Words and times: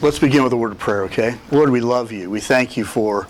Let's 0.00 0.18
begin 0.18 0.44
with 0.44 0.52
a 0.52 0.56
word 0.56 0.72
of 0.72 0.78
prayer, 0.78 1.04
okay? 1.04 1.38
Lord, 1.50 1.70
we 1.70 1.80
love 1.80 2.12
you. 2.12 2.28
We 2.28 2.40
thank 2.40 2.76
you 2.76 2.84
for 2.84 3.26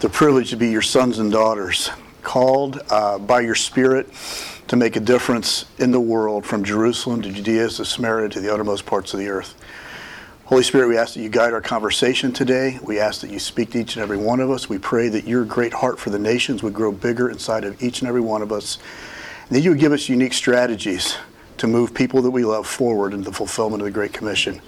the 0.00 0.08
privilege 0.08 0.50
to 0.50 0.56
be 0.56 0.68
your 0.68 0.82
sons 0.82 1.18
and 1.18 1.32
daughters, 1.32 1.90
called 2.22 2.80
uh, 2.90 3.18
by 3.18 3.40
your 3.40 3.54
Spirit 3.54 4.08
to 4.68 4.76
make 4.76 4.96
a 4.96 5.00
difference 5.00 5.64
in 5.78 5.92
the 5.92 6.00
world 6.00 6.44
from 6.44 6.62
Jerusalem 6.62 7.22
to 7.22 7.32
Judea 7.32 7.70
to 7.70 7.84
Samaria 7.84 8.28
to 8.28 8.40
the 8.40 8.52
uttermost 8.52 8.86
parts 8.86 9.14
of 9.14 9.20
the 9.20 9.28
earth. 9.28 9.54
Holy 10.44 10.62
Spirit, 10.62 10.88
we 10.88 10.98
ask 10.98 11.14
that 11.14 11.22
you 11.22 11.30
guide 11.30 11.54
our 11.54 11.62
conversation 11.62 12.32
today. 12.32 12.78
We 12.82 13.00
ask 13.00 13.22
that 13.22 13.30
you 13.30 13.38
speak 13.38 13.70
to 13.70 13.80
each 13.80 13.96
and 13.96 14.02
every 14.02 14.18
one 14.18 14.40
of 14.40 14.50
us. 14.50 14.68
We 14.68 14.78
pray 14.78 15.08
that 15.08 15.26
your 15.26 15.44
great 15.44 15.72
heart 15.72 15.98
for 15.98 16.10
the 16.10 16.18
nations 16.18 16.62
would 16.62 16.74
grow 16.74 16.92
bigger 16.92 17.30
inside 17.30 17.64
of 17.64 17.82
each 17.82 18.00
and 18.00 18.08
every 18.08 18.20
one 18.20 18.42
of 18.42 18.52
us. 18.52 18.78
And 19.48 19.56
that 19.56 19.60
you 19.62 19.70
would 19.70 19.80
give 19.80 19.92
us 19.92 20.08
unique 20.08 20.34
strategies 20.34 21.16
to 21.56 21.66
move 21.66 21.94
people 21.94 22.20
that 22.22 22.30
we 22.30 22.44
love 22.44 22.66
forward 22.66 23.14
into 23.14 23.24
the 23.24 23.34
fulfillment 23.34 23.80
of 23.80 23.86
the 23.86 23.90
Great 23.90 24.12
Commission. 24.12 24.60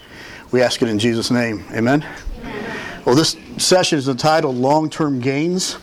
We 0.52 0.62
ask 0.62 0.80
it 0.82 0.88
in 0.88 0.98
Jesus' 0.98 1.30
name. 1.30 1.64
Amen. 1.72 2.04
Amen. 2.40 3.02
Well, 3.04 3.14
this 3.14 3.36
session 3.58 3.98
is 3.98 4.08
entitled 4.08 4.56
Long 4.56 4.88
Term 4.88 5.20
Gains 5.20 5.76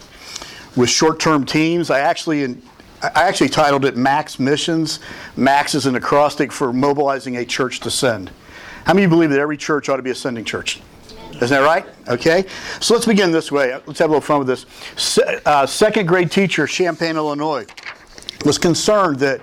with 0.75 0.89
Short 0.89 1.19
Term 1.19 1.45
Teams. 1.45 1.89
I 1.89 1.99
actually 1.99 2.57
I 3.01 3.23
actually 3.27 3.49
titled 3.49 3.83
it 3.83 3.97
Max 3.97 4.39
Missions. 4.39 4.99
Max 5.35 5.75
is 5.75 5.85
an 5.85 5.95
acrostic 5.95 6.53
for 6.53 6.71
mobilizing 6.71 7.35
a 7.37 7.45
church 7.45 7.81
to 7.81 7.91
send. 7.91 8.31
How 8.85 8.93
many 8.93 9.07
believe 9.07 9.29
that 9.31 9.39
every 9.39 9.57
church 9.57 9.89
ought 9.89 9.97
to 9.97 10.01
be 10.01 10.11
a 10.11 10.15
sending 10.15 10.45
church? 10.45 10.81
Isn't 11.33 11.49
that 11.49 11.59
right? 11.59 11.85
Okay. 12.07 12.45
So 12.79 12.93
let's 12.93 13.05
begin 13.05 13.31
this 13.31 13.51
way. 13.51 13.73
Let's 13.85 13.99
have 13.99 14.09
a 14.09 14.13
little 14.13 14.21
fun 14.21 14.39
with 14.39 14.47
this. 14.47 14.65
Se- 14.95 15.41
uh, 15.45 15.65
second 15.65 16.07
grade 16.07 16.31
teacher, 16.31 16.65
Champaign, 16.67 17.17
Illinois, 17.17 17.65
was 18.45 18.57
concerned 18.57 19.19
that 19.19 19.41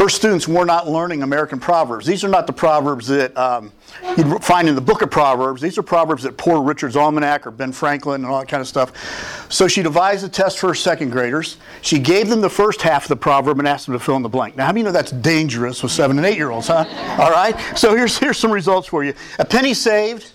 her 0.00 0.08
students 0.08 0.48
were 0.48 0.64
not 0.64 0.88
learning 0.88 1.22
American 1.22 1.60
proverbs. 1.60 2.06
These 2.06 2.24
are 2.24 2.28
not 2.28 2.46
the 2.46 2.54
proverbs 2.54 3.06
that 3.08 3.36
um, 3.36 3.70
you'd 4.16 4.42
find 4.42 4.66
in 4.66 4.74
the 4.74 4.80
book 4.80 5.02
of 5.02 5.10
Proverbs. 5.10 5.60
These 5.60 5.76
are 5.76 5.82
proverbs 5.82 6.22
that 6.22 6.38
Poor 6.38 6.62
Richard's 6.62 6.96
Almanac 6.96 7.46
or 7.46 7.50
Ben 7.50 7.70
Franklin 7.70 8.24
and 8.24 8.32
all 8.32 8.40
that 8.40 8.48
kind 8.48 8.62
of 8.62 8.66
stuff. 8.66 9.52
So 9.52 9.68
she 9.68 9.82
devised 9.82 10.24
a 10.24 10.28
test 10.30 10.58
for 10.58 10.68
her 10.68 10.74
second 10.74 11.10
graders. 11.10 11.58
She 11.82 11.98
gave 11.98 12.30
them 12.30 12.40
the 12.40 12.48
first 12.48 12.80
half 12.80 13.04
of 13.04 13.08
the 13.10 13.16
proverb 13.16 13.58
and 13.58 13.68
asked 13.68 13.84
them 13.84 13.92
to 13.92 13.98
fill 13.98 14.16
in 14.16 14.22
the 14.22 14.28
blank. 14.30 14.56
Now, 14.56 14.64
how 14.64 14.72
many 14.72 14.84
know 14.84 14.90
that's 14.90 15.12
dangerous 15.12 15.82
with 15.82 15.92
seven 15.92 16.16
and 16.16 16.26
eight 16.26 16.38
year 16.38 16.48
olds, 16.48 16.68
huh? 16.68 16.86
All 17.18 17.30
right. 17.30 17.54
So 17.76 17.94
here's 17.94 18.16
here's 18.16 18.38
some 18.38 18.52
results 18.52 18.88
for 18.88 19.04
you. 19.04 19.12
A 19.38 19.44
penny 19.44 19.74
saved. 19.74 20.32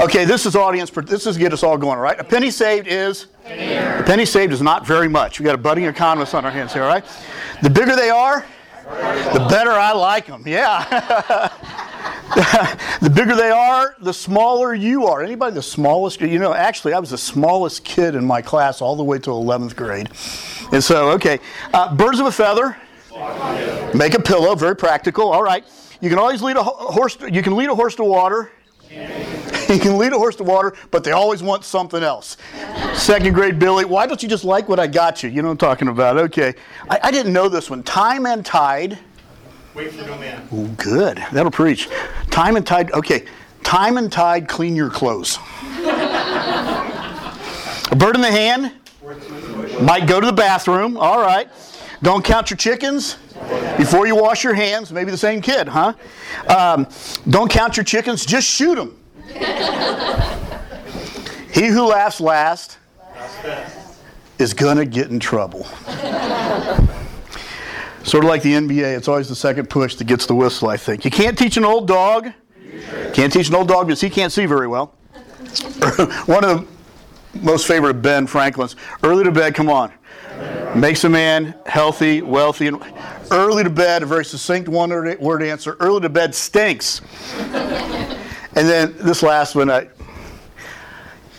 Okay, 0.00 0.24
this 0.24 0.46
is 0.46 0.56
audience. 0.56 0.88
This 0.88 1.26
is 1.26 1.36
get 1.36 1.52
us 1.52 1.62
all 1.62 1.76
going. 1.76 1.98
All 1.98 2.02
right. 2.04 2.18
A 2.18 2.24
penny 2.24 2.50
saved 2.50 2.86
is. 2.86 3.26
A 3.44 4.02
penny 4.06 4.24
saved 4.24 4.54
is 4.54 4.62
not 4.62 4.86
very 4.86 5.08
much. 5.08 5.40
We 5.40 5.44
got 5.44 5.54
a 5.54 5.58
budding 5.58 5.84
economist 5.84 6.34
on 6.34 6.46
our 6.46 6.50
hands 6.50 6.72
here. 6.72 6.84
All 6.84 6.88
right. 6.88 7.04
The 7.60 7.68
bigger 7.68 7.94
they 7.94 8.08
are, 8.08 8.46
the 8.88 9.46
better 9.48 9.70
I 9.70 9.92
like 9.92 10.26
them. 10.26 10.42
Yeah. 10.46 10.84
the 13.00 13.10
bigger 13.10 13.34
they 13.34 13.50
are, 13.50 13.96
the 14.00 14.12
smaller 14.12 14.74
you 14.74 15.06
are. 15.06 15.22
Anybody 15.22 15.54
the 15.54 15.62
smallest? 15.62 16.20
You 16.20 16.38
know, 16.38 16.54
actually, 16.54 16.92
I 16.92 16.98
was 16.98 17.10
the 17.10 17.18
smallest 17.18 17.84
kid 17.84 18.14
in 18.14 18.24
my 18.24 18.42
class 18.42 18.80
all 18.80 18.96
the 18.96 19.04
way 19.04 19.18
to 19.18 19.30
11th 19.30 19.76
grade. 19.76 20.08
And 20.72 20.82
so, 20.82 21.10
okay, 21.12 21.38
uh, 21.74 21.94
birds 21.94 22.20
of 22.20 22.26
a 22.26 22.32
feather. 22.32 22.76
Make 23.94 24.14
a 24.14 24.20
pillow. 24.20 24.54
Very 24.54 24.76
practical. 24.76 25.30
All 25.30 25.42
right. 25.42 25.64
You 26.00 26.08
can 26.08 26.18
always 26.18 26.42
lead 26.42 26.56
a 26.56 26.62
horse. 26.62 27.16
You 27.28 27.42
can 27.42 27.56
lead 27.56 27.68
a 27.68 27.74
horse 27.74 27.96
to 27.96 28.04
water. 28.04 28.52
You 29.68 29.78
can 29.78 29.98
lead 29.98 30.14
a 30.14 30.18
horse 30.18 30.34
to 30.36 30.44
water, 30.44 30.74
but 30.90 31.04
they 31.04 31.12
always 31.12 31.42
want 31.42 31.62
something 31.62 32.02
else. 32.02 32.38
Second 32.94 33.34
grade 33.34 33.58
Billy, 33.58 33.84
why 33.84 34.06
don't 34.06 34.22
you 34.22 34.28
just 34.28 34.44
like 34.44 34.66
what 34.66 34.80
I 34.80 34.86
got 34.86 35.22
you? 35.22 35.28
You 35.28 35.42
know 35.42 35.48
what 35.48 35.52
I'm 35.52 35.58
talking 35.58 35.88
about. 35.88 36.16
Okay. 36.16 36.54
I, 36.88 36.98
I 37.04 37.10
didn't 37.10 37.34
know 37.34 37.50
this 37.50 37.68
one. 37.68 37.82
Time 37.82 38.24
and 38.24 38.46
tide. 38.46 38.98
Wait 39.74 39.92
for 39.92 40.06
no 40.06 40.16
man. 40.16 40.48
Ooh, 40.54 40.68
good. 40.68 41.22
That'll 41.32 41.52
preach. 41.52 41.88
Time 42.30 42.56
and 42.56 42.66
tide. 42.66 42.90
Okay. 42.92 43.26
Time 43.62 43.98
and 43.98 44.10
tide, 44.10 44.48
clean 44.48 44.74
your 44.74 44.88
clothes. 44.88 45.38
a 47.90 47.96
bird 47.96 48.16
in 48.16 48.22
the 48.22 48.30
hand 48.30 48.72
might 49.82 50.06
go 50.06 50.20
to 50.20 50.26
the 50.26 50.32
bathroom. 50.32 50.96
All 50.96 51.20
right. 51.20 51.48
Don't 52.02 52.24
count 52.24 52.50
your 52.50 52.56
chickens 52.56 53.16
before 53.76 54.06
you 54.06 54.16
wash 54.16 54.44
your 54.44 54.54
hands. 54.54 54.92
Maybe 54.92 55.10
the 55.10 55.18
same 55.18 55.40
kid, 55.40 55.68
huh? 55.68 55.94
Um, 56.48 56.86
don't 57.28 57.50
count 57.50 57.76
your 57.76 57.84
chickens. 57.84 58.24
Just 58.24 58.48
shoot 58.48 58.76
them. 58.76 58.98
he 61.52 61.66
who 61.66 61.86
laughs 61.86 62.20
last 62.20 62.78
is 64.38 64.54
going 64.54 64.76
to 64.76 64.86
get 64.86 65.10
in 65.10 65.20
trouble. 65.20 65.64
sort 68.04 68.24
of 68.24 68.30
like 68.30 68.42
the 68.42 68.54
NBA, 68.54 68.96
it's 68.96 69.08
always 69.08 69.28
the 69.28 69.36
second 69.36 69.68
push 69.68 69.96
that 69.96 70.04
gets 70.04 70.26
the 70.26 70.34
whistle, 70.34 70.68
I 70.68 70.76
think. 70.76 71.04
You 71.04 71.10
can't 71.10 71.36
teach 71.36 71.56
an 71.56 71.64
old 71.64 71.86
dog. 71.86 72.32
Can't 73.12 73.32
teach 73.32 73.48
an 73.48 73.54
old 73.54 73.68
dog 73.68 73.86
because 73.86 74.00
he 74.00 74.08
can't 74.08 74.32
see 74.32 74.46
very 74.46 74.66
well. 74.66 74.86
One 76.26 76.44
of 76.44 76.60
the 76.60 76.66
most 77.40 77.66
favorite 77.66 77.94
Ben 77.94 78.26
Franklin's 78.26 78.76
early 79.02 79.24
to 79.24 79.32
bed, 79.32 79.54
come 79.54 79.68
on. 79.68 79.92
Makes 80.74 81.04
a 81.04 81.08
man 81.08 81.54
healthy, 81.66 82.22
wealthy, 82.22 82.68
and 82.68 82.82
early 83.30 83.64
to 83.64 83.70
bed, 83.70 84.02
a 84.02 84.06
very 84.06 84.24
succinct 84.24 84.68
one 84.68 84.90
word 84.90 85.42
answer. 85.42 85.76
Early 85.80 86.02
to 86.02 86.08
bed 86.08 86.34
stinks. 86.34 87.00
And 88.58 88.68
then 88.68 88.96
this 88.98 89.22
last 89.22 89.54
one, 89.54 89.70
I, 89.70 89.86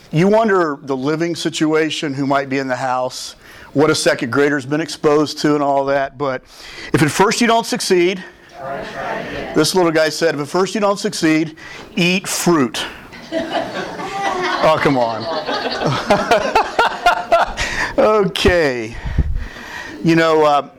you 0.09 0.30
wonder 0.30 0.80
the 0.81 0.96
living 0.96 1.35
situation, 1.35 2.13
who 2.13 2.25
might 2.25 2.47
be 2.47 2.59
in 2.59 2.69
the 2.69 2.78
house, 2.78 3.34
what 3.74 3.90
a 3.90 3.96
second 3.96 4.31
grader's 4.31 4.66
been 4.66 4.80
exposed 4.80 5.38
to, 5.40 5.53
and 5.53 5.62
all 5.62 5.84
that. 5.88 6.18
But 6.18 6.44
if 6.94 7.02
at 7.02 7.12
first 7.12 7.41
you 7.41 7.47
don't 7.47 7.66
succeed, 7.66 8.24
this 9.53 9.75
little 9.75 9.91
guy 9.91 10.08
said, 10.08 10.34
if 10.34 10.40
at 10.40 10.47
first 10.47 10.74
you 10.74 10.79
don't 10.79 10.97
succeed, 10.97 11.58
eat 11.97 12.25
fruit. 12.25 12.85
oh, 13.34 14.79
come 14.79 14.97
on. 14.97 15.25
okay. 17.97 18.96
You 20.06 20.16
know, 20.16 20.46
uh, 20.46 20.69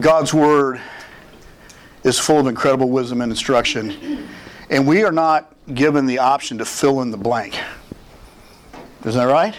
God's 0.00 0.32
Word 0.32 0.80
is 2.04 2.18
full 2.18 2.38
of 2.38 2.46
incredible 2.46 2.88
wisdom 2.88 3.20
and 3.20 3.30
instruction. 3.30 4.30
And 4.72 4.86
we 4.86 5.04
are 5.04 5.12
not 5.12 5.54
given 5.74 6.06
the 6.06 6.20
option 6.20 6.56
to 6.56 6.64
fill 6.64 7.02
in 7.02 7.10
the 7.10 7.18
blank. 7.18 7.60
Isn't 9.04 9.20
that 9.20 9.30
right? 9.30 9.54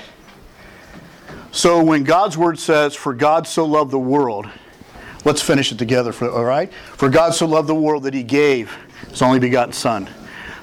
So 1.51 1.83
when 1.83 2.03
God's 2.03 2.35
word 2.35 2.57
says, 2.57 2.95
For 2.95 3.13
God 3.13 3.45
so 3.45 3.63
loved 3.63 3.91
the 3.91 3.99
world, 3.99 4.49
let's 5.23 5.39
finish 5.39 5.71
it 5.71 5.77
together, 5.77 6.11
for, 6.11 6.31
all 6.31 6.43
right? 6.43 6.73
For 6.73 7.09
God 7.09 7.35
so 7.35 7.45
loved 7.45 7.69
the 7.69 7.75
world 7.75 8.01
that 8.03 8.15
he 8.15 8.23
gave 8.23 8.75
his 9.07 9.21
only 9.21 9.37
begotten 9.37 9.71
Son, 9.71 10.09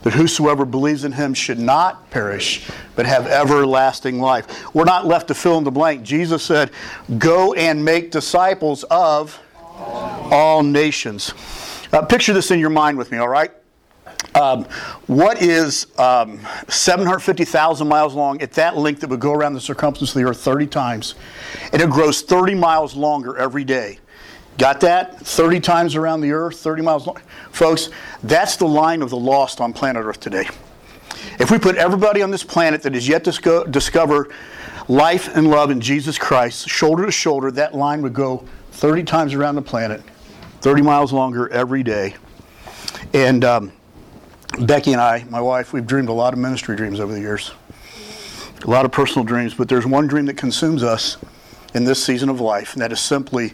that 0.03 0.15
whosoever 0.15 0.65
believes 0.65 1.05
in 1.05 1.13
him 1.13 1.33
should 1.33 1.61
not 1.61 2.11
perish, 2.11 2.69
but 2.97 3.07
have 3.07 3.29
everlasting 3.29 4.19
life. 4.19 4.75
We're 4.75 4.83
not 4.83 5.07
left 5.07 5.29
to 5.29 5.35
fill 5.35 5.59
in 5.59 5.65
the 5.65 5.71
blank. 5.71 6.03
Jesus 6.03 6.43
said, 6.43 6.73
Go 7.19 7.55
and 7.55 7.85
make 7.85 8.11
disciples 8.11 8.83
of 8.91 9.39
all 9.63 10.65
nations. 10.65 11.35
Uh, 11.93 12.03
picture 12.03 12.33
this 12.33 12.51
in 12.51 12.59
your 12.59 12.71
mind 12.71 12.99
with 12.99 13.13
me, 13.13 13.19
all 13.19 13.29
right? 13.29 13.53
Um, 14.35 14.65
what 15.07 15.43
is 15.43 15.87
um, 15.99 16.41
750,000 16.69 17.89
miles 17.89 18.15
long 18.15 18.41
at 18.43 18.53
that 18.53 18.77
length 18.77 19.01
that 19.01 19.11
would 19.11 19.21
go 19.21 19.33
around 19.33 19.55
the 19.55 19.61
circumference 19.61 20.11
of 20.15 20.23
the 20.23 20.29
earth 20.29 20.41
30 20.41 20.67
times? 20.67 21.15
And 21.73 21.83
it 21.83 21.91
grows 21.91 22.23
30 22.23 22.55
miles 22.55 22.95
longer 22.95 23.37
every 23.37 23.65
day. 23.65 23.99
Got 24.59 24.81
that? 24.81 25.19
30 25.21 25.61
times 25.61 25.97
around 25.97 26.21
the 26.21 26.33
earth, 26.33 26.59
30 26.59 26.83
miles 26.83 27.07
long. 27.07 27.19
Folks, 27.51 27.89
that's 28.23 28.57
the 28.57 28.69
line 28.69 29.03
of 29.03 29.11
the 29.11 29.17
lost 29.17 29.61
on 29.61 29.73
planet 29.73 30.05
earth 30.05 30.21
today. 30.21 30.49
If 31.39 31.51
we 31.51 31.59
put 31.59 31.77
everybody 31.77 32.23
on 32.23 32.31
this 32.31 32.45
planet 32.45 32.83
that 32.83 32.95
has 32.95 33.09
yet 33.09 33.25
to 33.25 33.67
discover 33.71 34.29
life 34.89 35.35
and 35.35 35.49
love 35.49 35.71
in 35.71 35.81
Jesus 35.81 36.19
Christ, 36.19 36.69
shoulder 36.69 37.07
to 37.07 37.13
shoulder, 37.13 37.51
that 37.53 37.75
line 37.75 38.03
would 38.03 38.15
go 38.15 38.45
30 38.73 39.05
times 39.05 39.35
around 39.35 39.55
the 39.55 39.63
planet, 39.63 40.03
30 40.61 40.83
miles 40.83 41.13
longer 41.13 41.49
every 41.49 41.83
day. 41.83 42.15
And 43.15 43.45
um, 43.45 43.73
Becky 44.59 44.93
and 44.93 45.01
I, 45.01 45.25
my 45.31 45.41
wife, 45.41 45.73
we've 45.73 45.87
dreamed 45.87 46.09
a 46.09 46.13
lot 46.13 46.33
of 46.33 46.39
ministry 46.39 46.77
dreams 46.77 47.01
over 47.01 47.13
the 47.13 47.21
years. 47.21 47.53
A 48.65 48.71
lot 48.71 48.85
of 48.85 48.93
personal 48.93 49.25
dreams, 49.25 49.55
but 49.55 49.69
there's 49.69 49.87
one 49.87 50.07
dream 50.07 50.27
that 50.27 50.37
consumes 50.37 50.83
us 50.83 51.17
in 51.73 51.85
this 51.85 52.05
season 52.05 52.29
of 52.29 52.41
life, 52.41 52.75
and 52.75 52.83
that 52.83 52.93
is 52.93 53.01
simply 53.01 53.53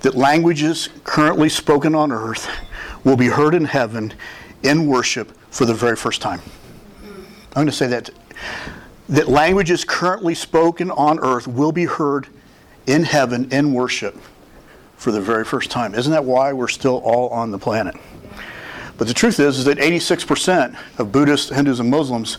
that 0.00 0.14
languages 0.14 0.88
currently 1.04 1.48
spoken 1.48 1.94
on 1.94 2.10
earth 2.10 2.48
will 3.04 3.16
be 3.16 3.28
heard 3.28 3.54
in 3.54 3.66
heaven 3.66 4.14
in 4.62 4.86
worship 4.86 5.32
for 5.50 5.64
the 5.64 5.74
very 5.74 5.96
first 5.96 6.20
time. 6.20 6.40
I'm 7.04 7.54
going 7.54 7.66
to 7.66 7.72
say 7.72 7.86
that 7.88 8.10
that 9.10 9.28
languages 9.28 9.84
currently 9.84 10.34
spoken 10.34 10.90
on 10.90 11.18
earth 11.20 11.46
will 11.46 11.72
be 11.72 11.84
heard 11.84 12.26
in 12.86 13.04
heaven 13.04 13.50
in 13.52 13.72
worship 13.72 14.16
for 14.96 15.12
the 15.12 15.20
very 15.20 15.44
first 15.44 15.70
time. 15.70 15.94
Isn't 15.94 16.12
that 16.12 16.24
why 16.24 16.52
we're 16.52 16.68
still 16.68 16.96
all 16.98 17.28
on 17.28 17.50
the 17.50 17.58
planet? 17.58 17.94
But 18.98 19.06
the 19.06 19.14
truth 19.14 19.38
is, 19.40 19.58
is 19.58 19.64
that 19.64 19.78
86% 19.78 20.76
of 20.98 21.12
Buddhists, 21.12 21.50
Hindus, 21.50 21.80
and 21.80 21.88
Muslims 21.88 22.38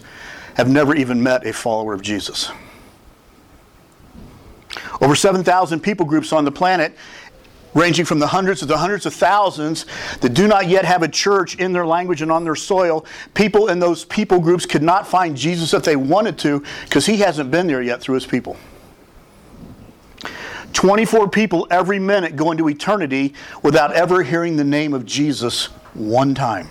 have 0.56 0.70
never 0.70 0.94
even 0.94 1.24
met 1.24 1.48
a 1.48 1.54
follower 1.54 1.94
of 1.94 2.02
Jesus. 2.02 2.52
Over 5.02 5.16
7,000 5.16 5.80
people 5.80 6.06
groups 6.06 6.34
on 6.34 6.44
the 6.44 6.52
planet, 6.52 6.96
ranging 7.74 8.04
from 8.04 8.20
the 8.20 8.28
hundreds 8.28 8.60
to 8.60 8.66
the 8.66 8.78
hundreds 8.78 9.06
of 9.06 9.14
thousands 9.14 9.86
that 10.20 10.34
do 10.34 10.48
not 10.48 10.68
yet 10.68 10.84
have 10.84 11.02
a 11.02 11.08
church 11.08 11.56
in 11.56 11.72
their 11.72 11.86
language 11.86 12.22
and 12.22 12.32
on 12.32 12.44
their 12.44 12.56
soil. 12.56 13.06
People 13.34 13.70
in 13.70 13.80
those 13.80 14.04
people 14.04 14.40
groups 14.42 14.66
could 14.66 14.84
not 14.84 15.08
find 15.08 15.38
Jesus 15.38 15.74
if 15.74 15.84
they 15.84 15.96
wanted 15.96 16.38
to 16.40 16.62
because 16.84 17.06
he 17.06 17.18
hasn't 17.18 17.52
been 17.52 17.68
there 17.68 17.82
yet 17.82 18.02
through 18.02 18.16
his 18.16 18.26
people. 18.26 18.58
24 20.74 21.30
people 21.30 21.68
every 21.72 22.00
minute 22.00 22.36
go 22.36 22.52
into 22.52 22.68
eternity 22.68 23.34
without 23.64 23.94
ever 23.94 24.24
hearing 24.24 24.56
the 24.58 24.64
name 24.64 24.94
of 24.94 25.06
Jesus 25.06 25.70
one 25.96 26.34
time. 26.34 26.70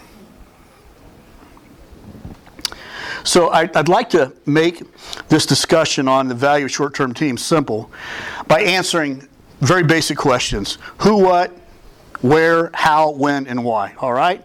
So 3.25 3.49
I, 3.49 3.65
would 3.65 3.89
like 3.89 4.11
to 4.11 4.33
make 4.47 4.83
this 5.29 5.45
discussion 5.45 6.09
on 6.09 6.29
the 6.29 6.35
value 6.35 6.65
of 6.65 6.71
short-term 6.71 7.15
teams 7.15 7.45
simple 7.45 7.91
by 8.47 8.63
answering 8.63 9.29
very 9.61 9.83
basic 9.83 10.17
questions. 10.17 10.79
Who, 10.99 11.17
what, 11.17 11.51
where, 12.21 12.71
how, 12.75 13.11
when, 13.11 13.47
and 13.47 13.65
why. 13.65 13.95
All 13.99 14.13
right? 14.13 14.45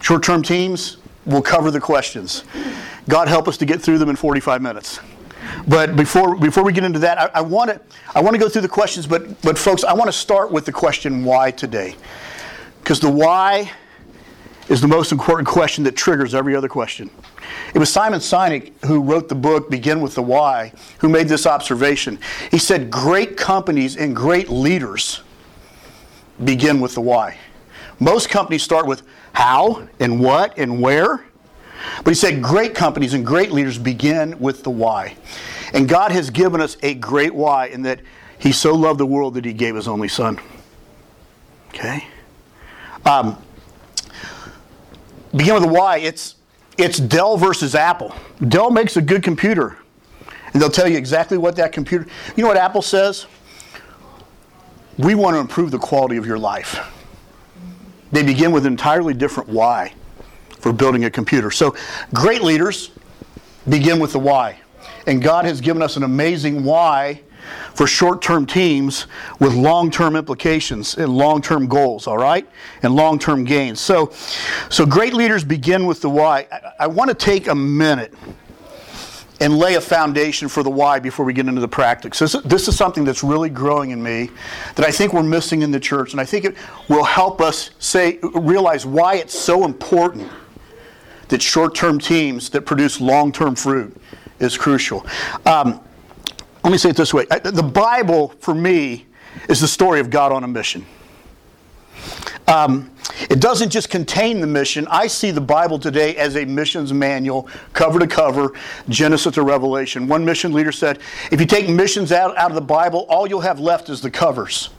Short-term 0.00 0.42
teams 0.42 0.98
will 1.26 1.42
cover 1.42 1.70
the 1.70 1.80
questions. 1.80 2.44
God 3.08 3.28
help 3.28 3.48
us 3.48 3.56
to 3.58 3.66
get 3.66 3.82
through 3.82 3.98
them 3.98 4.08
in 4.08 4.16
45 4.16 4.62
minutes. 4.62 5.00
But 5.66 5.96
before, 5.96 6.36
before 6.36 6.62
we 6.62 6.72
get 6.72 6.84
into 6.84 7.00
that, 7.00 7.18
I, 7.18 7.30
I 7.34 7.40
want 7.40 7.70
to 7.70 7.80
I 8.14 8.20
want 8.20 8.34
to 8.34 8.38
go 8.38 8.48
through 8.48 8.62
the 8.62 8.68
questions, 8.68 9.06
but, 9.06 9.40
but 9.42 9.58
folks, 9.58 9.84
I 9.84 9.92
want 9.92 10.08
to 10.08 10.12
start 10.12 10.50
with 10.50 10.64
the 10.64 10.72
question 10.72 11.24
why 11.24 11.50
today. 11.50 11.96
Because 12.90 12.98
the 12.98 13.08
why 13.08 13.70
is 14.68 14.80
the 14.80 14.88
most 14.88 15.12
important 15.12 15.46
question 15.46 15.84
that 15.84 15.94
triggers 15.94 16.34
every 16.34 16.56
other 16.56 16.68
question. 16.68 17.08
It 17.72 17.78
was 17.78 17.88
Simon 17.88 18.18
Sinek 18.18 18.72
who 18.84 19.00
wrote 19.00 19.28
the 19.28 19.36
book 19.36 19.70
Begin 19.70 20.00
with 20.00 20.16
the 20.16 20.22
Why, 20.24 20.72
who 20.98 21.08
made 21.08 21.28
this 21.28 21.46
observation. 21.46 22.18
He 22.50 22.58
said, 22.58 22.90
Great 22.90 23.36
companies 23.36 23.96
and 23.96 24.16
great 24.16 24.48
leaders 24.48 25.22
begin 26.44 26.80
with 26.80 26.94
the 26.94 27.00
why. 27.00 27.38
Most 28.00 28.28
companies 28.28 28.64
start 28.64 28.88
with 28.88 29.02
how 29.34 29.86
and 30.00 30.20
what 30.20 30.58
and 30.58 30.82
where. 30.82 31.24
But 32.02 32.10
he 32.10 32.14
said, 32.14 32.42
Great 32.42 32.74
companies 32.74 33.14
and 33.14 33.24
great 33.24 33.52
leaders 33.52 33.78
begin 33.78 34.36
with 34.40 34.64
the 34.64 34.70
why. 34.70 35.16
And 35.72 35.88
God 35.88 36.10
has 36.10 36.28
given 36.28 36.60
us 36.60 36.76
a 36.82 36.94
great 36.94 37.36
why 37.36 37.66
in 37.66 37.82
that 37.82 38.00
He 38.40 38.50
so 38.50 38.74
loved 38.74 38.98
the 38.98 39.06
world 39.06 39.34
that 39.34 39.44
He 39.44 39.52
gave 39.52 39.76
His 39.76 39.86
only 39.86 40.08
Son. 40.08 40.40
Okay? 41.68 42.04
Um, 43.04 43.36
begin 45.34 45.54
with 45.54 45.64
a 45.64 45.68
why. 45.68 45.98
It's 45.98 46.36
it's 46.78 46.98
Dell 46.98 47.36
versus 47.36 47.74
Apple. 47.74 48.14
Dell 48.48 48.70
makes 48.70 48.96
a 48.96 49.02
good 49.02 49.22
computer, 49.22 49.76
and 50.52 50.60
they'll 50.60 50.70
tell 50.70 50.88
you 50.88 50.96
exactly 50.96 51.38
what 51.38 51.56
that 51.56 51.72
computer. 51.72 52.06
You 52.36 52.42
know 52.42 52.48
what 52.48 52.56
Apple 52.56 52.82
says? 52.82 53.26
We 54.98 55.14
want 55.14 55.34
to 55.34 55.40
improve 55.40 55.70
the 55.70 55.78
quality 55.78 56.16
of 56.16 56.26
your 56.26 56.38
life. 56.38 56.78
They 58.12 58.22
begin 58.22 58.52
with 58.52 58.66
an 58.66 58.72
entirely 58.72 59.14
different 59.14 59.48
why 59.48 59.94
for 60.58 60.72
building 60.72 61.04
a 61.04 61.10
computer. 61.10 61.50
So, 61.50 61.74
great 62.12 62.42
leaders 62.42 62.90
begin 63.68 63.98
with 63.98 64.12
the 64.12 64.18
why. 64.18 64.58
And 65.06 65.22
God 65.22 65.44
has 65.44 65.60
given 65.60 65.82
us 65.82 65.96
an 65.96 66.02
amazing 66.02 66.64
why 66.64 67.20
for 67.74 67.86
short 67.86 68.22
term 68.22 68.46
teams 68.46 69.06
with 69.38 69.54
long 69.54 69.90
term 69.90 70.16
implications 70.16 70.96
and 70.96 71.14
long 71.14 71.42
term 71.42 71.66
goals, 71.66 72.06
all 72.06 72.18
right? 72.18 72.48
And 72.82 72.94
long 72.94 73.18
term 73.18 73.44
gains. 73.44 73.80
So, 73.80 74.12
so, 74.68 74.86
great 74.86 75.14
leaders 75.14 75.44
begin 75.44 75.86
with 75.86 76.00
the 76.00 76.10
why. 76.10 76.46
I, 76.50 76.72
I 76.80 76.86
want 76.86 77.08
to 77.08 77.14
take 77.14 77.48
a 77.48 77.54
minute 77.54 78.14
and 79.40 79.58
lay 79.58 79.74
a 79.74 79.80
foundation 79.80 80.48
for 80.48 80.62
the 80.62 80.70
why 80.70 80.98
before 80.98 81.24
we 81.24 81.32
get 81.32 81.48
into 81.48 81.62
the 81.62 81.68
practice. 81.68 82.18
This, 82.18 82.32
this 82.44 82.68
is 82.68 82.76
something 82.76 83.04
that's 83.04 83.24
really 83.24 83.48
growing 83.48 83.90
in 83.90 84.02
me 84.02 84.28
that 84.76 84.86
I 84.86 84.90
think 84.90 85.14
we're 85.14 85.22
missing 85.22 85.62
in 85.62 85.70
the 85.70 85.80
church, 85.80 86.12
and 86.12 86.20
I 86.20 86.24
think 86.24 86.44
it 86.44 86.56
will 86.88 87.04
help 87.04 87.40
us 87.40 87.70
say 87.78 88.18
realize 88.34 88.84
why 88.84 89.14
it's 89.14 89.36
so 89.38 89.64
important 89.64 90.30
that 91.28 91.40
short-term 91.40 91.98
teams 91.98 92.50
that 92.50 92.62
produce 92.62 93.00
long-term 93.00 93.54
fruit 93.54 93.96
is 94.40 94.58
crucial. 94.58 95.06
Um, 95.46 95.80
let 96.62 96.70
me 96.70 96.78
say 96.78 96.90
it 96.90 96.96
this 96.96 97.14
way 97.14 97.24
the 97.26 97.62
Bible, 97.62 98.28
for 98.40 98.54
me, 98.54 99.06
is 99.48 99.60
the 99.60 99.68
story 99.68 100.00
of 100.00 100.10
God 100.10 100.32
on 100.32 100.44
a 100.44 100.48
mission. 100.48 100.84
Um, 102.46 102.90
it 103.28 103.40
doesn't 103.40 103.70
just 103.70 103.90
contain 103.90 104.40
the 104.40 104.46
mission. 104.46 104.86
I 104.90 105.06
see 105.06 105.30
the 105.30 105.40
Bible 105.40 105.78
today 105.78 106.16
as 106.16 106.36
a 106.36 106.44
missions 106.44 106.92
manual, 106.92 107.48
cover 107.72 107.98
to 107.98 108.06
cover, 108.06 108.52
Genesis 108.88 109.34
to 109.34 109.42
Revelation. 109.42 110.08
One 110.08 110.24
mission 110.24 110.52
leader 110.52 110.72
said, 110.72 111.00
if 111.30 111.40
you 111.40 111.46
take 111.46 111.68
missions 111.68 112.12
out, 112.12 112.36
out 112.36 112.50
of 112.50 112.54
the 112.54 112.60
Bible, 112.60 113.06
all 113.08 113.28
you'll 113.28 113.40
have 113.40 113.60
left 113.60 113.88
is 113.88 114.00
the 114.00 114.10
covers. 114.10 114.70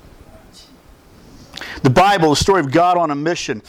The 1.83 1.89
Bible, 1.89 2.31
the 2.31 2.35
story 2.35 2.59
of 2.59 2.71
God 2.71 2.97
on 2.97 3.11
a 3.11 3.15
mission. 3.15 3.61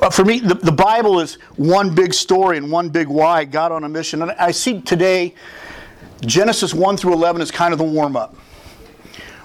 Uh, 0.00 0.10
for 0.10 0.24
me, 0.24 0.40
the, 0.40 0.54
the 0.54 0.72
Bible 0.72 1.20
is 1.20 1.34
one 1.56 1.94
big 1.94 2.14
story 2.14 2.58
and 2.58 2.70
one 2.70 2.88
big 2.88 3.08
why, 3.08 3.44
God 3.44 3.72
on 3.72 3.84
a 3.84 3.88
mission. 3.88 4.22
And 4.22 4.32
I 4.32 4.52
see 4.52 4.80
today 4.80 5.34
Genesis 6.22 6.74
1 6.74 6.96
through 6.96 7.12
11 7.12 7.42
is 7.42 7.50
kind 7.50 7.72
of 7.72 7.78
the 7.78 7.84
warm 7.84 8.16
up. 8.16 8.34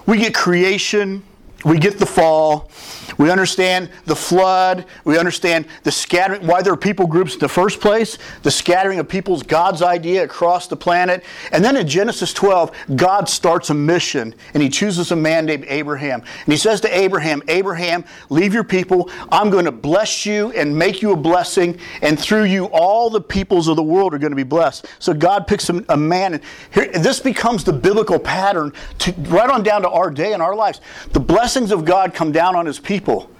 We 0.06 0.18
get 0.18 0.34
creation, 0.34 1.22
we 1.64 1.78
get 1.78 1.98
the 1.98 2.06
fall, 2.06 2.70
we 3.18 3.30
understand 3.30 3.90
the 4.06 4.16
flood. 4.16 4.86
We 5.04 5.18
understand 5.18 5.66
the 5.82 5.90
scattering, 5.90 6.46
why 6.46 6.62
there 6.62 6.72
are 6.72 6.76
people 6.76 7.06
groups 7.06 7.34
in 7.34 7.40
the 7.40 7.48
first 7.48 7.80
place, 7.80 8.18
the 8.42 8.50
scattering 8.50 8.98
of 8.98 9.08
people's 9.08 9.42
God's 9.42 9.82
idea 9.82 10.24
across 10.24 10.66
the 10.66 10.76
planet. 10.76 11.24
And 11.52 11.64
then 11.64 11.76
in 11.76 11.86
Genesis 11.86 12.32
12, 12.32 12.72
God 12.96 13.28
starts 13.28 13.70
a 13.70 13.74
mission 13.74 14.34
and 14.54 14.62
he 14.62 14.68
chooses 14.68 15.12
a 15.12 15.16
man 15.16 15.46
named 15.46 15.64
Abraham. 15.68 16.20
And 16.20 16.52
he 16.52 16.56
says 16.56 16.80
to 16.82 16.96
Abraham, 16.96 17.42
Abraham, 17.48 18.04
leave 18.30 18.54
your 18.54 18.64
people. 18.64 19.10
I'm 19.30 19.50
going 19.50 19.64
to 19.64 19.72
bless 19.72 20.26
you 20.26 20.52
and 20.52 20.76
make 20.76 21.02
you 21.02 21.12
a 21.12 21.16
blessing. 21.16 21.78
And 22.02 22.18
through 22.18 22.44
you, 22.44 22.66
all 22.66 23.10
the 23.10 23.20
peoples 23.20 23.68
of 23.68 23.76
the 23.76 23.82
world 23.82 24.14
are 24.14 24.18
going 24.18 24.32
to 24.32 24.36
be 24.36 24.42
blessed. 24.42 24.86
So 24.98 25.14
God 25.14 25.46
picks 25.46 25.68
a, 25.68 25.96
man. 25.96 26.34
And 26.34 26.42
here, 26.72 26.90
this 26.92 27.20
becomes 27.20 27.64
the 27.64 27.72
biblical 27.72 28.18
pattern 28.18 28.72
to, 28.98 29.12
right 29.28 29.48
on 29.48 29.62
down 29.62 29.82
to 29.82 29.90
our 29.90 30.10
day 30.10 30.32
and 30.32 30.42
our 30.42 30.54
lives. 30.54 30.80
The 31.12 31.20
blessings 31.20 31.70
of 31.70 31.84
God 31.84 32.14
come 32.14 32.32
down 32.32 32.56
on 32.56 32.66
his 32.66 32.78
people 32.78 33.03
people, 33.04 33.30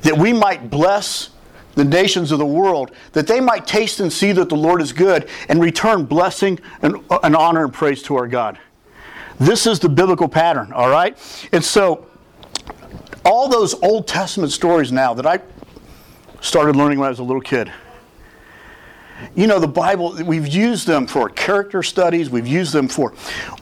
that 0.00 0.16
we 0.16 0.32
might 0.32 0.70
bless 0.70 1.30
the 1.74 1.84
nations 1.84 2.32
of 2.32 2.38
the 2.38 2.46
world, 2.46 2.90
that 3.12 3.26
they 3.26 3.38
might 3.38 3.66
taste 3.66 4.00
and 4.00 4.10
see 4.10 4.32
that 4.32 4.48
the 4.48 4.56
Lord 4.56 4.80
is 4.80 4.92
good 4.92 5.28
and 5.48 5.60
return 5.60 6.06
blessing 6.06 6.58
and, 6.80 6.96
and 7.22 7.36
honor 7.36 7.64
and 7.64 7.72
praise 7.72 8.02
to 8.04 8.16
our 8.16 8.26
God. 8.26 8.58
This 9.38 9.66
is 9.66 9.78
the 9.78 9.88
biblical 9.88 10.28
pattern, 10.28 10.72
all 10.72 10.88
right? 10.88 11.18
And 11.52 11.62
so, 11.62 12.06
all 13.24 13.48
those 13.48 13.74
Old 13.82 14.08
Testament 14.08 14.52
stories 14.52 14.90
now 14.90 15.12
that 15.14 15.26
I 15.26 15.40
started 16.40 16.76
learning 16.76 16.98
when 16.98 17.06
I 17.06 17.10
was 17.10 17.18
a 17.18 17.24
little 17.24 17.42
kid. 17.42 17.70
You 19.34 19.46
know, 19.46 19.58
the 19.58 19.68
Bible, 19.68 20.16
we've 20.24 20.48
used 20.48 20.86
them 20.86 21.06
for 21.06 21.28
character 21.28 21.82
studies, 21.82 22.30
we've 22.30 22.46
used 22.46 22.72
them 22.72 22.88
for 22.88 23.12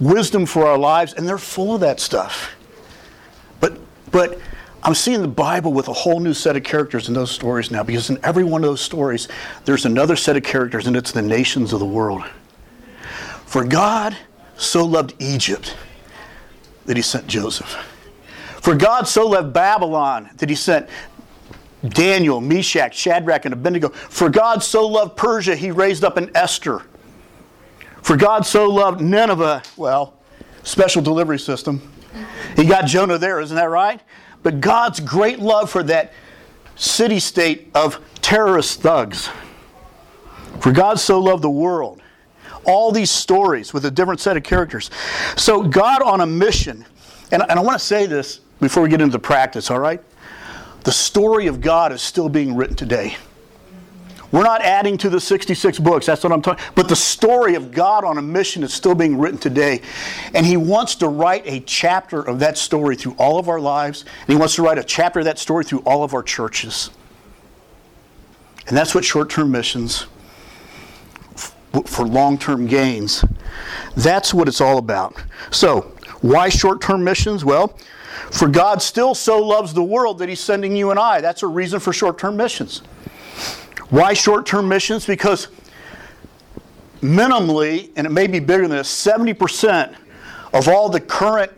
wisdom 0.01 0.47
for 0.47 0.67
our 0.67 0.79
lives, 0.79 1.15
and 1.15 1.29
they're 1.29 1.37
full 1.37 1.75
of 1.75 1.81
that 1.81 1.99
stuff. 1.99 2.55
But, 3.59 3.79
but 4.13 4.39
I'm 4.83 4.95
seeing 4.95 5.23
the 5.23 5.29
Bible 5.29 5.73
with 5.73 5.89
a 5.89 5.93
whole 5.93 6.21
new 6.21 6.35
set 6.35 6.57
of 6.57 6.63
characters 6.63 7.09
in 7.09 7.15
those 7.15 7.31
stories 7.31 7.71
now 7.71 7.83
because 7.83 8.11
in 8.11 8.19
every 8.23 8.45
one 8.45 8.63
of 8.63 8.71
those 8.71 8.81
stories, 8.81 9.29
there's 9.65 9.85
another 9.85 10.15
set 10.15 10.37
of 10.37 10.45
characters, 10.45 10.87
and 10.87 10.97
it's 10.97 11.13
the 11.13 11.23
nations 11.23 11.73
of 11.73 11.81
the 11.81 11.87
world. 11.87 12.25
For 13.45 13.65
God 13.65 14.17
so 14.57 14.85
loved 14.85 15.15
Egypt 15.19 15.77
that 16.87 16.97
he 16.97 17.03
sent 17.03 17.27
Joseph. 17.27 17.77
For 18.61 18.75
God 18.75 19.09
so 19.09 19.27
loved 19.29 19.53
Babylon 19.53 20.31
that 20.37 20.49
he 20.49 20.55
sent 20.55 20.89
Daniel, 21.87 22.41
Meshach, 22.41 22.95
Shadrach, 22.95 23.45
and 23.45 23.55
Abednego. 23.55 23.89
For 23.91 24.29
God 24.29 24.63
so 24.63 24.87
loved 24.87 25.17
Persia, 25.17 25.55
he 25.55 25.71
raised 25.71 26.05
up 26.05 26.17
an 26.17 26.31
Esther. 26.35 26.83
For 28.03 28.17
God 28.17 28.47
so 28.47 28.69
loved 28.69 29.01
Nineveh, 29.01 29.63
well, 29.77 30.15
special 30.63 31.03
delivery 31.03 31.39
system. 31.39 31.81
He 32.57 32.65
got 32.65 32.87
Jonah 32.87 33.19
there, 33.19 33.41
isn't 33.41 33.57
that 33.57 33.71
right? 33.71 34.01
But 34.43 34.61
God's 34.61 35.01
great 35.01 35.39
love 35.39 35.71
for 35.71 35.83
that 35.85 36.13
city 36.77 37.19
state 37.19 37.71
of 37.75 38.01
terrorist 38.23 38.81
thugs. 38.81 39.29
For 40.61 40.73
God 40.73 40.99
so 40.99 41.19
loved 41.21 41.43
the 41.43 41.51
world. 41.51 42.01
All 42.65 42.93
these 42.93 43.11
stories 43.11 43.73
with 43.73 43.85
a 43.85 43.91
different 43.91 44.21
set 44.21 44.37
of 44.37 44.43
characters. 44.43 44.91
So, 45.37 45.63
God 45.63 46.03
on 46.03 46.21
a 46.21 46.27
mission, 46.27 46.85
and, 47.33 47.43
and 47.43 47.53
I 47.53 47.63
want 47.63 47.79
to 47.79 47.85
say 47.85 48.07
this 48.07 48.41
before 48.61 48.83
we 48.83 48.89
get 48.89 49.01
into 49.01 49.13
the 49.13 49.19
practice, 49.19 49.71
all 49.71 49.79
right? 49.79 50.03
The 50.85 50.93
story 50.93 51.47
of 51.47 51.61
God 51.61 51.93
is 51.93 52.03
still 52.03 52.29
being 52.29 52.55
written 52.55 52.77
today. 52.77 53.17
We're 54.31 54.43
not 54.43 54.61
adding 54.61 54.99
to 54.99 55.09
the 55.09 55.21
66 55.21 55.79
books. 55.79 56.07
That's 56.07 56.23
what 56.23 56.33
I'm 56.33 56.43
talking. 56.43 56.63
But 56.75 56.89
the 56.89 56.97
story 56.97 57.55
of 57.55 57.73
God 57.73 58.05
on 58.05 58.19
a 58.19 58.23
mission 58.23 58.63
is 58.63 58.75
still 58.75 58.95
being 58.95 59.19
written 59.19 59.39
today. 59.39 59.81
And 60.35 60.45
he 60.45 60.57
wants 60.57 60.97
to 60.97 61.09
write 61.09 61.47
a 61.47 61.61
chapter 61.61 62.21
of 62.21 62.39
that 62.41 62.59
story 62.59 62.95
through 62.95 63.15
all 63.19 63.39
of 63.39 63.49
our 63.49 63.61
lives. 63.61 64.03
And 64.03 64.29
he 64.29 64.37
wants 64.37 64.55
to 64.57 64.63
write 64.63 64.79
a 64.79 64.85
chapter 64.85 65.21
of 65.21 65.25
that 65.25 65.39
story 65.39 65.65
through 65.65 65.81
all 65.81 66.05
of 66.05 66.13
our 66.13 66.23
churches. 66.23 66.91
And 68.67 68.77
that's 68.77 68.95
what 68.95 69.05
short-term 69.05 69.51
missions 69.51 70.07
for 71.87 72.07
long-term 72.07 72.67
gains. 72.67 73.25
That's 73.97 74.35
what 74.35 74.47
it's 74.47 74.61
all 74.61 74.79
about. 74.79 75.17
So, 75.51 75.93
why 76.21 76.51
short-term 76.51 77.03
missions? 77.03 77.45
Well, 77.45 77.77
For 78.31 78.49
God 78.49 78.83
still 78.83 79.15
so 79.15 79.43
loves 79.43 79.73
the 79.73 79.83
world 79.83 80.19
that 80.19 80.29
He's 80.29 80.41
sending 80.41 80.77
you 80.77 80.91
and 80.91 80.99
I. 80.99 81.21
That's 81.21 81.43
a 81.43 81.47
reason 81.47 81.81
for 81.81 81.93
short 81.93 82.19
term 82.19 82.37
missions. 82.37 82.83
Why 83.91 84.13
short 84.13 84.47
term 84.47 84.69
missions? 84.69 85.07
Because 85.07 85.49
minimally, 87.01 87.91
and 87.97 88.07
it 88.07 88.11
may 88.11 88.27
be 88.27 88.41
bigger 88.41 88.69
than 88.69 88.77
this, 88.77 88.89
70% 88.89 89.95
of 90.53 90.69
all 90.69 90.89
the 90.89 91.01
current 91.01 91.53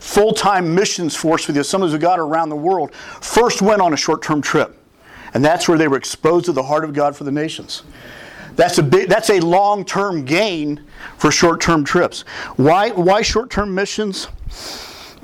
full 0.00 0.32
time 0.32 0.74
missions 0.74 1.14
force 1.14 1.44
for 1.44 1.52
the 1.52 1.60
Assemblies 1.60 1.92
of 1.92 2.00
God 2.00 2.18
around 2.18 2.48
the 2.48 2.56
world 2.56 2.94
first 2.94 3.62
went 3.62 3.80
on 3.80 3.92
a 3.92 3.96
short 3.96 4.22
term 4.22 4.40
trip. 4.40 4.76
And 5.34 5.44
that's 5.44 5.68
where 5.68 5.76
they 5.76 5.88
were 5.88 5.96
exposed 5.96 6.46
to 6.46 6.52
the 6.52 6.62
heart 6.62 6.84
of 6.84 6.94
God 6.94 7.14
for 7.14 7.24
the 7.24 7.32
nations. 7.32 7.82
That's 8.54 8.78
a 8.78 8.82
big, 8.82 9.08
that's 9.08 9.28
a 9.28 9.38
long-term 9.38 10.24
gain 10.24 10.82
for 11.18 11.30
short-term 11.30 11.84
trips. 11.84 12.22
Why 12.56 12.90
why 12.90 13.22
short-term 13.22 13.74
missions? 13.74 14.28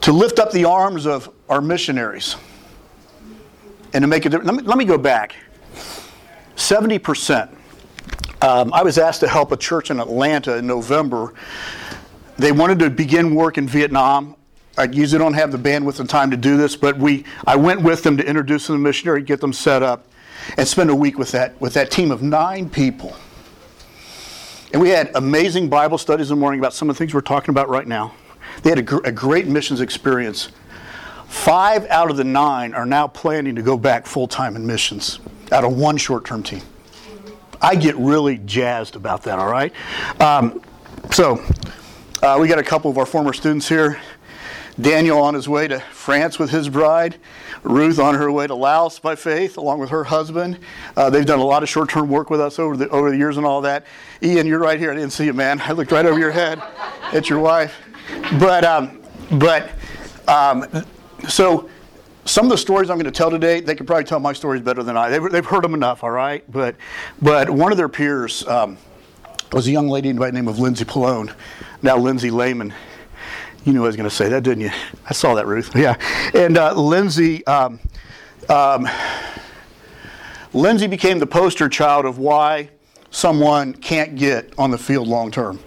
To 0.03 0.13
lift 0.13 0.39
up 0.39 0.51
the 0.51 0.65
arms 0.65 1.07
of 1.07 1.33
our 1.49 1.61
missionaries. 1.61 2.37
And 3.95 4.03
to 4.03 4.07
make 4.07 4.27
it 4.27 4.33
let 4.33 4.55
me, 4.55 4.63
let 4.63 4.77
me 4.77 4.85
go 4.85 4.99
back. 4.99 5.35
70%. 6.57 7.49
Um, 8.43 8.73
I 8.73 8.83
was 8.83 8.99
asked 8.99 9.21
to 9.21 9.29
help 9.29 9.53
a 9.53 9.57
church 9.57 9.91
in 9.91 10.01
Atlanta 10.01 10.57
in 10.57 10.67
November. 10.67 11.33
They 12.39 12.51
wanted 12.51 12.81
to 12.81 12.91
begin 12.91 13.35
work 13.35 13.57
in 13.57 13.69
Vietnam. 13.69 14.35
I 14.77 14.85
usually 14.85 15.19
don't 15.19 15.35
have 15.35 15.53
the 15.53 15.59
bandwidth 15.59 16.01
and 16.01 16.09
time 16.09 16.31
to 16.31 16.37
do 16.37 16.57
this, 16.57 16.75
but 16.75 16.99
we 16.99 17.25
I 17.47 17.57
went 17.57 17.83
with 17.83 18.03
them 18.03 18.17
to 18.17 18.27
introduce 18.27 18.67
them 18.67 18.75
to 18.75 18.79
the 18.79 18.83
missionary, 18.83 19.23
get 19.23 19.41
them 19.41 19.53
set 19.53 19.83
up, 19.83 20.07
and 20.57 20.67
spend 20.67 20.91
a 20.91 20.95
week 20.95 21.19
with 21.19 21.31
that 21.33 21.61
with 21.61 21.75
that 21.75 21.91
team 21.91 22.11
of 22.11 22.23
nine 22.23 22.69
people. 22.69 23.15
And 24.73 24.81
we 24.81 24.89
had 24.89 25.13
amazing 25.15 25.69
Bible 25.69 25.99
studies 25.99 26.31
in 26.31 26.37
the 26.37 26.41
morning 26.41 26.59
about 26.59 26.73
some 26.73 26.89
of 26.89 26.97
the 26.97 26.99
things 26.99 27.13
we're 27.13 27.21
talking 27.21 27.51
about 27.51 27.69
right 27.69 27.87
now. 27.87 28.15
They 28.63 28.71
had 28.71 28.79
a, 28.79 28.83
gr- 28.83 29.05
a 29.05 29.13
great 29.13 29.47
missions 29.47 29.83
experience. 29.83 30.51
Five 31.27 31.87
out 31.91 32.11
of 32.11 32.17
the 32.17 32.25
nine 32.25 32.73
are 32.73 32.87
now 32.87 33.07
planning 33.07 33.55
to 33.55 33.63
go 33.63 33.77
back 33.77 34.07
full 34.07 34.27
time 34.27 34.57
in 34.57 34.67
missions 34.67 35.21
out 35.53 35.65
of 35.65 35.77
one 35.77 35.97
short 35.97 36.25
term 36.25 36.43
team. 36.43 36.63
I 37.61 37.77
get 37.77 37.97
really 37.97 38.39
jazzed 38.39 38.97
about 38.97 39.23
that, 39.23 39.39
all 39.39 39.51
right? 39.51 39.73
Um, 40.21 40.61
so, 41.13 41.45
uh, 42.23 42.39
we 42.41 42.49
got 42.49 42.59
a 42.59 42.63
couple 42.65 42.91
of 42.91 42.99
our 42.99 43.07
former 43.07 43.33
students 43.33 43.69
here. 43.69 44.01
Daniel 44.81 45.19
on 45.19 45.35
his 45.35 45.49
way 45.49 45.69
to 45.69 45.79
France 45.79 46.39
with 46.39 46.51
his 46.51 46.69
bride, 46.69 47.17
Ruth 47.63 47.99
on 47.99 48.15
her 48.15 48.33
way 48.33 48.47
to 48.47 48.55
Laos 48.55 48.99
by 48.99 49.15
faith, 49.15 49.59
along 49.59 49.79
with 49.79 49.91
her 49.91 50.03
husband. 50.03 50.59
Uh, 50.97 51.11
they've 51.11 51.27
done 51.27 51.39
a 51.39 51.45
lot 51.45 51.63
of 51.63 51.69
short 51.69 51.91
term 51.91 52.09
work 52.09 52.31
with 52.31 52.41
us 52.41 52.59
over 52.59 52.77
the, 52.77 52.89
over 52.89 53.11
the 53.11 53.17
years 53.17 53.37
and 53.37 53.47
all 53.47 53.61
that. 53.61 53.87
Ian, 54.23 54.47
you're 54.47 54.59
right 54.59 54.79
here. 54.79 54.91
I 54.91 54.95
didn't 54.95 55.13
see 55.13 55.27
you, 55.27 55.35
man. 55.35 55.61
I 55.61 55.73
looked 55.73 55.93
right 55.93 56.07
over 56.07 56.19
your 56.19 56.31
head 56.31 56.61
at 57.13 57.29
your 57.29 57.39
wife. 57.39 57.77
But, 58.41 58.65
um, 58.65 59.03
but 59.33 59.71
um, 60.27 60.67
so 61.29 61.69
some 62.25 62.47
of 62.47 62.51
the 62.51 62.59
stories 62.59 62.89
I'm 62.89 62.97
going 62.97 63.05
to 63.05 63.11
tell 63.11 63.31
today, 63.31 63.61
they 63.61 63.75
could 63.75 63.87
probably 63.87 64.05
tell 64.05 64.21
my 64.21 64.33
stories 64.33 64.63
better 64.63 64.83
than 64.83 64.97
I. 64.97 65.11
They've, 65.11 65.31
they've 65.31 65.45
heard 65.45 65.65
them 65.65 65.75
enough, 65.75 66.05
all 66.05 66.11
right? 66.11 66.45
But, 66.51 66.77
but 67.21 67.51
one 67.51 67.73
of 67.73 67.79
their 67.79 67.89
peers 67.89 68.47
um, 68.47 68.79
was 69.53 69.67
a 69.67 69.73
young 69.73 69.89
lady 69.89 70.13
by 70.13 70.27
the 70.27 70.33
name 70.33 70.49
of 70.49 70.59
Lindsay 70.59 70.85
Pallone, 70.85 71.35
now 71.83 71.97
Lindsay 71.97 72.31
Lehman. 72.31 72.73
You 73.65 73.73
knew 73.73 73.85
I 73.85 73.87
was 73.87 73.97
going 73.97 74.09
to 74.09 74.15
say 74.15 74.29
that, 74.29 74.43
didn't 74.43 74.63
you? 74.63 74.71
I 75.09 75.13
saw 75.13 75.35
that, 75.35 75.47
Ruth. 75.47 75.75
Yeah. 75.77 75.97
And 76.35 76.59
uh, 76.59 76.75
Lindsay, 76.75 77.47
um, 77.47 77.81
um, 78.49 78.89
Lindsay 80.53 80.87
became 80.87 81.19
the 81.19 81.27
poster 81.27 81.69
child 81.69 82.05
of 82.05 82.19
why 82.19 82.71
someone 83.11 83.73
can't 83.75 84.17
get 84.17 84.53
on 84.59 84.71
the 84.71 84.79
field 84.79 85.07
long 85.07 85.31
term. 85.31 85.61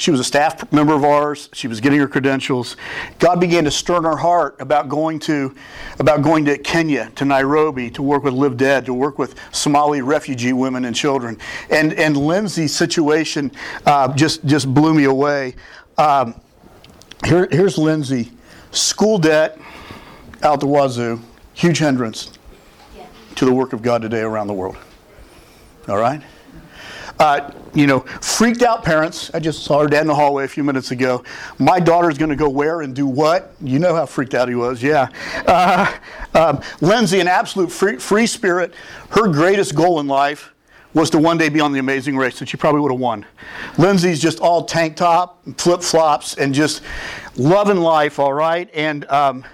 She 0.00 0.10
was 0.10 0.18
a 0.18 0.24
staff 0.24 0.72
member 0.72 0.94
of 0.94 1.04
ours. 1.04 1.50
She 1.52 1.68
was 1.68 1.78
getting 1.78 2.00
her 2.00 2.08
credentials. 2.08 2.78
God 3.18 3.38
began 3.38 3.64
to 3.64 3.70
stir 3.70 3.98
in 3.98 4.04
her 4.04 4.16
heart 4.16 4.58
about 4.58 4.88
going 4.88 5.18
to, 5.20 5.54
about 5.98 6.22
going 6.22 6.46
to 6.46 6.56
Kenya, 6.56 7.10
to 7.16 7.26
Nairobi, 7.26 7.90
to 7.90 8.02
work 8.02 8.22
with 8.22 8.32
Live 8.32 8.56
Dead, 8.56 8.86
to 8.86 8.94
work 8.94 9.18
with 9.18 9.34
Somali 9.52 10.00
refugee 10.00 10.54
women 10.54 10.86
and 10.86 10.96
children. 10.96 11.36
And 11.68 11.92
and 11.92 12.16
Lindsay's 12.16 12.74
situation 12.74 13.52
uh, 13.84 14.14
just 14.14 14.42
just 14.46 14.72
blew 14.72 14.94
me 14.94 15.04
away. 15.04 15.54
Um, 15.98 16.40
here, 17.26 17.46
here's 17.52 17.76
Lindsay, 17.76 18.32
school 18.70 19.18
debt 19.18 19.58
out 20.42 20.60
the 20.60 20.66
wazoo, 20.66 21.20
huge 21.52 21.78
hindrance 21.78 22.32
to 23.34 23.44
the 23.44 23.52
work 23.52 23.74
of 23.74 23.82
God 23.82 24.00
today 24.00 24.22
around 24.22 24.46
the 24.46 24.54
world. 24.54 24.78
All 25.88 25.98
right? 25.98 26.22
Uh, 27.18 27.50
you 27.74 27.86
know, 27.86 28.00
freaked 28.00 28.62
out 28.62 28.84
parents. 28.84 29.30
I 29.32 29.40
just 29.40 29.64
saw 29.64 29.80
her 29.80 29.88
dad 29.88 30.02
in 30.02 30.06
the 30.06 30.14
hallway 30.14 30.44
a 30.44 30.48
few 30.48 30.64
minutes 30.64 30.90
ago. 30.90 31.24
My 31.58 31.80
daughter's 31.80 32.18
going 32.18 32.30
to 32.30 32.36
go 32.36 32.48
where 32.48 32.82
and 32.82 32.94
do 32.94 33.06
what? 33.06 33.54
You 33.62 33.78
know 33.78 33.94
how 33.94 34.06
freaked 34.06 34.34
out 34.34 34.48
he 34.48 34.54
was, 34.54 34.82
yeah. 34.82 35.08
Uh, 35.46 35.96
um, 36.34 36.60
Lindsay, 36.80 37.20
an 37.20 37.28
absolute 37.28 37.70
free, 37.70 37.98
free 37.98 38.26
spirit. 38.26 38.74
Her 39.10 39.28
greatest 39.28 39.74
goal 39.74 40.00
in 40.00 40.06
life 40.06 40.52
was 40.92 41.10
to 41.10 41.18
one 41.18 41.38
day 41.38 41.48
be 41.48 41.60
on 41.60 41.72
the 41.72 41.78
amazing 41.78 42.16
race, 42.16 42.40
and 42.40 42.48
she 42.48 42.56
probably 42.56 42.80
would 42.80 42.90
have 42.90 43.00
won. 43.00 43.24
Lindsay's 43.78 44.20
just 44.20 44.40
all 44.40 44.64
tank 44.64 44.96
top, 44.96 45.40
flip 45.56 45.82
flops, 45.82 46.34
and 46.34 46.52
just 46.52 46.82
loving 47.36 47.76
life, 47.76 48.18
all 48.18 48.32
right? 48.32 48.68
And, 48.74 49.08
um, 49.08 49.44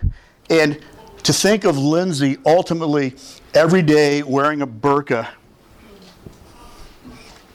and 0.49 0.81
to 1.25 1.33
think 1.33 1.65
of 1.65 1.77
Lindsay 1.77 2.39
ultimately 2.47 3.15
every 3.53 3.83
day 3.83 4.23
wearing 4.23 4.63
a 4.63 4.67
burqa 4.67 5.29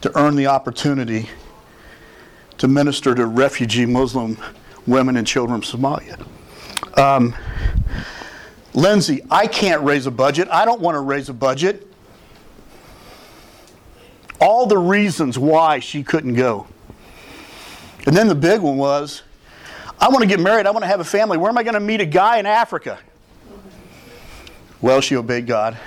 to 0.02 0.18
earn 0.18 0.36
the 0.36 0.48
opportunity 0.48 1.28
to 2.58 2.68
minister 2.68 3.14
to 3.14 3.26
refugee 3.26 3.86
Muslim 3.86 4.36
women 4.86 5.16
and 5.16 5.26
children 5.26 5.62
from 5.62 5.80
Somalia. 5.80 6.26
Um, 6.98 7.34
Lindsay, 8.74 9.22
I 9.30 9.46
can't 9.46 9.82
raise 9.82 10.06
a 10.06 10.10
budget. 10.10 10.48
I 10.50 10.64
don't 10.64 10.80
want 10.80 10.96
to 10.96 11.00
raise 11.00 11.28
a 11.28 11.34
budget. 11.34 11.86
All 14.40 14.66
the 14.66 14.78
reasons 14.78 15.38
why 15.38 15.78
she 15.78 16.02
couldn't 16.02 16.34
go. 16.34 16.66
And 18.06 18.16
then 18.16 18.26
the 18.26 18.34
big 18.34 18.60
one 18.60 18.76
was 18.76 19.22
I 20.00 20.08
want 20.08 20.22
to 20.22 20.26
get 20.26 20.40
married. 20.40 20.66
I 20.66 20.72
want 20.72 20.82
to 20.82 20.88
have 20.88 20.98
a 20.98 21.04
family. 21.04 21.38
Where 21.38 21.48
am 21.48 21.56
I 21.56 21.62
going 21.62 21.74
to 21.74 21.80
meet 21.80 22.00
a 22.00 22.06
guy 22.06 22.38
in 22.38 22.46
Africa? 22.46 22.98
Well, 24.80 25.00
she 25.00 25.14
obeyed 25.14 25.46
God 25.46 25.78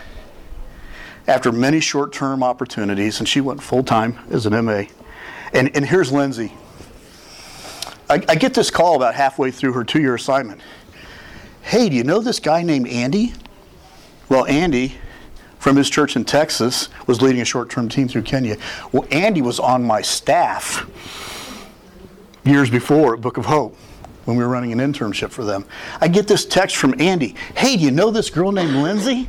after 1.27 1.51
many 1.51 1.79
short 1.79 2.13
term 2.13 2.44
opportunities, 2.44 3.20
and 3.20 3.27
she 3.27 3.41
went 3.41 3.62
full 3.62 3.84
time 3.84 4.20
as 4.29 4.46
an 4.46 4.65
MA. 4.65 4.84
And, 5.53 5.75
and 5.75 5.86
here's 5.86 6.12
Lindsay. 6.12 6.53
I, 8.10 8.24
I 8.29 8.36
get 8.36 8.53
this 8.53 8.70
call 8.70 8.96
about 8.96 9.15
halfway 9.15 9.51
through 9.51 9.74
her 9.74 9.84
two 9.84 10.01
year 10.01 10.15
assignment. 10.15 10.62
Hey, 11.62 11.89
do 11.89 11.96
you 11.96 12.03
know 12.03 12.20
this 12.20 12.39
guy 12.39 12.62
named 12.62 12.88
Andy? 12.88 13.34
Well, 14.29 14.46
Andy 14.46 14.96
from 15.58 15.75
his 15.75 15.89
church 15.89 16.15
in 16.15 16.25
Texas 16.25 16.89
was 17.08 17.24
leading 17.24 17.41
a 17.41 17.46
short 17.46 17.72
term 17.72 17.89
team 17.89 18.08
through 18.08 18.22
Kenya. 18.22 18.58
Well, 18.91 19.08
Andy 19.10 19.41
was 19.41 19.60
on 19.60 19.84
my 19.84 20.01
staff 20.01 20.88
years 22.44 22.70
before 22.70 23.15
at 23.15 23.22
Book 23.22 23.38
of 23.38 23.46
Hope 23.46 23.75
when 24.25 24.38
we 24.38 24.44
were 24.44 24.50
running 24.50 24.72
an 24.72 24.79
internship 24.79 25.32
for 25.32 25.44
them. 25.44 25.65
I 26.00 26.08
get 26.08 26.27
this 26.27 26.46
text 26.46 26.75
from 26.75 27.00
Andy 27.01 27.36
Hey, 27.55 27.77
do 27.77 27.84
you 27.84 27.91
know 27.91 28.12
this 28.12 28.29
girl 28.29 28.51
named 28.51 28.75
Lindsay? 28.75 29.27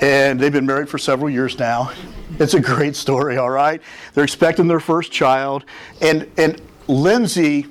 And 0.00 0.40
they've 0.40 0.52
been 0.52 0.66
married 0.66 0.88
for 0.88 0.98
several 0.98 1.28
years 1.28 1.58
now. 1.58 1.92
It's 2.38 2.54
a 2.54 2.60
great 2.60 2.96
story, 2.96 3.36
all 3.36 3.50
right? 3.50 3.82
They're 4.14 4.24
expecting 4.24 4.66
their 4.66 4.80
first 4.80 5.12
child. 5.12 5.64
And, 6.00 6.30
and 6.38 6.60
Lindsay 6.88 7.66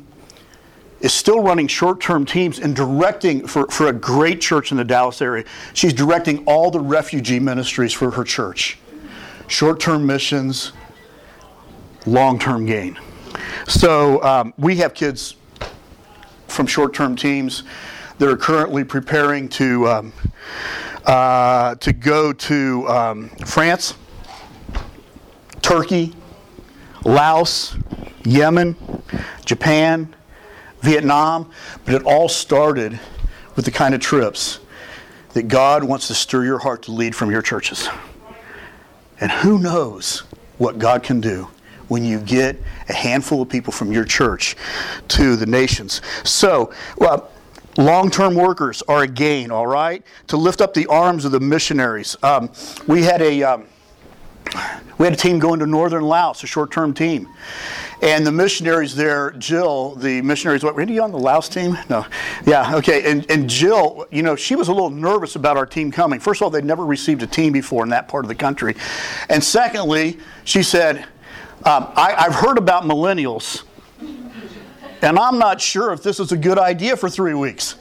is 1.02 1.14
still 1.14 1.42
running 1.42 1.68
short 1.68 2.00
term 2.00 2.26
teams 2.26 2.60
and 2.60 2.76
directing 2.76 3.48
for, 3.48 3.68
for 3.68 3.88
a 3.88 3.94
great 3.94 4.42
church 4.42 4.72
in 4.72 4.78
the 4.78 4.84
Dallas 4.84 5.22
area. 5.22 5.46
She's 5.74 5.94
directing 5.94 6.46
all 6.46 6.70
the 6.72 6.80
refugee 6.80 7.40
ministries 7.40 7.94
for 7.94 8.12
her 8.12 8.24
church 8.24 8.78
short 9.48 9.80
term 9.80 10.06
missions, 10.06 10.72
long 12.06 12.38
term 12.38 12.66
gain. 12.66 13.00
So 13.68 14.22
um, 14.24 14.54
we 14.58 14.76
have 14.78 14.94
kids 14.94 15.36
from 16.48 16.68
short 16.68 16.94
term 16.94 17.16
teams 17.16 17.64
that 18.20 18.30
are 18.30 18.38
currently 18.38 18.84
preparing 18.84 19.50
to. 19.50 19.88
Um, 19.88 20.14
uh, 21.06 21.76
to 21.76 21.94
go 21.94 22.34
to 22.34 22.88
um, 22.88 23.30
France, 23.46 23.96
Turkey, 25.62 26.16
Laos, 27.06 27.76
Yemen, 28.26 28.76
Japan, 29.46 30.16
Vietnam, 30.82 31.52
but 31.86 31.96
it 31.96 32.04
all 32.04 32.30
started 32.30 33.00
with 33.56 33.66
the 33.66 33.72
kind 33.72 33.94
of 33.94 34.02
trips 34.02 34.60
that 35.34 35.48
God 35.48 35.84
wants 35.84 36.08
to 36.08 36.16
stir 36.16 36.46
your 36.46 36.60
heart 36.60 36.84
to 36.84 36.92
lead 36.92 37.16
from 37.16 37.32
your 37.32 37.42
churches. 37.42 37.88
And 39.22 39.32
who 39.32 39.60
knows 39.60 40.24
what 40.58 40.80
God 40.80 41.04
can 41.04 41.22
do 41.22 41.50
when 41.88 42.06
you 42.06 42.20
get 42.20 42.58
a 42.88 42.94
handful 42.94 43.42
of 43.42 43.50
people 43.50 43.74
from 43.74 43.92
your 43.92 44.06
church 44.06 44.56
to 45.10 45.36
the 45.36 45.46
nations. 45.46 46.02
So, 46.24 46.72
well, 46.98 47.30
Long 47.80 48.12
term 48.12 48.36
workers 48.36 48.84
are 48.90 49.04
a 49.04 49.08
gain, 49.08 49.52
all 49.52 49.66
right? 49.66 50.04
To 50.28 50.36
lift 50.36 50.60
up 50.60 50.74
the 50.74 50.86
arms 50.88 51.24
of 51.24 51.32
the 51.32 51.40
missionaries. 51.40 52.18
Um, 52.22 52.52
we, 52.88 53.04
had 53.04 53.22
a, 53.22 53.42
um, 53.42 53.68
we 54.98 55.06
had 55.06 55.14
a 55.14 55.16
team 55.16 55.40
going 55.40 55.60
to 55.62 55.66
northern 55.66 56.04
Laos, 56.04 56.44
a 56.44 56.48
short 56.48 56.74
term 56.74 56.94
team. 56.94 57.30
And 58.02 58.28
the 58.28 58.34
missionaries 58.34 58.96
there, 58.96 59.32
Jill, 59.32 59.96
the 59.96 60.22
missionaries, 60.22 60.62
what, 60.62 60.76
were 60.76 60.84
you 60.84 61.02
on 61.02 61.14
the 61.14 61.18
Laos 61.18 61.48
team? 61.48 61.78
No. 61.90 62.06
Yeah, 62.46 62.76
okay. 62.76 63.10
And, 63.10 63.30
and 63.32 63.50
Jill, 63.50 64.06
you 64.12 64.24
know, 64.24 64.36
she 64.36 64.58
was 64.58 64.68
a 64.68 64.74
little 64.74 64.90
nervous 64.90 65.38
about 65.38 65.56
our 65.56 65.66
team 65.66 65.90
coming. 65.90 66.20
First 66.20 66.42
of 66.42 66.44
all, 66.44 66.50
they'd 66.50 66.66
never 66.66 66.86
received 66.86 67.24
a 67.24 67.28
team 67.28 67.54
before 67.54 67.84
in 67.84 67.90
that 67.92 68.10
part 68.10 68.26
of 68.26 68.30
the 68.30 68.36
country. 68.36 68.76
And 69.30 69.42
secondly, 69.42 70.20
she 70.44 70.64
said, 70.64 71.06
um, 71.66 71.88
I, 71.96 72.16
I've 72.18 72.36
heard 72.36 72.58
about 72.58 72.84
millennials, 72.84 73.64
and 75.02 75.18
I'm 75.18 75.40
not 75.40 75.62
sure 75.62 75.92
if 75.94 76.04
this 76.04 76.20
is 76.20 76.32
a 76.32 76.38
good 76.38 76.58
idea 76.58 76.98
for 76.98 77.10
three 77.10 77.34
weeks 77.34 77.76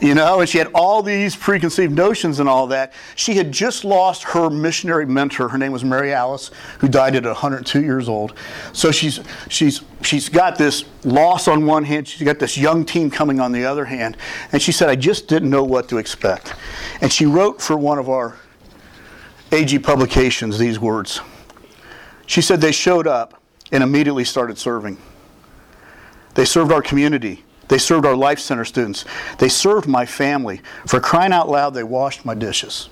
you 0.00 0.14
know, 0.14 0.40
and 0.40 0.48
she 0.48 0.58
had 0.58 0.68
all 0.74 1.02
these 1.02 1.36
preconceived 1.36 1.94
notions 1.94 2.40
and 2.40 2.48
all 2.48 2.66
that. 2.68 2.92
She 3.16 3.34
had 3.34 3.52
just 3.52 3.84
lost 3.84 4.22
her 4.24 4.48
missionary 4.48 5.06
mentor. 5.06 5.48
Her 5.48 5.58
name 5.58 5.72
was 5.72 5.84
Mary 5.84 6.12
Alice, 6.12 6.50
who 6.78 6.88
died 6.88 7.16
at 7.16 7.24
102 7.24 7.82
years 7.82 8.08
old. 8.08 8.34
So 8.72 8.90
she's 8.90 9.20
she's 9.48 9.82
she's 10.02 10.28
got 10.28 10.56
this 10.56 10.84
loss 11.04 11.48
on 11.48 11.66
one 11.66 11.84
hand. 11.84 12.08
She's 12.08 12.22
got 12.22 12.38
this 12.38 12.56
young 12.56 12.84
team 12.84 13.10
coming 13.10 13.40
on 13.40 13.52
the 13.52 13.64
other 13.64 13.84
hand, 13.84 14.16
and 14.52 14.62
she 14.62 14.72
said, 14.72 14.88
"I 14.88 14.96
just 14.96 15.28
didn't 15.28 15.50
know 15.50 15.64
what 15.64 15.88
to 15.90 15.98
expect." 15.98 16.54
And 17.02 17.12
she 17.12 17.26
wrote 17.26 17.60
for 17.60 17.76
one 17.76 17.98
of 17.98 18.08
our 18.08 18.36
AG 19.52 19.78
publications 19.80 20.58
these 20.58 20.78
words. 20.78 21.20
She 22.26 22.40
said 22.40 22.60
they 22.60 22.72
showed 22.72 23.06
up 23.06 23.42
and 23.72 23.82
immediately 23.82 24.24
started 24.24 24.56
serving. 24.56 24.96
They 26.40 26.46
served 26.46 26.72
our 26.72 26.80
community. 26.80 27.44
They 27.68 27.76
served 27.76 28.06
our 28.06 28.16
Life 28.16 28.38
Center 28.38 28.64
students. 28.64 29.04
They 29.36 29.50
served 29.50 29.86
my 29.86 30.06
family. 30.06 30.62
For 30.86 30.98
crying 30.98 31.34
out 31.34 31.50
loud, 31.50 31.74
they 31.74 31.82
washed 31.82 32.24
my 32.24 32.34
dishes. 32.34 32.88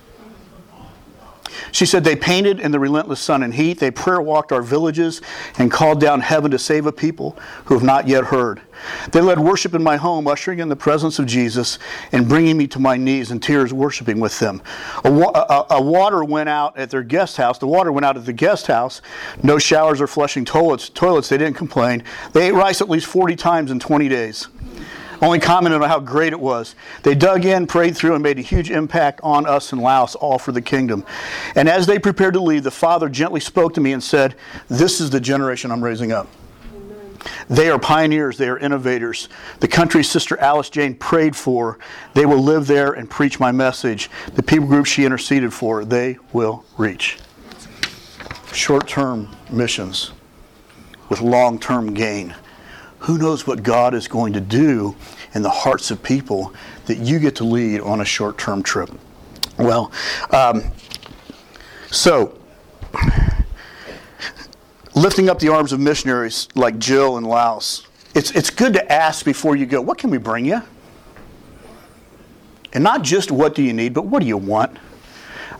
She 1.73 1.87
said 1.87 2.05
they 2.05 2.17
painted 2.17 2.61
in 2.61 2.71
the 2.71 2.79
relentless 2.79 3.21
sun 3.21 3.43
and 3.43 3.55
heat. 3.55 3.79
They 3.79 3.91
prayer 3.91 4.21
walked 4.21 4.53
our 4.53 4.63
villages 4.63 5.21
and 5.59 5.71
called 5.71 6.01
down 6.01 6.21
heaven 6.21 6.51
to 6.51 6.59
save 6.59 6.87
a 6.87 6.93
people 6.93 7.39
who 7.67 7.75
have 7.75 7.83
not 7.83 8.09
yet 8.09 8.25
heard. 8.25 8.61
They 9.11 9.21
led 9.21 9.39
worship 9.39 9.75
in 9.75 9.83
my 9.83 9.97
home, 9.97 10.27
ushering 10.27 10.61
in 10.61 10.69
the 10.69 10.77
presence 10.77 11.19
of 11.19 11.27
Jesus 11.27 11.79
and 12.13 12.29
bringing 12.29 12.57
me 12.57 12.67
to 12.69 12.79
my 12.79 12.97
knees 12.97 13.31
in 13.31 13.41
tears, 13.41 13.73
worshiping 13.73 14.21
with 14.21 14.39
them. 14.39 14.63
A, 15.05 15.11
a, 15.11 15.67
a 15.71 15.83
water 15.83 16.23
went 16.23 16.49
out 16.49 16.77
at 16.79 16.91
their 16.91 17.03
guest 17.03 17.37
house. 17.37 17.59
The 17.59 17.67
water 17.67 17.91
went 17.91 18.05
out 18.05 18.17
at 18.17 18.25
the 18.25 18.33
guest 18.33 18.67
house. 18.67 19.03
No 19.43 19.59
showers 19.59 20.01
or 20.01 20.07
flushing 20.07 20.45
toilets. 20.45 20.89
Toilets. 20.89 21.29
They 21.29 21.39
didn't 21.39 21.57
complain. 21.57 22.05
They 22.33 22.49
ate 22.49 22.55
rice 22.55 22.81
at 22.81 22.89
least 22.89 23.07
40 23.07 23.37
times 23.37 23.71
in 23.71 23.81
20 23.81 24.09
days 24.09 24.49
only 25.21 25.39
commented 25.39 25.83
on 25.83 25.89
how 25.89 26.01
great 26.01 26.33
it 26.33 26.41
was. 26.41 26.75
They 27.03 27.15
dug 27.15 27.45
in, 27.45 27.67
prayed 27.67 27.97
through, 27.97 28.15
and 28.15 28.23
made 28.23 28.39
a 28.39 28.43
huge 28.43 28.71
impact 28.71 29.21
on 29.23 29.47
us 29.47 29.73
in 29.73 29.79
Laos, 29.79 30.15
all 30.15 30.39
for 30.39 30.53
the 30.53 30.63
kingdom. 30.63 31.05
And 31.55 31.69
as 31.69 31.87
they 31.87 31.99
prepared 31.99 32.35
to 32.35 32.41
leave, 32.41 32.63
the 32.63 32.71
Father 32.71 33.09
gently 33.09 33.41
spoke 33.41 33.75
to 33.75 33.81
me 33.81 33.93
and 33.93 34.03
said, 34.03 34.35
This 34.69 35.01
is 35.01 35.11
the 35.11 35.21
generation 35.21 35.71
I'm 35.71 35.83
raising 35.83 36.13
up. 36.13 36.29
They 37.51 37.69
are 37.69 37.79
pioneers, 37.79 38.39
they 38.39 38.49
are 38.49 38.59
innovators. 38.59 39.29
The 39.61 39.69
country 39.69 40.05
Sister 40.05 40.39
Alice 40.39 40.71
Jane 40.71 40.95
prayed 40.95 41.35
for, 41.35 41.79
they 42.15 42.27
will 42.27 42.43
live 42.43 42.67
there 42.67 42.93
and 42.93 43.11
preach 43.11 43.41
my 43.41 43.53
message. 43.53 44.11
The 44.35 44.43
people 44.43 44.69
group 44.69 44.87
she 44.87 45.05
interceded 45.05 45.53
for, 45.53 45.85
they 45.85 46.19
will 46.33 46.65
reach. 46.77 47.19
Short 48.53 48.87
term 48.87 49.35
missions 49.51 50.13
with 51.09 51.21
long 51.21 51.59
term 51.59 51.93
gain 51.95 52.35
who 53.01 53.19
knows 53.19 53.47
what 53.47 53.63
God 53.63 53.95
is 53.95 54.09
going 54.09 54.33
to 54.33 54.41
do 54.41 54.97
in 55.35 55.43
the 55.43 55.51
hearts 55.51 55.91
of 55.91 56.03
people 56.03 56.53
that 56.87 56.99
you 56.99 57.19
get 57.19 57.37
to 57.37 57.45
lead 57.45 57.81
on 57.81 58.01
a 58.01 58.05
short 58.05 58.39
term 58.39 58.63
trip? 58.63 58.91
Well, 59.59 59.93
um, 60.31 60.65
so 61.91 62.39
lifting 64.95 65.29
up 65.29 65.39
the 65.39 65.49
arms 65.49 65.73
of 65.73 65.81
missionaries 65.81 66.49
like 66.55 66.79
Jill 66.79 67.17
and 67.17 67.27
Laos, 67.27 67.87
it's, 68.15 68.31
it's 68.33 68.51
good 68.51 68.73
to 68.75 68.93
ask 68.93 69.25
before 69.25 69.57
you 69.57 69.67
go, 69.67 69.81
what 69.81 69.99
can 69.99 70.11
we 70.11 70.19
bring 70.19 70.45
you? 70.45 70.63
And 72.73 72.85
not 72.85 73.03
just 73.03 73.31
what 73.31 73.55
do 73.55 73.63
you 73.63 73.73
need, 73.73 73.95
but 73.95 74.07
what 74.07 74.21
do 74.21 74.27
you 74.27 74.37
want? 74.37 74.77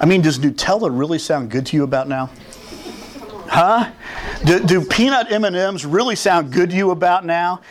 I 0.01 0.07
mean, 0.07 0.23
does 0.23 0.39
Nutella 0.39 0.97
really 0.97 1.19
sound 1.19 1.51
good 1.51 1.67
to 1.67 1.77
you 1.77 1.83
about 1.83 2.09
now? 2.09 2.31
Huh? 3.49 3.91
Do, 4.45 4.63
do, 4.63 4.85
peanut 4.85 5.33
M&Ms 5.33 5.87
really 5.87 6.17
sound 6.17 6.53
good 6.53 6.69
to 6.71 6.77
you 6.77 6.91
about 6.91 7.25
now? 7.25 7.63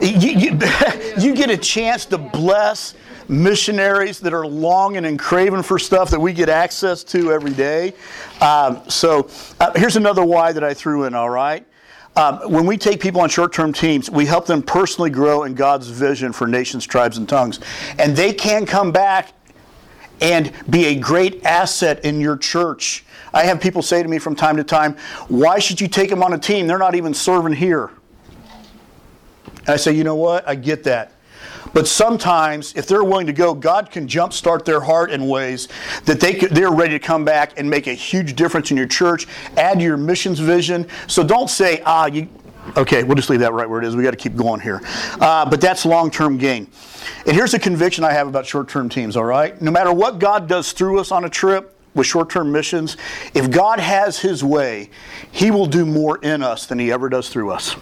You, 0.00 0.08
you, 0.08 0.58
you, 1.18 1.34
get 1.34 1.50
a 1.50 1.58
chance 1.58 2.06
to 2.06 2.18
bless 2.18 2.94
missionaries 3.28 4.18
that 4.20 4.32
are 4.32 4.46
longing 4.46 5.04
and 5.04 5.18
craving 5.18 5.62
for 5.62 5.78
stuff 5.78 6.10
that 6.10 6.20
we 6.20 6.32
get 6.32 6.48
access 6.48 7.04
to 7.04 7.32
every 7.32 7.52
day. 7.52 7.92
Um, 8.40 8.88
so 8.88 9.28
uh, 9.60 9.72
here's 9.76 9.96
another 9.96 10.24
why 10.24 10.52
that 10.52 10.64
I 10.64 10.72
threw 10.72 11.04
in, 11.04 11.14
all 11.14 11.30
right? 11.30 11.66
Um, 12.16 12.50
when 12.50 12.64
we 12.64 12.78
take 12.78 13.00
people 13.00 13.20
on 13.20 13.28
short 13.28 13.52
term 13.52 13.74
teams, 13.74 14.10
we 14.10 14.24
help 14.24 14.46
them 14.46 14.62
personally 14.62 15.10
grow 15.10 15.42
in 15.44 15.54
God's 15.54 15.88
vision 15.88 16.32
for 16.32 16.46
nations, 16.46 16.86
tribes, 16.86 17.18
and 17.18 17.28
tongues. 17.28 17.60
And 17.98 18.16
they 18.16 18.32
can 18.32 18.64
come 18.64 18.90
back 18.90 19.32
and 20.20 20.52
be 20.68 20.86
a 20.86 20.94
great 20.98 21.44
asset 21.44 22.04
in 22.04 22.20
your 22.20 22.36
church. 22.36 23.04
I 23.32 23.44
have 23.44 23.60
people 23.60 23.82
say 23.82 24.02
to 24.02 24.08
me 24.08 24.18
from 24.18 24.34
time 24.34 24.56
to 24.56 24.64
time, 24.64 24.96
Why 25.28 25.58
should 25.58 25.80
you 25.80 25.88
take 25.88 26.10
them 26.10 26.22
on 26.22 26.32
a 26.32 26.38
team? 26.38 26.66
They're 26.66 26.78
not 26.78 26.94
even 26.94 27.12
serving 27.14 27.54
here. 27.54 27.90
And 29.44 29.68
I 29.68 29.76
say, 29.76 29.92
You 29.92 30.04
know 30.04 30.16
what? 30.16 30.48
I 30.48 30.54
get 30.54 30.84
that. 30.84 31.12
But 31.72 31.86
sometimes, 31.86 32.72
if 32.74 32.86
they're 32.86 33.04
willing 33.04 33.26
to 33.26 33.34
go, 33.34 33.52
God 33.52 33.90
can 33.90 34.06
jumpstart 34.08 34.64
their 34.64 34.80
heart 34.80 35.10
in 35.10 35.28
ways 35.28 35.68
that 36.06 36.20
they 36.20 36.32
could, 36.32 36.52
they're 36.52 36.70
ready 36.70 36.92
to 36.92 36.98
come 36.98 37.24
back 37.24 37.58
and 37.58 37.68
make 37.68 37.86
a 37.86 37.92
huge 37.92 38.34
difference 38.34 38.70
in 38.70 38.78
your 38.78 38.86
church, 38.86 39.26
add 39.58 39.78
to 39.78 39.84
your 39.84 39.98
missions 39.98 40.38
vision. 40.38 40.86
So 41.06 41.22
don't 41.22 41.50
say, 41.50 41.82
ah, 41.84 42.06
you, 42.06 42.28
okay, 42.76 43.02
we'll 43.02 43.16
just 43.16 43.30
leave 43.30 43.40
that 43.40 43.52
right 43.52 43.68
where 43.68 43.80
it 43.80 43.86
is. 43.86 43.96
We 43.96 44.02
got 44.02 44.12
to 44.12 44.16
keep 44.16 44.36
going 44.36 44.60
here. 44.60 44.80
Uh, 45.20 45.48
but 45.48 45.60
that's 45.60 45.84
long 45.84 46.10
term 46.10 46.38
gain. 46.38 46.68
And 47.26 47.34
here's 47.34 47.54
a 47.54 47.58
conviction 47.58 48.04
I 48.04 48.12
have 48.12 48.28
about 48.28 48.46
short 48.46 48.68
term 48.68 48.88
teams, 48.88 49.16
all 49.16 49.24
right? 49.24 49.60
No 49.60 49.70
matter 49.70 49.92
what 49.92 50.18
God 50.18 50.48
does 50.48 50.72
through 50.72 50.98
us 51.00 51.12
on 51.12 51.24
a 51.24 51.30
trip, 51.30 51.76
with 51.96 52.06
short 52.06 52.30
term 52.30 52.52
missions, 52.52 52.96
if 53.34 53.50
God 53.50 53.80
has 53.80 54.18
His 54.18 54.44
way, 54.44 54.90
He 55.32 55.50
will 55.50 55.66
do 55.66 55.84
more 55.84 56.18
in 56.18 56.42
us 56.42 56.66
than 56.66 56.78
He 56.78 56.92
ever 56.92 57.08
does 57.08 57.28
through 57.28 57.50
us. 57.50 57.74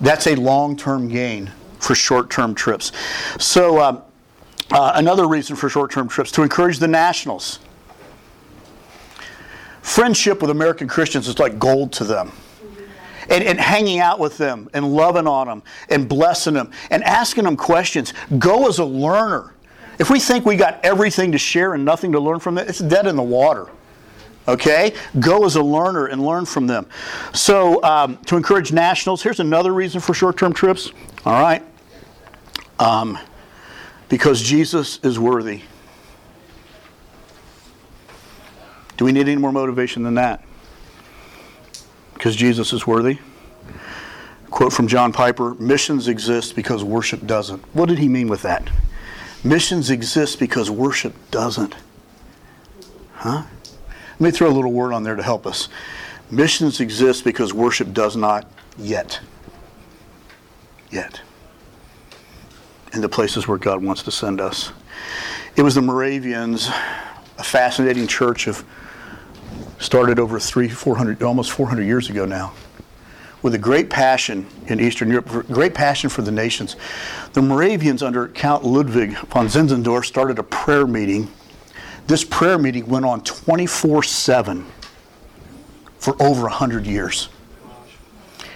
That's 0.00 0.26
a 0.26 0.34
long 0.34 0.76
term 0.76 1.08
gain 1.08 1.52
for 1.78 1.94
short 1.94 2.30
term 2.30 2.54
trips. 2.54 2.90
So, 3.38 3.80
um, 3.80 4.02
uh, 4.70 4.92
another 4.94 5.28
reason 5.28 5.54
for 5.54 5.68
short 5.68 5.92
term 5.92 6.08
trips 6.08 6.32
to 6.32 6.42
encourage 6.42 6.78
the 6.78 6.88
nationals. 6.88 7.60
Friendship 9.82 10.40
with 10.40 10.50
American 10.50 10.88
Christians 10.88 11.28
is 11.28 11.38
like 11.38 11.58
gold 11.58 11.92
to 11.92 12.04
them. 12.04 12.32
And, 13.28 13.42
and, 13.44 13.58
hanging 13.58 14.00
out 14.00 14.18
with 14.18 14.36
them 14.36 14.68
and 14.74 14.94
loving 14.94 15.26
on 15.26 15.46
them 15.46 15.62
and 15.88 16.08
blessing 16.08 16.54
them 16.54 16.70
and 16.90 17.02
asking 17.04 17.44
them 17.44 17.56
questions. 17.56 18.12
Go 18.38 18.68
as 18.68 18.78
a 18.78 18.84
learner. 18.84 19.54
If 19.98 20.10
we 20.10 20.20
think 20.20 20.44
we 20.44 20.56
got 20.56 20.84
everything 20.84 21.32
to 21.32 21.38
share 21.38 21.74
and 21.74 21.84
nothing 21.84 22.12
to 22.12 22.20
learn 22.20 22.40
from 22.40 22.58
it, 22.58 22.68
it's 22.68 22.80
dead 22.80 23.06
in 23.06 23.16
the 23.16 23.22
water. 23.22 23.68
Okay? 24.46 24.94
Go 25.20 25.44
as 25.44 25.56
a 25.56 25.62
learner 25.62 26.06
and 26.06 26.24
learn 26.24 26.44
from 26.44 26.66
them. 26.66 26.86
So, 27.32 27.82
um, 27.82 28.18
to 28.26 28.36
encourage 28.36 28.72
nationals, 28.72 29.22
here's 29.22 29.40
another 29.40 29.72
reason 29.72 30.00
for 30.00 30.12
short 30.12 30.36
term 30.36 30.52
trips. 30.52 30.90
All 31.24 31.40
right? 31.40 31.62
Um, 32.78 33.18
because 34.08 34.42
Jesus 34.42 34.98
is 35.02 35.18
worthy. 35.18 35.62
Do 38.96 39.04
we 39.04 39.12
need 39.12 39.28
any 39.28 39.40
more 39.40 39.52
motivation 39.52 40.02
than 40.02 40.14
that? 40.14 40.44
Because 42.24 42.36
Jesus 42.36 42.72
is 42.72 42.86
worthy. 42.86 43.18
Quote 44.48 44.72
from 44.72 44.88
John 44.88 45.12
Piper 45.12 45.52
Missions 45.56 46.08
exist 46.08 46.56
because 46.56 46.82
worship 46.82 47.26
doesn't. 47.26 47.60
What 47.74 47.86
did 47.90 47.98
he 47.98 48.08
mean 48.08 48.28
with 48.28 48.40
that? 48.40 48.66
Missions 49.44 49.90
exist 49.90 50.38
because 50.38 50.70
worship 50.70 51.12
doesn't. 51.30 51.74
Huh? 53.12 53.42
Let 54.12 54.20
me 54.20 54.30
throw 54.30 54.48
a 54.48 54.56
little 54.56 54.72
word 54.72 54.94
on 54.94 55.02
there 55.02 55.16
to 55.16 55.22
help 55.22 55.46
us. 55.46 55.68
Missions 56.30 56.80
exist 56.80 57.24
because 57.24 57.52
worship 57.52 57.92
does 57.92 58.16
not 58.16 58.50
yet. 58.78 59.20
Yet. 60.90 61.20
In 62.94 63.02
the 63.02 63.08
places 63.10 63.46
where 63.46 63.58
God 63.58 63.84
wants 63.84 64.02
to 64.04 64.10
send 64.10 64.40
us. 64.40 64.72
It 65.56 65.62
was 65.62 65.74
the 65.74 65.82
Moravians, 65.82 66.68
a 67.36 67.44
fascinating 67.44 68.06
church 68.06 68.46
of 68.46 68.64
started 69.78 70.18
over 70.18 70.38
three, 70.38 70.68
four 70.68 70.96
hundred, 70.96 71.22
almost 71.22 71.52
400 71.52 71.82
years 71.82 72.10
ago 72.10 72.24
now 72.24 72.52
with 73.44 73.54
a 73.54 73.58
great 73.58 73.90
passion 73.90 74.46
in 74.68 74.80
Eastern 74.80 75.10
Europe, 75.10 75.28
great 75.48 75.74
passion 75.74 76.08
for 76.08 76.22
the 76.22 76.32
nations. 76.32 76.76
The 77.34 77.42
Moravians, 77.42 78.02
under 78.02 78.28
Count 78.28 78.64
Ludwig 78.64 79.12
von 79.28 79.48
Zinzendorf, 79.48 80.06
started 80.06 80.38
a 80.38 80.42
prayer 80.42 80.86
meeting. 80.86 81.30
This 82.06 82.24
prayer 82.24 82.56
meeting 82.56 82.86
went 82.86 83.04
on 83.04 83.22
24 83.22 84.02
7 84.02 84.64
for 85.98 86.20
over 86.22 86.44
100 86.44 86.86
years. 86.86 87.28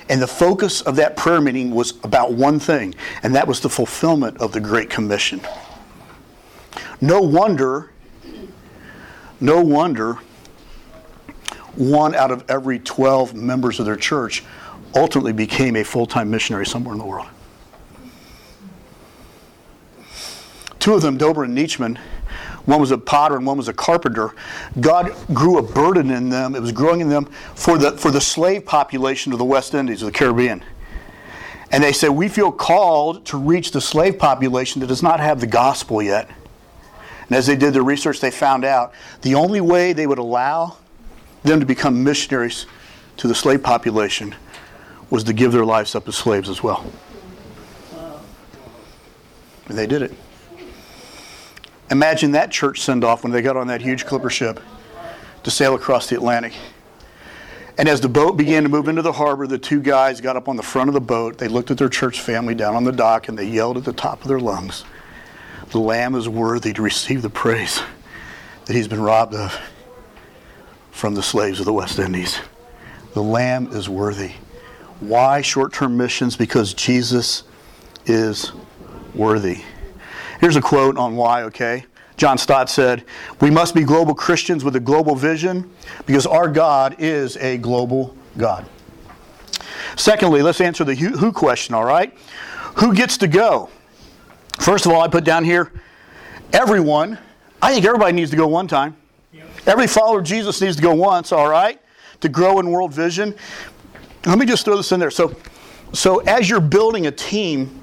And 0.09 0.23
the 0.23 0.27
focus 0.27 0.81
of 0.81 0.97
that 0.97 1.19
prayer 1.19 1.43
meeting 1.43 1.71
was 1.71 2.03
about 2.03 2.33
one 2.33 2.59
thing, 2.59 2.95
and 3.23 3.35
that 3.35 3.47
was 3.47 3.61
the 3.61 3.69
fulfillment 3.69 4.39
of 4.39 4.53
the 4.53 4.61
Great 4.61 4.89
Commission. 4.89 5.43
No 7.03 7.21
wonder, 7.21 7.91
no 9.39 9.61
wonder, 9.63 10.17
one 11.79 12.15
out 12.15 12.31
of 12.31 12.45
every 12.51 12.79
12 12.81 13.35
members 13.35 13.79
of 13.79 13.87
their 13.87 13.97
church 13.97 14.43
ultimately 14.95 15.33
became 15.33 15.77
a 15.77 15.85
full 15.85 16.07
time 16.07 16.31
missionary 16.31 16.67
somewhere 16.67 16.93
in 16.93 16.99
the 16.99 17.07
world. 17.07 17.29
Two 20.81 20.95
of 20.95 21.03
them, 21.03 21.17
Dober 21.19 21.45
and 21.45 21.57
Nitschmann, 21.57 21.99
one 22.65 22.81
was 22.81 22.91
a 22.91 22.99
potter 22.99 23.37
and 23.37 23.47
one 23.47 23.57
was 23.57 23.69
a 23.69 23.73
carpenter. 23.73 24.35
God 24.81 25.15
grew 25.33 25.59
a 25.59 25.63
burden 25.63 26.11
in 26.11 26.29
them. 26.29 26.55
It 26.55 26.61
was 26.61 26.73
growing 26.73 27.01
in 27.01 27.09
them 27.09 27.25
for 27.55 27.79
the, 27.79 27.93
for 27.93 28.11
the 28.11 28.21
slave 28.21 28.67
population 28.67 29.33
of 29.33 29.39
the 29.39 29.45
West 29.45 29.75
Indies, 29.75 30.03
of 30.03 30.07
the 30.07 30.13
Caribbean. 30.13 30.63
And 31.71 31.83
they 31.83 31.93
said, 31.93 32.09
We 32.09 32.29
feel 32.29 32.51
called 32.51 33.25
to 33.27 33.39
reach 33.39 33.71
the 33.71 33.81
slave 33.81 34.19
population 34.19 34.81
that 34.81 34.87
does 34.87 35.03
not 35.03 35.21
have 35.21 35.41
the 35.41 35.47
gospel 35.47 36.03
yet. 36.03 36.29
And 37.23 37.37
as 37.37 37.47
they 37.47 37.57
did 37.57 37.75
their 37.75 37.83
research, 37.83 38.21
they 38.21 38.31
found 38.31 38.65
out 38.65 38.93
the 39.23 39.35
only 39.35 39.61
way 39.61 39.93
they 39.93 40.07
would 40.07 40.19
allow 40.19 40.77
them 41.43 41.61
to 41.61 41.67
become 41.67 42.03
missionaries 42.03 42.67
to 43.19 43.29
the 43.29 43.35
slave 43.35 43.63
population 43.63 44.35
was 45.11 45.25
to 45.25 45.33
give 45.33 45.53
their 45.53 45.65
lives 45.65 45.95
up 45.95 46.09
as 46.09 46.17
slaves 46.17 46.49
as 46.49 46.63
well. 46.63 46.85
And 49.69 49.77
they 49.77 49.87
did 49.87 50.03
it. 50.03 50.13
Imagine 51.91 52.33
that 52.33 52.51
church 52.51 52.81
send 52.81 53.05
off 53.05 53.23
when 53.23 53.33
they 53.33 53.43
got 53.43 53.57
on 53.57 53.69
that 53.69 53.81
huge 53.81 54.05
clipper 54.05 54.31
ship 54.31 54.61
to 55.43 55.51
sail 55.51 55.75
across 55.75 56.09
the 56.09 56.17
Atlantic. 56.17 56.53
And 57.79 57.89
as 57.89 58.01
the 58.01 58.09
boat 58.09 58.37
began 58.37 58.65
to 58.65 58.69
move 58.69 58.89
into 58.89 59.03
the 59.03 59.13
harbor, 59.13 59.47
the 59.47 59.59
two 59.59 59.81
guys 59.81 60.21
got 60.21 60.37
up 60.37 60.49
on 60.49 60.57
the 60.57 60.63
front 60.63 60.89
of 60.89 60.95
the 60.95 61.01
boat. 61.01 61.39
They 61.39 61.49
looked 61.49 61.71
at 61.71 61.79
their 61.79 61.89
church 61.89 62.21
family 62.21 62.55
down 62.55 62.75
on 62.75 62.85
the 62.85 62.93
dock 62.93 63.29
and 63.29 63.39
they 63.39 63.47
yelled 63.47 63.77
at 63.77 63.85
the 63.85 63.93
top 63.93 64.21
of 64.21 64.29
their 64.29 64.41
lungs 64.41 64.85
The 65.71 65.79
Lamb 65.79 66.15
is 66.15 66.29
worthy 66.29 66.73
to 66.73 66.83
receive 66.83 67.23
the 67.23 67.31
praise 67.31 67.81
that 68.67 68.75
he's 68.75 68.89
been 68.89 69.01
robbed 69.01 69.35
of 69.35 69.59
from 70.99 71.15
the 71.15 71.23
slaves 71.23 71.61
of 71.61 71.65
the 71.65 71.73
West 71.73 72.01
Indies. 72.01 72.41
The 73.15 73.23
Lamb 73.23 73.69
is 73.69 73.89
worthy. 73.89 74.33
Why 74.99 75.43
short 75.43 75.73
term 75.73 75.97
missions? 75.97 76.37
Because 76.37 76.75
Jesus 76.75 77.45
is 78.05 78.51
worthy. 79.15 79.63
Here's 80.41 80.57
a 80.57 80.61
quote 80.61 80.99
on 80.99 81.15
why, 81.15 81.45
okay? 81.45 81.85
John 82.17 82.37
Stott 82.37 82.69
said, 82.69 83.05
We 83.41 83.49
must 83.49 83.77
be 83.77 83.85
global 83.85 84.13
Christians 84.13 84.65
with 84.65 84.75
a 84.75 84.81
global 84.81 85.15
vision 85.15 85.71
because 86.05 86.27
our 86.27 86.49
God 86.49 86.97
is 86.99 87.37
a 87.37 87.59
global 87.59 88.17
God. 88.37 88.67
Secondly, 89.95 90.43
let's 90.43 90.61
answer 90.61 90.83
the 90.83 90.97
who 90.97 91.31
question, 91.31 91.77
all 91.77 91.85
right? 91.85 92.13
Who 92.79 92.93
gets 92.93 93.19
to 93.19 93.29
go? 93.29 93.71
First 94.59 94.85
of 94.85 94.91
all, 94.91 95.01
I 95.01 95.07
put 95.07 95.23
down 95.23 95.45
here 95.45 95.71
everyone. 96.53 97.19
I 97.63 97.73
think 97.73 97.87
everybody 97.87 98.15
needs 98.15 98.33
to 98.33 98.37
go 98.37 98.49
one 98.49 98.67
time. 98.67 98.97
Every 99.69 99.87
follower 99.87 100.19
of 100.19 100.25
Jesus 100.25 100.61
needs 100.61 100.77
to 100.77 100.83
go 100.83 100.95
once, 100.95 101.31
all 101.31 101.49
right? 101.49 101.81
To 102.23 102.29
grow 102.29 102.59
in 102.59 102.71
world 102.71 102.93
vision. 102.93 103.35
Let 104.27 104.39
me 104.39 104.47
just 104.47 104.65
throw 104.65 104.77
this 104.77 104.91
in 104.91 104.99
there. 104.99 105.11
So, 105.11 105.37
so 105.93 106.19
as 106.21 106.51
you're 106.51 106.61
building 106.61 107.07
a 107.07 107.13
team, 107.13 107.81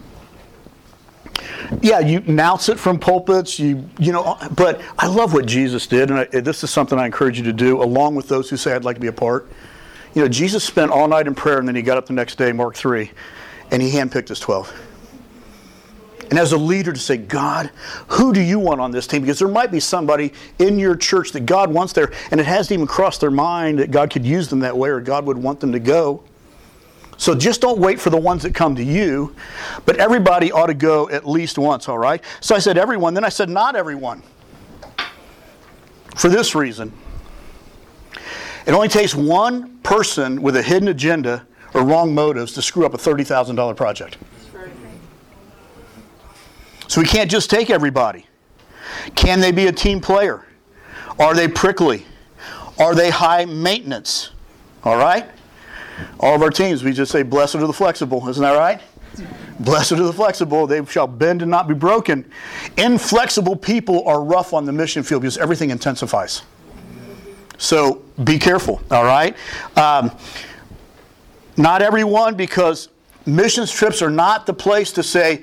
yeah, 1.82 2.00
you 2.00 2.20
announce 2.28 2.70
it 2.70 2.80
from 2.80 3.00
pulpits, 3.00 3.60
you 3.60 3.90
you 4.00 4.12
know, 4.12 4.38
but 4.56 4.82
I 4.98 5.08
love 5.08 5.34
what 5.34 5.46
Jesus 5.46 5.88
did, 5.88 6.12
and 6.12 6.20
I, 6.20 6.26
this 6.26 6.64
is 6.64 6.70
something 6.70 6.98
I 6.98 7.06
encourage 7.06 7.38
you 7.38 7.44
to 7.46 7.54
do, 7.54 7.82
along 7.82 8.16
with 8.16 8.28
those 8.28 8.50
who 8.50 8.58
say 8.58 8.74
I'd 8.74 8.84
like 8.84 8.98
to 8.98 9.02
be 9.02 9.08
a 9.08 9.14
part. 9.14 9.48
You 10.14 10.22
know, 10.22 10.28
Jesus 10.28 10.64
spent 10.64 10.92
all 10.92 11.08
night 11.08 11.28
in 11.28 11.36
prayer, 11.36 11.60
and 11.60 11.68
then 11.68 11.76
he 11.76 11.82
got 11.82 11.98
up 11.98 12.06
the 12.06 12.14
next 12.14 12.38
day, 12.38 12.52
Mark 12.52 12.76
three, 12.76 13.12
and 13.72 13.82
he 13.82 13.92
handpicked 13.92 14.30
his 14.30 14.40
twelve. 14.40 14.74
And 16.30 16.40
as 16.40 16.54
a 16.54 16.58
leader, 16.58 16.92
to 16.92 17.00
say, 17.00 17.18
God, 17.18 17.70
who 18.08 18.34
do 18.34 18.42
you 18.42 18.60
want 18.60 18.82
on 18.82 18.92
this 18.92 19.08
team? 19.08 19.22
Because 19.22 19.40
there 19.40 19.48
might 19.48 19.72
be 19.72 19.80
somebody 19.80 20.34
in 20.60 20.80
your 20.80 20.96
church 20.96 21.32
that 21.34 21.46
God 21.46 21.72
wants 21.72 21.94
there, 21.94 22.12
and 22.32 22.40
it 22.40 22.46
hasn't 22.46 22.74
even 22.74 22.88
crossed 22.88 23.22
their 23.22 23.32
mind 23.32 23.80
that 23.80 23.92
God 23.92 24.10
could 24.10 24.26
use 24.26 24.48
them 24.48 24.60
that 24.60 24.76
way, 24.76 24.90
or 24.90 25.00
God 25.00 25.26
would 25.26 25.38
want 25.38 25.60
them 25.60 25.72
to 25.72 25.80
go. 25.80 26.24
So 27.18 27.34
just 27.36 27.62
don't 27.62 27.80
wait 27.80 28.00
for 28.00 28.10
the 28.10 28.18
ones 28.18 28.44
that 28.44 28.54
come 28.54 28.76
to 28.76 28.84
you, 28.84 29.36
but 29.86 29.98
everybody 29.98 30.52
ought 30.52 30.68
to 30.68 30.74
go 30.74 31.10
at 31.10 31.28
least 31.28 31.58
once, 31.58 31.88
all 31.88 31.98
right? 31.98 32.22
So 32.42 32.56
I 32.56 32.60
said 32.60 32.78
everyone, 32.78 33.14
then 33.14 33.24
I 33.24 33.30
said 33.30 33.50
not 33.50 33.76
everyone. 33.76 34.22
For 36.16 36.30
this 36.30 36.56
reason 36.56 36.92
it 38.66 38.74
only 38.74 38.88
takes 38.88 39.14
one 39.14 39.78
person 39.80 40.42
with 40.42 40.56
a 40.56 40.64
hidden 40.64 40.88
agenda 40.88 41.46
or 41.74 41.84
wrong 41.84 42.16
motives 42.16 42.54
to 42.54 42.62
screw 42.62 42.86
up 42.86 42.94
a 42.94 42.98
$30,000 42.98 43.76
project. 43.76 44.18
So 46.88 47.02
we 47.02 47.08
can't 47.08 47.30
just 47.30 47.50
take 47.50 47.70
everybody. 47.70 48.26
Can 49.16 49.40
they 49.40 49.52
be 49.52 49.68
a 49.68 49.72
team 49.72 50.00
player? 50.00 50.46
Are 51.20 51.34
they 51.34 51.48
prickly? 51.48 52.06
Are 52.80 52.94
they 52.94 53.10
high 53.10 53.46
maintenance? 53.46 54.32
All 54.84 54.98
right? 54.98 55.30
All 56.20 56.36
of 56.36 56.42
our 56.42 56.50
teams, 56.50 56.84
we 56.84 56.92
just 56.92 57.12
say, 57.12 57.24
Blessed 57.24 57.56
are 57.56 57.68
the 57.68 57.74
flexible. 57.74 58.28
Isn't 58.28 58.44
that 58.44 58.58
right? 58.58 58.82
Blessed 59.60 59.94
are 59.94 60.04
the 60.04 60.14
flexible, 60.14 60.68
they 60.68 60.84
shall 60.86 61.08
bend 61.08 61.42
and 61.42 61.50
not 61.50 61.68
be 61.68 61.74
broken. 61.74 62.30
Inflexible 62.78 63.56
people 63.56 64.06
are 64.06 64.22
rough 64.22 64.54
on 64.54 64.66
the 64.66 64.74
mission 64.74 65.04
field 65.04 65.22
because 65.22 65.38
everything 65.38 65.70
intensifies. 65.70 66.42
So 67.58 68.04
be 68.24 68.38
careful, 68.38 68.82
all 68.92 69.06
right? 69.06 69.36
Um, 69.78 70.12
not 71.56 71.82
everyone, 71.82 72.36
because 72.36 72.90
missions 73.26 73.72
trips 73.72 74.02
are 74.02 74.10
not 74.10 74.46
the 74.46 74.54
place 74.54 74.92
to 74.94 75.04
say, 75.04 75.42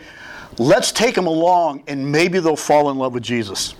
let's 0.58 0.92
take 0.92 1.14
them 1.14 1.26
along 1.26 1.84
and 1.86 2.10
maybe 2.10 2.38
they'll 2.38 2.56
fall 2.56 2.90
in 2.90 2.98
love 2.98 3.14
with 3.14 3.22
Jesus. 3.22 3.74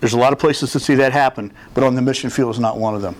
There's 0.00 0.14
a 0.14 0.18
lot 0.18 0.32
of 0.32 0.40
places 0.40 0.72
to 0.72 0.80
see 0.80 0.96
that 0.96 1.12
happen, 1.12 1.52
but 1.74 1.84
on 1.84 1.94
the 1.94 2.02
mission 2.02 2.28
field 2.28 2.52
is 2.52 2.58
not 2.58 2.76
one 2.76 2.96
of 2.96 3.02
them. 3.02 3.14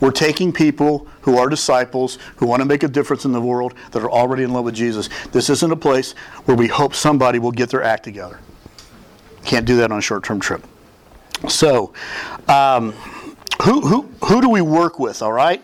We're 0.00 0.10
taking 0.10 0.52
people 0.52 1.06
who 1.20 1.38
are 1.38 1.48
disciples, 1.48 2.18
who 2.36 2.46
want 2.46 2.60
to 2.60 2.66
make 2.66 2.82
a 2.82 2.88
difference 2.88 3.24
in 3.24 3.30
the 3.30 3.40
world, 3.40 3.74
that 3.92 4.02
are 4.02 4.10
already 4.10 4.42
in 4.42 4.52
love 4.52 4.64
with 4.64 4.74
Jesus. 4.74 5.08
This 5.30 5.48
isn't 5.48 5.70
a 5.70 5.76
place 5.76 6.12
where 6.46 6.56
we 6.56 6.66
hope 6.66 6.92
somebody 6.94 7.38
will 7.38 7.52
get 7.52 7.70
their 7.70 7.84
act 7.84 8.02
together. 8.02 8.40
Can't 9.44 9.64
do 9.64 9.76
that 9.76 9.92
on 9.92 9.98
a 9.98 10.02
short 10.02 10.24
term 10.24 10.40
trip. 10.40 10.66
So, 11.48 11.92
um, 12.48 12.92
who, 13.62 13.82
who, 13.82 14.02
who 14.24 14.40
do 14.40 14.48
we 14.48 14.60
work 14.60 14.98
with, 14.98 15.22
all 15.22 15.32
right? 15.32 15.62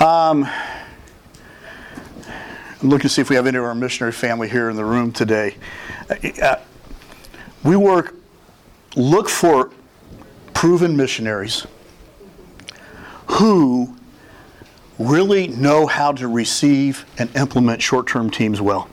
Um, 0.00 0.48
I'm 2.82 2.90
looking 2.90 3.04
to 3.04 3.08
see 3.08 3.22
if 3.22 3.30
we 3.30 3.36
have 3.36 3.46
any 3.46 3.56
of 3.56 3.64
our 3.64 3.74
missionary 3.74 4.12
family 4.12 4.48
here 4.48 4.68
in 4.68 4.76
the 4.76 4.84
room 4.84 5.10
today. 5.10 5.56
Uh, 6.42 6.56
we 7.64 7.74
work 7.74 8.14
look 8.96 9.28
for 9.28 9.70
proven 10.52 10.96
missionaries 10.96 11.66
who 13.26 13.96
really 14.98 15.48
know 15.48 15.86
how 15.86 16.12
to 16.12 16.28
receive 16.28 17.06
and 17.18 17.34
implement 17.36 17.82
short 17.82 18.06
term 18.06 18.30
teams 18.30 18.60
well. 18.60 18.88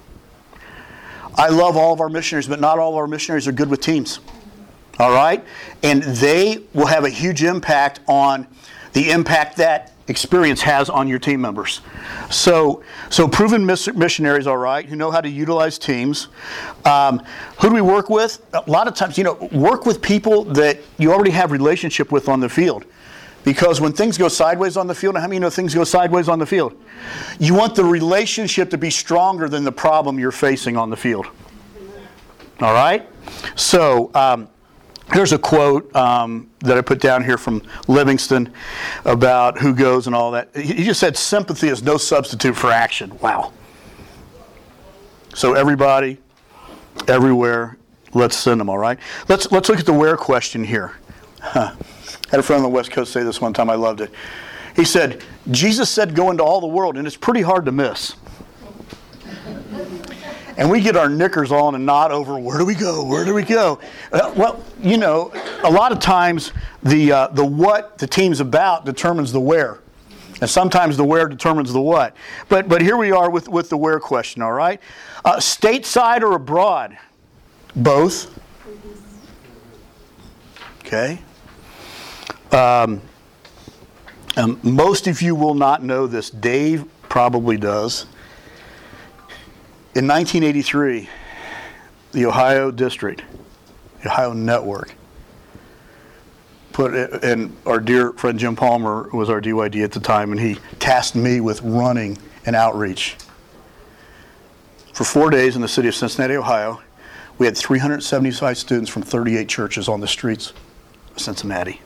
I 1.36 1.50
love 1.50 1.76
all 1.76 1.94
of 1.94 2.00
our 2.00 2.10
missionaries, 2.10 2.48
but 2.48 2.60
not 2.60 2.80
all 2.80 2.92
of 2.92 2.98
our 2.98 3.08
missionaries 3.08 3.48
are 3.48 3.52
good 3.52 3.70
with 3.70 3.82
teams. 3.82 4.20
All 5.00 5.12
right? 5.12 5.44
And 5.82 6.04
they 6.04 6.64
will 6.74 6.86
have 6.86 7.04
a 7.04 7.10
huge 7.10 7.44
impact 7.44 8.00
on 8.08 8.48
the 8.94 9.10
impact 9.10 9.58
that 9.58 9.93
experience 10.08 10.62
has 10.62 10.90
on 10.90 11.08
your 11.08 11.20
team 11.20 11.40
members. 11.42 11.82
So, 12.30 12.84
so 13.10 13.28
proven 13.28 13.66
missionaries, 13.66 14.48
all 14.48 14.58
right, 14.58 14.86
who 14.86 14.96
know 14.96 15.12
how 15.12 15.22
to 15.22 15.30
utilize 15.30 15.78
teams. 15.78 16.28
Um, 16.86 17.22
who 17.60 17.70
do 17.70 17.76
we 17.76 17.82
work 17.82 18.10
with? 18.10 18.46
A 18.54 18.70
lot 18.70 18.88
of 18.88 18.96
times, 18.96 19.18
you 19.18 19.24
know, 19.24 19.36
work 19.52 19.86
with 19.86 20.02
people 20.02 20.44
that 20.46 20.80
you 20.98 21.14
already 21.14 21.32
have 21.32 21.52
relationship 21.52 22.12
with 22.12 22.28
on 22.28 22.40
the 22.40 22.50
field. 22.50 22.86
Because 23.44 23.82
when 23.82 23.92
things 23.92 24.18
go 24.18 24.30
sideways 24.30 24.78
on 24.78 24.88
the 24.88 24.96
field, 24.96 25.18
how 25.18 25.28
many 25.28 25.40
know 25.40 25.50
things 25.50 25.76
go 25.76 25.84
sideways 25.84 26.30
on 26.30 26.40
the 26.40 26.46
field? 26.46 26.82
You 27.40 27.54
want 27.54 27.76
the 27.76 27.84
relationship 27.84 28.70
to 28.70 28.78
be 28.78 28.90
stronger 28.90 29.50
than 29.50 29.66
the 29.66 29.72
problem 29.72 30.18
you're 30.18 30.32
facing 30.32 30.78
on 30.78 30.90
the 30.90 30.96
field. 30.96 31.28
All 32.62 32.74
right? 32.74 33.08
So, 33.56 34.12
um, 34.14 34.48
Here's 35.12 35.34
a 35.34 35.38
quote 35.38 35.94
um, 35.96 36.50
that 36.60 36.78
I 36.78 36.82
put 36.82 37.00
down 37.00 37.24
here 37.24 37.38
from 37.38 37.62
Livingstone 37.88 38.52
about 39.06 39.60
who 39.60 39.76
goes 39.76 40.08
and 40.08 40.16
all 40.16 40.32
that. 40.32 40.56
He 40.56 40.86
just 40.86 41.00
said, 41.00 41.18
Sympathy 41.18 41.68
is 41.68 41.84
no 41.84 41.98
substitute 41.98 42.56
for 42.56 42.72
action. 42.72 43.18
Wow. 43.20 43.52
So, 45.36 45.54
everybody, 45.54 46.20
everywhere, 47.08 47.78
let's 48.14 48.38
send 48.38 48.60
them, 48.60 48.70
all 48.70 48.78
right? 48.78 48.98
Let's, 49.28 49.52
let's 49.52 49.68
look 49.68 49.80
at 49.80 49.86
the 49.86 49.94
where 49.94 50.16
question 50.16 50.64
here. 50.64 50.94
Huh. 51.42 51.76
I 52.28 52.38
had 52.38 52.40
a 52.40 52.44
friend 52.44 52.64
on 52.64 52.64
the 52.64 52.76
West 52.76 52.92
Coast 52.92 53.12
say 53.12 53.24
this 53.24 53.42
one 53.42 53.54
time, 53.54 53.70
I 53.70 53.76
loved 53.76 54.02
it. 54.02 54.12
He 54.76 54.86
said, 54.86 55.24
Jesus 55.52 55.90
said, 55.90 56.16
Go 56.16 56.32
into 56.32 56.44
all 56.44 56.62
the 56.62 56.68
world, 56.68 56.98
and 56.98 57.06
it's 57.06 57.18
pretty 57.18 57.42
hard 57.42 57.66
to 57.66 57.72
miss 57.72 58.16
and 60.58 60.70
we 60.70 60.82
get 60.82 60.96
our 60.96 61.10
knickers 61.10 61.52
on 61.52 61.76
and 61.76 61.86
nod 61.86 62.12
over 62.12 62.38
where 62.38 62.58
do 62.58 62.66
we 62.66 62.76
go? 62.76 63.04
Where 63.04 63.26
do 63.26 63.34
we 63.34 63.44
go? 63.44 63.80
Uh, 64.12 64.34
well 64.36 64.64
you 64.82 64.98
know 64.98 65.32
a 65.64 65.72
lot 65.72 65.92
of 65.92 66.00
times 66.00 66.52
the 66.82 67.12
uh, 67.12 67.28
the 67.28 67.46
what 67.46 67.98
the 67.98 68.08
team's 68.08 68.40
about 68.40 68.86
determines 68.86 69.32
the 69.32 69.40
where. 69.40 69.80
And 70.42 70.50
sometimes 70.50 70.98
the 70.98 71.04
where 71.06 71.28
determines 71.28 71.72
the 71.72 71.82
what. 71.82 72.16
But 72.50 72.68
but 72.68 72.82
here 72.82 72.98
we 72.98 73.12
are 73.12 73.30
with 73.30 73.48
with 73.48 73.70
the 73.70 73.78
where 73.78 74.00
question 74.00 74.42
all 74.42 74.52
right? 74.52 74.82
Uh, 75.24 75.38
stateside 75.38 76.22
or 76.22 76.34
abroad? 76.34 76.98
Both. 77.76 78.40
Okay. 80.86 81.20
Um, 82.52 83.02
Um, 84.36 84.60
most 84.64 85.06
of 85.06 85.22
you 85.22 85.36
will 85.36 85.54
not 85.54 85.84
know 85.84 86.08
this. 86.08 86.32
Dave 86.32 86.86
probably 87.08 87.56
does. 87.56 88.08
In 89.96 90.08
1983, 90.08 91.08
the 92.14 92.26
Ohio 92.26 92.72
District, 92.72 93.22
the 94.02 94.10
Ohio 94.10 94.34
Network, 94.34 94.96
put 96.72 96.96
and 97.24 97.56
our 97.68 97.80
dear 97.80 98.12
friend 98.14 98.40
Jim 98.40 98.56
Palmer 98.56 99.08
was 99.14 99.30
our 99.30 99.40
DYD 99.40 99.84
at 99.84 99.92
the 99.92 100.00
time, 100.00 100.32
and 100.32 100.42
he 100.42 100.58
tasked 100.80 101.16
me 101.16 101.42
with 101.42 101.62
running 101.62 102.18
an 102.48 102.56
outreach. 102.56 103.18
For 104.94 105.04
four 105.04 105.30
days 105.30 105.56
in 105.56 105.62
the 105.62 105.68
city 105.68 105.90
of 105.90 105.94
Cincinnati, 105.94 106.38
Ohio, 106.38 106.82
we 107.38 107.46
had 107.46 107.56
375 107.56 108.58
students 108.58 108.90
from 108.90 109.04
38 109.04 109.48
churches 109.48 109.88
on 109.88 110.00
the 110.00 110.08
streets 110.08 110.54
of 111.16 111.22
Cincinnati. 111.22 111.82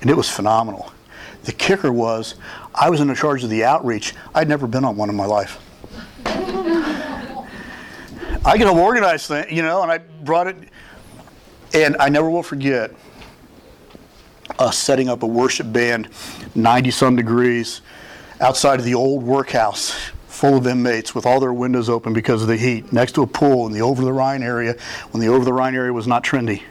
And 0.00 0.08
it 0.08 0.16
was 0.16 0.30
phenomenal. 0.30 0.92
The 1.42 1.52
kicker 1.52 1.92
was, 1.92 2.36
I 2.74 2.90
was 2.90 3.00
in 3.00 3.14
charge 3.14 3.44
of 3.44 3.50
the 3.50 3.64
outreach. 3.64 4.14
I'd 4.34 4.48
never 4.48 4.66
been 4.66 4.84
on 4.84 4.96
one 4.96 5.10
in 5.10 5.16
my 5.16 5.26
life. 5.26 5.58
I 8.44 8.56
get 8.58 8.64
to 8.64 8.70
organize 8.70 9.26
things, 9.26 9.52
you 9.52 9.62
know, 9.62 9.82
and 9.82 9.92
I 9.92 9.98
brought 9.98 10.48
it, 10.48 10.56
and 11.74 11.96
I 12.00 12.08
never 12.08 12.28
will 12.28 12.42
forget 12.42 12.92
us 14.58 14.78
setting 14.78 15.08
up 15.08 15.22
a 15.22 15.26
worship 15.26 15.72
band, 15.72 16.08
90 16.54 16.90
some 16.90 17.16
degrees, 17.16 17.82
outside 18.40 18.78
of 18.78 18.84
the 18.84 18.94
old 18.94 19.22
workhouse, 19.22 19.94
full 20.26 20.56
of 20.56 20.66
inmates 20.66 21.14
with 21.14 21.24
all 21.24 21.38
their 21.38 21.52
windows 21.52 21.88
open 21.88 22.12
because 22.12 22.42
of 22.42 22.48
the 22.48 22.56
heat, 22.56 22.92
next 22.92 23.12
to 23.12 23.22
a 23.22 23.26
pool 23.26 23.66
in 23.66 23.72
the 23.72 23.82
over 23.82 24.04
the 24.04 24.12
Rhine 24.12 24.42
area, 24.42 24.76
when 25.12 25.20
the 25.20 25.28
over 25.28 25.44
the 25.44 25.52
Rhine 25.52 25.74
area 25.74 25.92
was 25.92 26.06
not 26.06 26.24
trendy. 26.24 26.62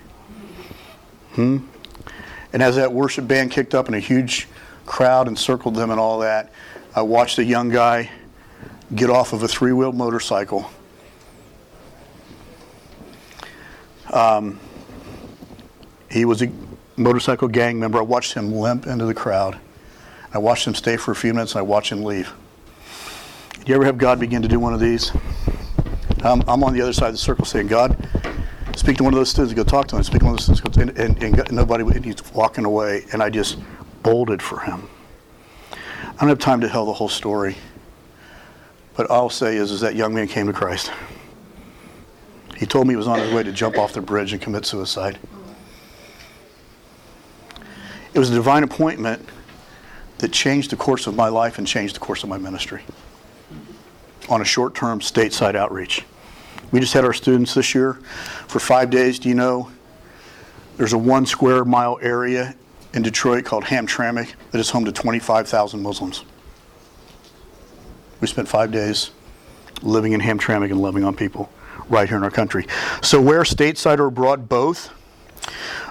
Hmm? 1.33 1.59
And 2.51 2.61
as 2.61 2.75
that 2.75 2.91
worship 2.91 3.27
band 3.27 3.51
kicked 3.51 3.73
up 3.73 3.87
and 3.87 3.95
a 3.95 3.99
huge 3.99 4.49
crowd 4.91 5.29
encircled 5.29 5.73
them 5.73 5.89
and 5.89 5.97
all 5.97 6.19
that, 6.19 6.51
I 6.93 7.01
watched 7.01 7.39
a 7.39 7.45
young 7.45 7.69
guy 7.69 8.09
get 8.93 9.09
off 9.09 9.31
of 9.31 9.41
a 9.41 9.47
three 9.47 9.71
wheeled 9.71 9.95
motorcycle. 9.95 10.69
Um, 14.11 14.59
he 16.11 16.25
was 16.25 16.41
a 16.41 16.51
motorcycle 16.97 17.47
gang 17.47 17.79
member. 17.79 17.99
I 17.99 18.01
watched 18.01 18.33
him 18.33 18.51
limp 18.51 18.85
into 18.85 19.05
the 19.05 19.13
crowd. 19.13 19.57
I 20.33 20.39
watched 20.39 20.67
him 20.67 20.75
stay 20.75 20.97
for 20.97 21.11
a 21.11 21.15
few 21.15 21.33
minutes 21.33 21.53
and 21.53 21.59
I 21.59 21.61
watched 21.61 21.89
him 21.89 22.03
leave. 22.03 22.33
Do 23.53 23.63
you 23.67 23.75
ever 23.75 23.85
have 23.85 23.97
God 23.97 24.19
begin 24.19 24.41
to 24.41 24.49
do 24.49 24.59
one 24.59 24.73
of 24.73 24.81
these? 24.81 25.13
I'm, 26.21 26.43
I'm 26.49 26.65
on 26.65 26.73
the 26.73 26.81
other 26.81 26.91
side 26.91 27.07
of 27.07 27.13
the 27.13 27.17
circle 27.17 27.45
saying, 27.45 27.67
God, 27.67 27.95
speak 28.75 28.97
to 28.97 29.05
one 29.05 29.13
of 29.13 29.17
those 29.17 29.29
students, 29.29 29.53
go 29.53 29.63
talk 29.63 29.87
to 29.87 29.95
him, 29.95 30.03
speak 30.03 30.19
to 30.19 30.25
one 30.25 30.37
of 30.37 30.45
those 30.45 30.57
students, 30.57 30.77
and, 30.77 30.97
and, 30.99 31.23
and 31.23 31.51
nobody, 31.53 31.85
and 31.85 32.03
he's 32.03 32.21
walking 32.33 32.65
away, 32.65 33.05
and 33.13 33.23
I 33.23 33.29
just 33.29 33.57
bolted 34.03 34.41
for 34.41 34.59
him. 34.59 34.87
I 35.71 36.19
don't 36.19 36.29
have 36.29 36.39
time 36.39 36.61
to 36.61 36.69
tell 36.69 36.85
the 36.85 36.93
whole 36.93 37.09
story, 37.09 37.55
but 38.95 39.09
all 39.09 39.23
I'll 39.23 39.29
say 39.29 39.55
is, 39.57 39.71
is 39.71 39.81
that 39.81 39.95
young 39.95 40.13
man 40.13 40.27
came 40.27 40.47
to 40.47 40.53
Christ. 40.53 40.91
He 42.57 42.65
told 42.65 42.87
me 42.87 42.93
he 42.93 42.97
was 42.97 43.07
on 43.07 43.19
his 43.19 43.33
way 43.33 43.43
to 43.43 43.51
jump 43.51 43.77
off 43.77 43.93
the 43.93 44.01
bridge 44.01 44.33
and 44.33 44.41
commit 44.41 44.65
suicide. 44.65 45.17
It 48.13 48.19
was 48.19 48.29
a 48.29 48.33
divine 48.33 48.63
appointment 48.63 49.27
that 50.19 50.31
changed 50.31 50.69
the 50.69 50.75
course 50.75 51.07
of 51.07 51.15
my 51.15 51.29
life 51.29 51.57
and 51.57 51.65
changed 51.65 51.95
the 51.95 51.99
course 51.99 52.23
of 52.23 52.29
my 52.29 52.37
ministry 52.37 52.83
on 54.29 54.41
a 54.41 54.45
short 54.45 54.75
term 54.75 54.99
stateside 54.99 55.55
outreach. 55.55 56.05
We 56.71 56.79
just 56.79 56.93
had 56.93 57.03
our 57.03 57.13
students 57.13 57.53
this 57.53 57.73
year 57.73 57.93
for 58.47 58.59
five 58.59 58.89
days. 58.89 59.17
Do 59.17 59.29
you 59.29 59.35
know 59.35 59.71
there's 60.77 60.93
a 60.93 60.97
one 60.97 61.25
square 61.25 61.65
mile 61.65 61.97
area 62.01 62.55
in 62.93 63.01
Detroit 63.01 63.45
called 63.45 63.65
Hamtramck 63.65 64.33
that 64.51 64.59
is 64.59 64.69
home 64.69 64.85
to 64.85 64.91
25,000 64.91 65.81
Muslims? 65.81 66.23
We 68.19 68.27
spent 68.27 68.47
five 68.47 68.71
days 68.71 69.11
living 69.81 70.13
in 70.13 70.21
Hamtramck 70.21 70.69
and 70.69 70.81
loving 70.81 71.03
on 71.03 71.15
people 71.15 71.49
right 71.89 72.07
here 72.07 72.17
in 72.17 72.23
our 72.23 72.31
country. 72.31 72.67
So, 73.01 73.21
where 73.21 73.41
stateside 73.41 73.99
or 73.99 74.07
abroad, 74.07 74.47
both. 74.47 74.93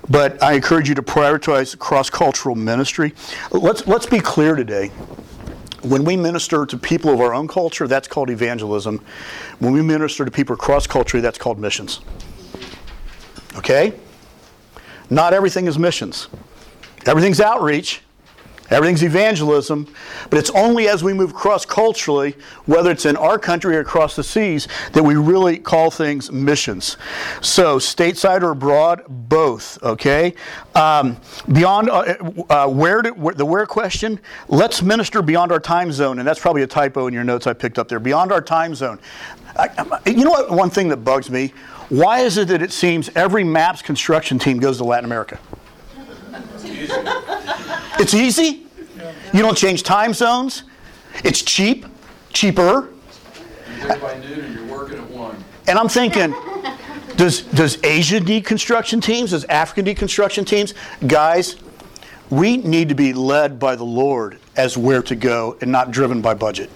But 0.09 0.43
I 0.43 0.53
encourage 0.53 0.89
you 0.89 0.95
to 0.95 1.03
prioritize 1.03 1.79
cross 1.79 2.09
cultural 2.09 2.55
ministry. 2.55 3.15
Let's, 3.51 3.87
let's 3.87 4.07
be 4.07 4.21
clear 4.21 4.55
today. 4.55 4.89
When 5.83 6.05
we 6.05 6.17
minister 6.17 6.67
to 6.67 6.79
people 6.79 7.13
of 7.13 7.21
our 7.21 7.35
own 7.35 7.49
culture, 7.49 7.89
that's 7.89 8.07
called 8.07 8.31
evangelism. 8.31 9.03
When 9.59 9.73
we 9.73 9.83
minister 9.83 10.25
to 10.25 10.31
people 10.31 10.57
cross 10.57 10.87
culturally, 10.87 11.23
that's 11.23 11.39
called 11.39 11.59
missions. 11.59 12.01
Okay? 13.57 13.95
Not 15.09 15.33
everything 15.33 15.67
is 15.67 15.79
missions. 15.79 16.29
Everything's 17.07 17.41
outreach, 17.41 18.03
everything's 18.71 19.03
evangelism, 19.03 19.93
but 20.29 20.39
it's 20.39 20.51
only 20.51 20.87
as 20.87 21.03
we 21.03 21.13
move 21.13 21.35
cross 21.35 21.65
culturally, 21.65 22.37
whether 22.67 22.91
it's 22.91 23.05
in 23.07 23.17
our 23.17 23.39
country 23.39 23.77
or 23.77 23.81
across 23.81 24.15
the 24.17 24.23
seas, 24.23 24.69
that 24.93 25.03
we 25.03 25.17
really 25.17 25.59
call 25.59 25.91
things 25.91 26.31
missions. 26.31 26.97
So, 27.41 27.79
stateside 27.79 28.43
or 28.43 28.51
abroad, 28.51 29.03
both, 29.09 29.83
okay? 29.83 30.35
Um, 30.75 31.17
beyond 31.51 31.91
uh, 31.91 32.15
uh, 32.49 32.69
where, 32.69 33.03
where 33.03 33.35
the 33.35 33.47
where 33.47 33.67
question, 33.67 34.21
let's 34.49 34.83
minister 34.83 35.23
beyond 35.23 35.53
our 35.53 35.61
time 35.61 35.91
zone, 35.91 36.19
and 36.19 36.29
that's 36.29 36.39
probably 36.41 36.63
a 36.63 36.67
typo 36.69 37.07
in 37.07 37.15
your 37.15 37.25
notes 37.25 37.47
I 37.47 37.55
picked 37.55 37.79
up 37.79 37.89
there. 37.89 37.99
Beyond 37.99 38.31
our 38.31 38.43
time 38.43 38.75
zone. 38.75 39.01
I, 39.57 39.69
I- 39.79 40.09
you 40.11 40.25
know 40.25 40.31
what? 40.31 40.51
One 40.51 40.71
thing 40.71 40.89
that 40.89 40.99
bugs 40.99 41.29
me. 41.31 41.53
Why 41.89 42.21
is 42.21 42.37
it 42.39 42.47
that 42.49 42.63
it 42.63 42.71
seems 42.71 43.11
every 43.17 43.43
MAPS 43.43 43.83
construction 43.83 44.39
team 44.39 44.61
goes 44.61 44.77
to 44.79 44.85
Latin 44.85 45.07
America? 45.07 45.41
It's 47.99 48.15
easy. 48.15 48.67
You 49.35 49.43
don't 49.43 49.57
change 49.57 49.83
time 49.83 50.15
zones. 50.15 50.63
It's 51.23 51.43
cheap, 51.43 51.85
cheaper. 52.33 52.89
And. 53.83 54.03
And 55.67 55.79
I'm 55.79 55.89
thinking, 55.89 56.35
does 57.17 57.43
does 57.43 57.79
Asia 57.85 58.21
need 58.21 58.47
construction 58.47 59.01
teams? 59.01 59.31
Does 59.31 59.45
Africa 59.45 59.83
need 59.83 59.99
construction 59.99 60.45
teams? 60.45 60.75
Guys, 61.07 61.57
we 62.31 62.57
need 62.57 62.89
to 62.89 62.95
be 62.95 63.13
led 63.13 63.59
by 63.59 63.77
the 63.77 63.85
Lord 63.85 64.39
as 64.57 64.77
where 64.79 65.03
to 65.03 65.15
go 65.15 65.57
and 65.61 65.71
not 65.71 65.91
driven 65.91 66.23
by 66.23 66.35
budget. 66.35 66.71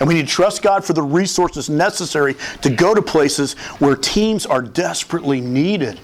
And 0.00 0.08
we 0.08 0.14
need 0.14 0.26
to 0.26 0.32
trust 0.32 0.62
God 0.62 0.84
for 0.84 0.94
the 0.94 1.02
resources 1.02 1.68
necessary 1.68 2.34
to 2.62 2.70
go 2.70 2.94
to 2.94 3.02
places 3.02 3.52
where 3.78 3.94
teams 3.94 4.46
are 4.46 4.62
desperately 4.62 5.40
needed. 5.40 6.00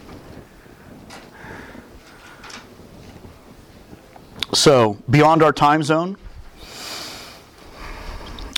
So, 4.66 4.98
beyond 5.08 5.44
our 5.44 5.52
time 5.52 5.84
zone, 5.84 6.16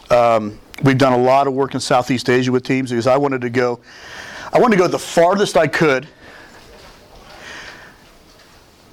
um, 0.09 0.59
we've 0.83 0.97
done 0.97 1.13
a 1.13 1.19
lot 1.19 1.47
of 1.47 1.53
work 1.53 1.75
in 1.75 1.81
Southeast 1.81 2.31
Asia 2.31 2.51
with 2.51 2.63
teams 2.63 2.89
because 2.89 3.07
I 3.07 3.19
wanted 3.19 3.43
to 3.43 3.51
go, 3.51 3.81
I 4.51 4.59
wanted 4.59 4.77
to 4.77 4.83
go 4.85 4.89
the 4.89 4.99
farthest 4.99 5.59
I 5.59 5.67
could 5.67 6.09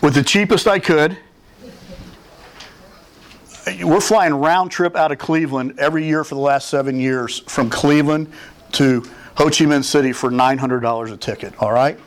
with 0.01 0.13
the 0.13 0.23
cheapest 0.23 0.67
I 0.67 0.77
could. 0.77 1.17
We're 3.81 4.01
flying 4.01 4.33
round 4.33 4.71
trip 4.71 4.97
out 4.97 5.13
of 5.13 5.17
Cleveland 5.17 5.79
every 5.79 6.05
year 6.05 6.25
for 6.25 6.35
the 6.35 6.41
last 6.41 6.67
seven 6.67 6.99
years 6.99 7.39
from 7.47 7.69
Cleveland 7.69 8.29
to 8.73 9.03
Ho 9.37 9.45
Chi 9.45 9.63
Minh 9.63 9.85
City 9.85 10.11
for 10.11 10.31
$900 10.31 11.13
a 11.13 11.15
ticket, 11.15 11.53
all 11.61 11.71
right? 11.71 11.97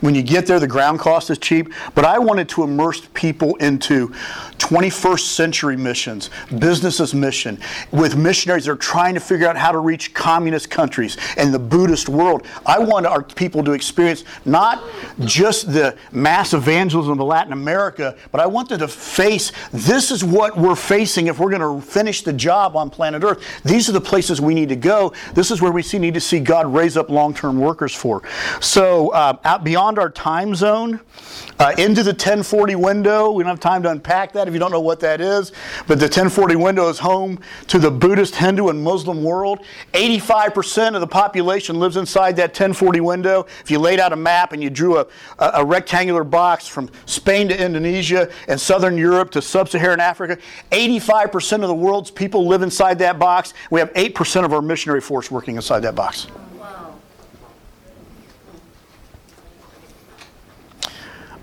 When 0.00 0.14
you 0.14 0.22
get 0.22 0.46
there, 0.46 0.60
the 0.60 0.66
ground 0.66 0.98
cost 0.98 1.30
is 1.30 1.38
cheap, 1.38 1.72
but 1.94 2.04
I 2.04 2.18
wanted 2.18 2.48
to 2.50 2.62
immerse 2.62 3.08
people 3.14 3.56
into 3.56 4.14
21st 4.58 5.20
century 5.20 5.76
missions, 5.76 6.30
business 6.58 7.14
mission, 7.14 7.58
with 7.92 8.16
missionaries 8.16 8.64
that 8.64 8.72
are 8.72 8.76
trying 8.76 9.14
to 9.14 9.20
figure 9.20 9.46
out 9.46 9.56
how 9.56 9.72
to 9.72 9.78
reach 9.78 10.14
communist 10.14 10.70
countries 10.70 11.16
and 11.36 11.52
the 11.52 11.58
Buddhist 11.58 12.08
world. 12.08 12.46
I 12.64 12.78
want 12.78 13.06
our 13.06 13.22
people 13.22 13.62
to 13.64 13.72
experience 13.72 14.24
not 14.44 14.82
just 15.20 15.72
the 15.72 15.96
mass 16.12 16.54
evangelism 16.54 17.20
of 17.20 17.26
Latin 17.26 17.52
America, 17.52 18.16
but 18.32 18.40
I 18.40 18.46
want 18.46 18.68
them 18.68 18.78
to 18.80 18.88
face 18.88 19.52
this 19.72 20.10
is 20.10 20.24
what 20.24 20.56
we're 20.56 20.76
facing 20.76 21.26
if 21.26 21.38
we're 21.38 21.50
going 21.50 21.80
to 21.80 21.86
finish 21.86 22.22
the 22.22 22.32
job 22.32 22.76
on 22.76 22.90
planet 22.90 23.22
Earth. 23.22 23.42
These 23.64 23.88
are 23.88 23.92
the 23.92 24.00
places 24.00 24.40
we 24.40 24.54
need 24.54 24.68
to 24.70 24.76
go. 24.76 25.12
This 25.34 25.50
is 25.50 25.60
where 25.60 25.72
we 25.72 25.82
see, 25.82 25.98
need 25.98 26.14
to 26.14 26.20
see 26.20 26.40
God 26.40 26.66
raise 26.66 26.96
up 26.96 27.10
long 27.10 27.34
term 27.34 27.58
workers 27.58 27.94
for. 27.94 28.22
So, 28.60 29.10
uh, 29.10 29.38
out 29.44 29.64
beyond 29.64 29.98
our 29.98 30.10
time 30.10 30.54
zone, 30.54 31.00
uh, 31.58 31.74
into 31.78 32.02
the 32.02 32.10
1040 32.10 32.74
window. 32.74 33.30
We 33.30 33.42
don't 33.42 33.50
have 33.50 33.60
time 33.60 33.82
to 33.84 33.90
unpack 33.90 34.32
that 34.32 34.45
if 34.48 34.54
you 34.54 34.60
don't 34.60 34.70
know 34.70 34.80
what 34.80 35.00
that 35.00 35.20
is. 35.20 35.52
But 35.86 35.98
the 35.98 36.06
1040 36.06 36.56
window 36.56 36.88
is 36.88 36.98
home 36.98 37.38
to 37.68 37.78
the 37.78 37.90
Buddhist, 37.90 38.36
Hindu, 38.36 38.68
and 38.68 38.82
Muslim 38.82 39.22
world. 39.22 39.60
85% 39.92 40.94
of 40.94 41.00
the 41.00 41.06
population 41.06 41.78
lives 41.78 41.96
inside 41.96 42.36
that 42.36 42.50
1040 42.50 43.00
window. 43.00 43.46
If 43.62 43.70
you 43.70 43.78
laid 43.78 44.00
out 44.00 44.12
a 44.12 44.16
map 44.16 44.52
and 44.52 44.62
you 44.62 44.70
drew 44.70 44.98
a, 44.98 45.06
a, 45.38 45.50
a 45.54 45.64
rectangular 45.64 46.24
box 46.24 46.66
from 46.66 46.90
Spain 47.06 47.48
to 47.48 47.64
Indonesia 47.64 48.30
and 48.48 48.60
southern 48.60 48.96
Europe 48.96 49.30
to 49.32 49.42
sub 49.42 49.68
Saharan 49.68 50.00
Africa, 50.00 50.38
85% 50.70 51.62
of 51.62 51.68
the 51.68 51.74
world's 51.74 52.10
people 52.10 52.46
live 52.46 52.62
inside 52.62 52.98
that 53.00 53.18
box. 53.18 53.54
We 53.70 53.80
have 53.80 53.92
8% 53.94 54.44
of 54.44 54.52
our 54.52 54.62
missionary 54.62 55.00
force 55.00 55.30
working 55.30 55.56
inside 55.56 55.80
that 55.80 55.94
box. 55.94 56.26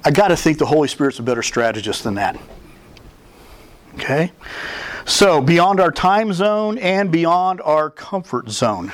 I 0.05 0.11
got 0.11 0.29
to 0.29 0.35
think 0.35 0.57
the 0.57 0.65
Holy 0.65 0.89
Spirit's 0.89 1.19
a 1.19 1.23
better 1.23 1.41
strategist 1.41 2.03
than 2.03 2.15
that. 2.15 2.37
Okay? 3.95 4.31
So, 5.05 5.41
beyond 5.41 5.79
our 5.79 5.91
time 5.91 6.33
zone 6.33 6.77
and 6.77 7.11
beyond 7.11 7.61
our 7.61 7.89
comfort 7.89 8.49
zone. 8.49 8.91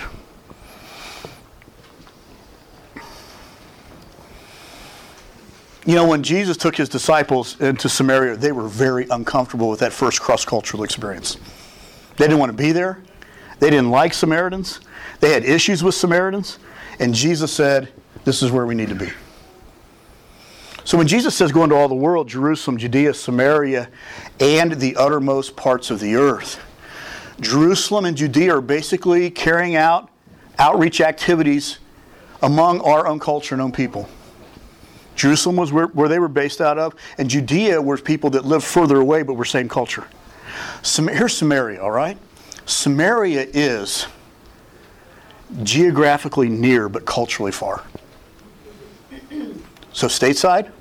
You 5.85 5.95
know, 5.95 6.07
when 6.07 6.23
Jesus 6.23 6.57
took 6.57 6.75
his 6.75 6.89
disciples 6.89 7.59
into 7.61 7.89
Samaria, 7.89 8.35
they 8.35 8.51
were 8.51 8.67
very 8.67 9.07
uncomfortable 9.09 9.69
with 9.69 9.79
that 9.79 9.93
first 9.93 10.21
cross 10.21 10.45
cultural 10.45 10.83
experience. 10.83 11.37
They 12.17 12.25
didn't 12.25 12.39
want 12.39 12.51
to 12.51 12.57
be 12.57 12.71
there. 12.71 13.01
They 13.59 13.69
didn't 13.69 13.89
like 13.89 14.13
Samaritans. 14.13 14.81
They 15.19 15.31
had 15.31 15.43
issues 15.43 15.83
with 15.83 15.95
Samaritans. 15.95 16.59
And 16.99 17.13
Jesus 17.13 17.51
said, 17.51 17.91
This 18.23 18.43
is 18.43 18.51
where 18.51 18.65
we 18.65 18.75
need 18.75 18.89
to 18.89 18.95
be. 18.95 19.09
So 20.89 20.97
when 20.97 21.05
Jesus 21.05 21.35
says 21.35 21.51
go 21.51 21.63
into 21.63 21.75
all 21.75 21.87
the 21.87 21.93
world, 21.93 22.27
Jerusalem, 22.27 22.79
Judea, 22.79 23.13
Samaria, 23.13 23.89
and 24.39 24.71
the 24.71 24.95
uttermost 24.95 25.55
parts 25.55 25.91
of 25.91 25.99
the 25.99 26.15
earth, 26.15 26.59
Jerusalem 27.39 28.05
and 28.05 28.17
Judea 28.17 28.55
are 28.55 28.61
basically 28.61 29.29
carrying 29.29 29.75
out 29.75 30.09
outreach 30.57 30.99
activities 30.99 31.77
among 32.41 32.81
our 32.81 33.05
own 33.05 33.19
culture 33.19 33.53
and 33.53 33.61
own 33.61 33.71
people. 33.71 34.09
Jerusalem 35.15 35.57
was 35.57 35.71
where, 35.71 35.85
where 35.85 36.09
they 36.09 36.17
were 36.17 36.27
based 36.27 36.59
out 36.59 36.79
of, 36.79 36.95
and 37.19 37.29
Judea 37.29 37.79
were 37.79 37.99
people 37.99 38.31
that 38.31 38.45
lived 38.45 38.65
further 38.65 38.99
away 38.99 39.21
but 39.21 39.35
were 39.35 39.45
same 39.45 39.69
culture. 39.69 40.07
Here's 40.81 41.37
Samaria, 41.37 41.83
all 41.83 41.91
right? 41.91 42.17
Samaria 42.65 43.45
is 43.53 44.07
geographically 45.61 46.49
near 46.49 46.89
but 46.89 47.05
culturally 47.05 47.51
far. 47.51 47.83
So, 49.93 50.07
stateside? 50.07 50.71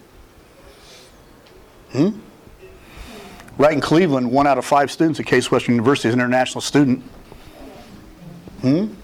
Hmm? 1.92 2.18
Right 3.56 3.72
in 3.72 3.80
Cleveland, 3.80 4.30
one 4.30 4.46
out 4.46 4.58
of 4.58 4.64
five 4.64 4.90
students 4.90 5.18
at 5.18 5.26
Case 5.26 5.50
Western 5.50 5.74
University 5.74 6.08
is 6.08 6.14
an 6.14 6.20
international 6.20 6.60
student. 6.60 7.02
Hmm? 8.60 8.94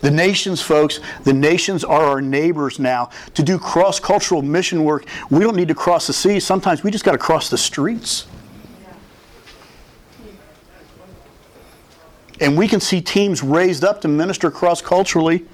The 0.00 0.10
nations, 0.10 0.60
folks, 0.60 0.98
the 1.22 1.32
nations 1.32 1.84
are 1.84 2.04
our 2.04 2.20
neighbors 2.20 2.78
now. 2.78 3.10
To 3.34 3.42
do 3.42 3.58
cross 3.58 4.00
cultural 4.00 4.42
mission 4.42 4.84
work, 4.84 5.04
we 5.30 5.40
don't 5.40 5.54
need 5.54 5.68
to 5.68 5.74
cross 5.74 6.08
the 6.08 6.12
sea. 6.12 6.40
Sometimes 6.40 6.82
we 6.82 6.90
just 6.90 7.04
got 7.04 7.12
to 7.12 7.18
cross 7.18 7.48
the 7.48 7.58
streets. 7.58 8.26
And 12.40 12.58
we 12.58 12.66
can 12.66 12.80
see 12.80 13.00
teams 13.00 13.42
raised 13.44 13.84
up 13.84 14.00
to 14.00 14.08
minister 14.08 14.50
cross 14.50 14.82
culturally 14.82 15.46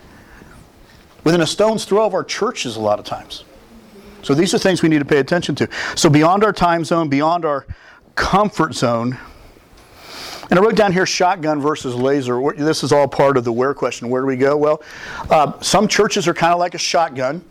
within 1.24 1.42
a 1.42 1.46
stone's 1.46 1.84
throw 1.84 2.06
of 2.06 2.14
our 2.14 2.24
churches 2.24 2.76
a 2.76 2.80
lot 2.80 2.98
of 2.98 3.04
times. 3.04 3.44
So 4.22 4.34
these 4.34 4.54
are 4.54 4.58
things 4.58 4.82
we 4.82 4.88
need 4.88 4.98
to 4.98 5.04
pay 5.04 5.18
attention 5.18 5.54
to. 5.56 5.68
So 5.94 6.10
beyond 6.10 6.44
our 6.44 6.52
time 6.52 6.84
zone, 6.84 7.08
beyond 7.08 7.44
our 7.44 7.66
comfort 8.14 8.74
zone, 8.74 9.18
and 10.50 10.58
I 10.58 10.62
wrote 10.62 10.76
down 10.76 10.92
here 10.92 11.04
shotgun 11.04 11.60
versus 11.60 11.94
laser. 11.94 12.40
This 12.56 12.82
is 12.82 12.90
all 12.90 13.06
part 13.06 13.36
of 13.36 13.44
the 13.44 13.52
where 13.52 13.74
question. 13.74 14.08
Where 14.08 14.22
do 14.22 14.26
we 14.26 14.36
go? 14.36 14.56
Well, 14.56 14.82
uh, 15.28 15.60
some 15.60 15.88
churches 15.88 16.26
are 16.26 16.32
kind 16.32 16.54
of 16.54 16.58
like 16.58 16.74
a 16.74 16.78
shotgun. 16.78 17.44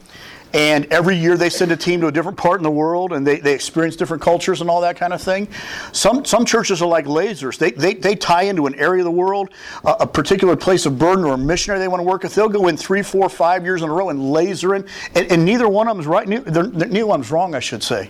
And 0.57 0.91
every 0.91 1.15
year 1.15 1.37
they 1.37 1.51
send 1.51 1.71
a 1.71 1.77
team 1.77 2.01
to 2.01 2.07
a 2.07 2.11
different 2.11 2.35
part 2.35 2.59
in 2.59 2.63
the 2.63 2.71
world 2.71 3.13
and 3.13 3.27
they, 3.27 3.39
they 3.39 3.53
experience 3.53 3.95
different 3.95 4.23
cultures 4.23 4.59
and 4.59 4.71
all 4.71 4.81
that 4.81 4.97
kind 4.97 5.13
of 5.13 5.21
thing. 5.21 5.47
Some, 5.91 6.25
some 6.25 6.45
churches 6.45 6.81
are 6.81 6.87
like 6.87 7.05
lasers. 7.05 7.59
They, 7.59 7.69
they, 7.69 7.93
they 7.93 8.15
tie 8.15 8.41
into 8.41 8.65
an 8.65 8.73
area 8.73 9.01
of 9.01 9.05
the 9.05 9.11
world, 9.11 9.51
uh, 9.85 9.97
a 9.99 10.07
particular 10.07 10.55
place 10.55 10.87
of 10.87 10.97
burden 10.97 11.25
or 11.25 11.35
a 11.35 11.37
missionary 11.37 11.79
they 11.79 11.87
want 11.87 11.99
to 11.99 12.07
work 12.07 12.23
with. 12.23 12.33
They'll 12.33 12.49
go 12.49 12.69
in 12.69 12.75
three, 12.75 13.03
four, 13.03 13.29
five 13.29 13.65
years 13.65 13.83
in 13.83 13.89
a 13.89 13.93
row 13.93 14.09
and 14.09 14.31
laser 14.31 14.73
in. 14.73 14.87
And, 15.13 15.31
and 15.31 15.45
neither 15.45 15.69
one 15.69 15.87
of 15.87 15.95
them 15.95 16.01
is 16.01 16.07
right. 16.07 16.27
Neither, 16.27 16.63
neither 16.63 17.05
one 17.05 17.19
of 17.19 17.31
wrong, 17.31 17.53
I 17.53 17.59
should 17.59 17.83
say. 17.83 18.09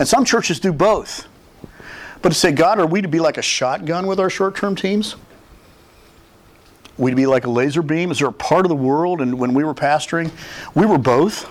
And 0.00 0.08
some 0.08 0.24
churches 0.24 0.58
do 0.58 0.72
both. 0.72 1.28
But 2.22 2.30
to 2.30 2.34
say, 2.34 2.50
God, 2.50 2.80
are 2.80 2.86
we 2.86 3.02
to 3.02 3.08
be 3.08 3.20
like 3.20 3.38
a 3.38 3.42
shotgun 3.42 4.08
with 4.08 4.18
our 4.18 4.30
short 4.30 4.56
term 4.56 4.74
teams? 4.74 5.14
We'd 6.98 7.14
be 7.14 7.26
like 7.26 7.46
a 7.46 7.50
laser 7.50 7.82
beam? 7.82 8.10
Is 8.10 8.18
there 8.18 8.26
a 8.26 8.32
part 8.32 8.64
of 8.64 8.68
the 8.68 8.74
world? 8.74 9.20
And 9.20 9.38
when 9.38 9.54
we 9.54 9.62
were 9.62 9.74
pastoring, 9.74 10.32
we 10.74 10.86
were 10.86 10.98
both. 10.98 11.48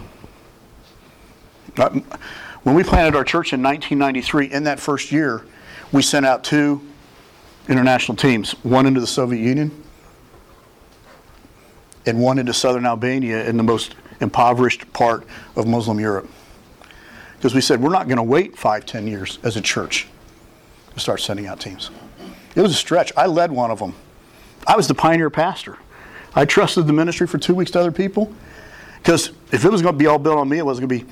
When 1.76 2.76
we 2.76 2.84
planted 2.84 3.16
our 3.16 3.24
church 3.24 3.54
in 3.54 3.62
1993, 3.62 4.52
in 4.52 4.64
that 4.66 4.80
first 4.80 5.12
year, 5.12 5.44
we 5.92 6.02
sent 6.02 6.26
out 6.26 6.44
two 6.44 6.82
international 7.68 8.16
teams 8.16 8.52
one 8.64 8.86
into 8.86 9.00
the 9.00 9.08
Soviet 9.08 9.42
Union 9.42 9.84
and 12.06 12.20
one 12.20 12.38
into 12.38 12.54
southern 12.54 12.86
Albania 12.86 13.48
in 13.48 13.58
the 13.58 13.64
most 13.64 13.96
impoverished 14.20 14.92
part 14.94 15.26
of 15.56 15.68
Muslim 15.68 16.00
Europe. 16.00 16.30
Because 17.38 17.56
we 17.56 17.62
said, 17.62 17.82
we're 17.82 17.90
not 17.90 18.08
going 18.08 18.18
to 18.18 18.24
wait 18.24 18.58
five, 18.58 18.86
ten 18.86 19.08
years 19.08 19.40
as 19.44 19.58
a 19.58 19.62
church 19.62 20.08
to 20.94 21.00
start 21.00 21.22
sending 21.22 21.48
out 21.48 21.60
teams. 21.60 21.92
It 22.56 22.62
was 22.62 22.72
a 22.72 22.76
stretch. 22.76 23.12
I 23.18 23.26
led 23.26 23.52
one 23.52 23.72
of 23.72 23.80
them. 23.80 23.96
I 24.68 24.76
was 24.76 24.88
the 24.88 24.96
pioneer 24.96 25.30
pastor. 25.30 25.78
I 26.36 26.46
trusted 26.46 26.88
the 26.88 26.94
ministry 26.94 27.28
for 27.28 27.38
two 27.38 27.56
weeks 27.56 27.72
to 27.72 27.80
other 27.80 27.92
people 27.92 28.34
because 28.98 29.32
if 29.52 29.66
it 29.66 29.72
was 29.72 29.82
going 29.82 29.96
to 29.96 30.00
be 30.00 30.08
all 30.08 30.20
built 30.20 30.38
on 30.38 30.48
me, 30.48 30.58
it 30.58 30.66
wasn't 30.66 30.88
going 30.88 31.00
to 31.00 31.06
be 31.06 31.12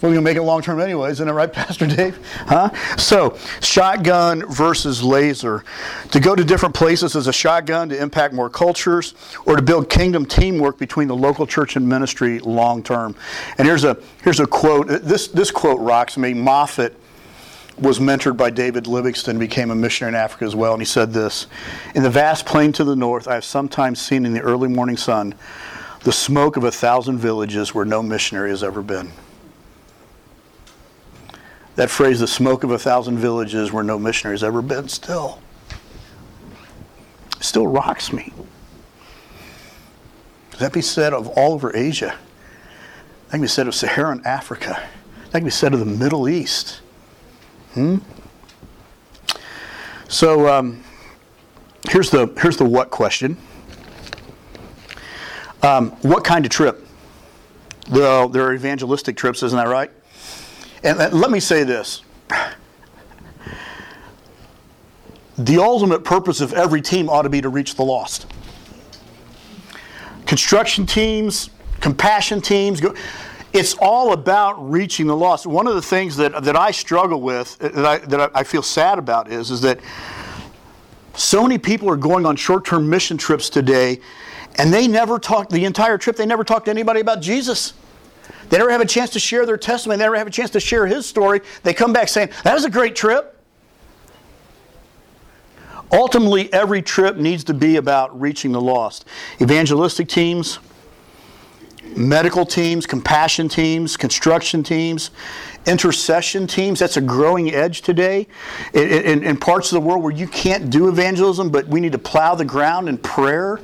we're 0.00 0.10
going 0.10 0.14
to 0.16 0.22
make 0.22 0.36
it 0.36 0.42
long 0.42 0.62
term 0.62 0.80
anyways, 0.80 1.14
isn't 1.14 1.28
it 1.28 1.32
right, 1.32 1.52
Pastor 1.52 1.86
Dave? 1.86 2.18
Huh? 2.46 2.70
So, 2.96 3.36
shotgun 3.60 4.44
versus 4.46 5.02
laser. 5.02 5.64
To 6.12 6.20
go 6.20 6.36
to 6.36 6.44
different 6.44 6.74
places 6.74 7.16
as 7.16 7.26
a 7.26 7.32
shotgun 7.32 7.88
to 7.88 8.00
impact 8.00 8.32
more 8.32 8.48
cultures, 8.48 9.14
or 9.44 9.56
to 9.56 9.62
build 9.62 9.90
kingdom 9.90 10.24
teamwork 10.24 10.78
between 10.78 11.08
the 11.08 11.16
local 11.16 11.46
church 11.46 11.74
and 11.74 11.88
ministry 11.88 12.38
long 12.38 12.82
term. 12.82 13.16
And 13.58 13.66
here's 13.66 13.82
a 13.82 13.96
here's 14.22 14.38
a 14.38 14.46
quote. 14.46 14.86
This 14.86 15.28
this 15.28 15.50
quote 15.50 15.80
rocks 15.80 16.16
me. 16.16 16.32
Moffat 16.32 16.94
was 17.76 17.98
mentored 17.98 18.36
by 18.36 18.50
David 18.50 18.86
Livingstone, 18.86 19.38
became 19.38 19.70
a 19.70 19.74
missionary 19.74 20.10
in 20.10 20.20
Africa 20.20 20.44
as 20.44 20.54
well, 20.54 20.74
and 20.74 20.80
he 20.80 20.86
said 20.86 21.12
this: 21.12 21.48
"In 21.96 22.04
the 22.04 22.10
vast 22.10 22.46
plain 22.46 22.72
to 22.74 22.84
the 22.84 22.94
north, 22.94 23.26
I 23.26 23.34
have 23.34 23.44
sometimes 23.44 24.00
seen 24.00 24.24
in 24.24 24.32
the 24.32 24.42
early 24.42 24.68
morning 24.68 24.96
sun 24.96 25.34
the 26.04 26.12
smoke 26.12 26.56
of 26.56 26.62
a 26.62 26.70
thousand 26.70 27.18
villages 27.18 27.74
where 27.74 27.84
no 27.84 28.00
missionary 28.00 28.50
has 28.50 28.62
ever 28.62 28.80
been." 28.80 29.10
That 31.78 31.88
phrase, 31.88 32.18
the 32.18 32.26
smoke 32.26 32.64
of 32.64 32.72
a 32.72 32.78
thousand 32.78 33.18
villages 33.18 33.70
where 33.70 33.84
no 33.84 34.00
missionary 34.00 34.34
has 34.34 34.42
ever 34.42 34.60
been, 34.60 34.88
still, 34.88 35.40
still 37.38 37.68
rocks 37.68 38.12
me. 38.12 38.32
That 40.58 40.72
be 40.72 40.80
said 40.80 41.14
of 41.14 41.28
all 41.28 41.52
over 41.52 41.74
Asia. 41.76 42.18
That 43.26 43.30
can 43.30 43.42
be 43.42 43.46
said 43.46 43.68
of 43.68 43.76
Saharan 43.76 44.22
Africa. 44.24 44.88
That 45.26 45.38
can 45.38 45.44
be 45.44 45.50
said 45.50 45.72
of 45.72 45.78
the 45.78 45.86
Middle 45.86 46.28
East. 46.28 46.80
Hmm? 47.74 47.98
So 50.08 50.48
um, 50.48 50.82
here's 51.88 52.10
the 52.10 52.26
here's 52.42 52.56
the 52.56 52.64
what 52.64 52.90
question. 52.90 53.36
Um, 55.62 55.92
what 56.02 56.24
kind 56.24 56.44
of 56.44 56.50
trip? 56.50 56.84
Well, 57.88 58.28
there 58.28 58.42
are 58.42 58.52
evangelistic 58.52 59.16
trips, 59.16 59.44
isn't 59.44 59.56
that 59.56 59.68
right? 59.68 59.92
And 60.82 60.98
let 61.12 61.30
me 61.30 61.40
say 61.40 61.64
this 61.64 62.02
the 65.38 65.58
ultimate 65.58 66.04
purpose 66.04 66.40
of 66.40 66.52
every 66.52 66.82
team 66.82 67.08
ought 67.08 67.22
to 67.22 67.28
be 67.28 67.40
to 67.40 67.48
reach 67.48 67.76
the 67.76 67.84
lost. 67.84 68.26
Construction 70.26 70.84
teams, 70.84 71.50
compassion 71.80 72.40
teams, 72.40 72.82
it's 73.52 73.74
all 73.80 74.12
about 74.12 74.54
reaching 74.70 75.06
the 75.06 75.16
lost. 75.16 75.46
One 75.46 75.66
of 75.66 75.74
the 75.74 75.82
things 75.82 76.16
that, 76.16 76.42
that 76.44 76.56
I 76.56 76.70
struggle 76.70 77.20
with, 77.20 77.56
uh, 77.60 77.68
that 77.68 77.84
I, 77.86 77.98
that 77.98 78.30
I 78.34 78.42
feel 78.42 78.62
sad 78.62 78.98
about, 78.98 79.30
is, 79.30 79.50
is 79.50 79.60
that 79.62 79.80
so 81.14 81.42
many 81.42 81.56
people 81.56 81.88
are 81.88 81.96
going 81.96 82.26
on 82.26 82.36
short 82.36 82.64
term 82.64 82.90
mission 82.90 83.16
trips 83.16 83.48
today, 83.48 84.00
and 84.56 84.72
they 84.72 84.86
never 84.86 85.18
talk, 85.18 85.48
the 85.48 85.64
entire 85.64 85.98
trip, 85.98 86.16
they 86.16 86.26
never 86.26 86.44
talk 86.44 86.64
to 86.66 86.70
anybody 86.70 87.00
about 87.00 87.22
Jesus. 87.22 87.72
They 88.48 88.58
never 88.58 88.70
have 88.70 88.80
a 88.80 88.86
chance 88.86 89.10
to 89.10 89.20
share 89.20 89.44
their 89.46 89.56
testimony. 89.56 89.98
They 89.98 90.04
never 90.04 90.16
have 90.16 90.26
a 90.26 90.30
chance 90.30 90.50
to 90.50 90.60
share 90.60 90.86
his 90.86 91.06
story. 91.06 91.40
They 91.62 91.74
come 91.74 91.92
back 91.92 92.08
saying, 92.08 92.30
That 92.44 92.54
was 92.54 92.64
a 92.64 92.70
great 92.70 92.96
trip. 92.96 93.34
Ultimately, 95.90 96.52
every 96.52 96.82
trip 96.82 97.16
needs 97.16 97.44
to 97.44 97.54
be 97.54 97.76
about 97.76 98.18
reaching 98.20 98.52
the 98.52 98.60
lost. 98.60 99.06
Evangelistic 99.40 100.08
teams, 100.08 100.58
medical 101.96 102.44
teams, 102.44 102.84
compassion 102.86 103.48
teams, 103.48 103.96
construction 103.96 104.62
teams, 104.62 105.10
intercession 105.66 106.46
teams. 106.46 106.78
That's 106.78 106.98
a 106.98 107.00
growing 107.00 107.54
edge 107.54 107.82
today. 107.82 108.26
In, 108.74 108.88
in, 108.88 109.24
in, 109.24 109.36
parts 109.38 109.72
of 109.72 109.82
the 109.82 109.86
world 109.86 110.02
where 110.02 110.12
you 110.12 110.28
can't 110.28 110.68
do 110.68 110.88
evangelism, 110.88 111.50
but 111.50 111.66
we 111.68 111.80
need 111.80 111.92
to 111.92 111.98
plow 111.98 112.34
the 112.34 112.44
ground 112.44 112.88
in 112.88 112.98
prayer. 112.98 113.60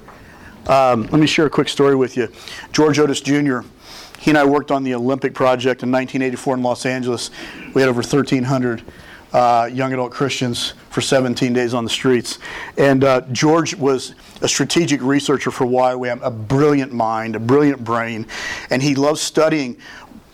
Um, 0.66 1.02
let 1.02 1.20
me 1.20 1.26
share 1.26 1.44
a 1.44 1.50
quick 1.50 1.68
story 1.68 1.94
with 1.94 2.16
you. 2.16 2.28
George 2.72 2.98
Otis 2.98 3.20
Jr. 3.20 3.60
He 4.24 4.30
and 4.30 4.38
I 4.38 4.44
worked 4.46 4.70
on 4.70 4.84
the 4.84 4.94
Olympic 4.94 5.34
project 5.34 5.82
in 5.82 5.92
1984 5.92 6.54
in 6.54 6.62
Los 6.62 6.86
Angeles. 6.86 7.30
We 7.74 7.82
had 7.82 7.90
over 7.90 7.98
1,300 7.98 8.82
uh, 9.34 9.68
young 9.70 9.92
adult 9.92 10.12
Christians 10.12 10.72
for 10.88 11.02
17 11.02 11.52
days 11.52 11.74
on 11.74 11.84
the 11.84 11.90
streets. 11.90 12.38
And 12.78 13.04
uh, 13.04 13.20
George 13.32 13.74
was 13.74 14.14
a 14.40 14.48
strategic 14.48 15.02
researcher 15.02 15.50
for 15.50 15.66
YWAM, 15.66 16.20
a 16.22 16.30
brilliant 16.30 16.90
mind, 16.90 17.36
a 17.36 17.38
brilliant 17.38 17.84
brain, 17.84 18.26
and 18.70 18.82
he 18.82 18.94
loved 18.94 19.18
studying 19.18 19.76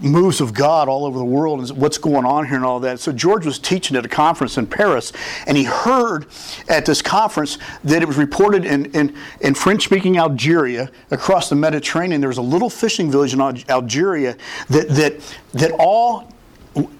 moves 0.00 0.40
of 0.40 0.54
God 0.54 0.88
all 0.88 1.04
over 1.04 1.18
the 1.18 1.24
world 1.24 1.60
and 1.60 1.78
what's 1.78 1.98
going 1.98 2.24
on 2.24 2.46
here 2.46 2.56
and 2.56 2.64
all 2.64 2.80
that. 2.80 3.00
So 3.00 3.12
George 3.12 3.44
was 3.44 3.58
teaching 3.58 3.96
at 3.96 4.04
a 4.04 4.08
conference 4.08 4.56
in 4.56 4.66
Paris, 4.66 5.12
and 5.46 5.56
he 5.56 5.64
heard 5.64 6.26
at 6.68 6.86
this 6.86 7.02
conference 7.02 7.58
that 7.84 8.02
it 8.02 8.08
was 8.08 8.16
reported 8.16 8.64
in, 8.64 8.86
in, 8.92 9.16
in 9.40 9.54
French-speaking 9.54 10.18
Algeria, 10.18 10.90
across 11.10 11.48
the 11.48 11.56
Mediterranean, 11.56 12.20
there 12.20 12.28
was 12.28 12.38
a 12.38 12.42
little 12.42 12.70
fishing 12.70 13.10
village 13.10 13.34
in 13.34 13.40
Algeria 13.40 14.36
that, 14.68 14.88
that, 14.88 15.36
that 15.52 15.72
all, 15.78 16.32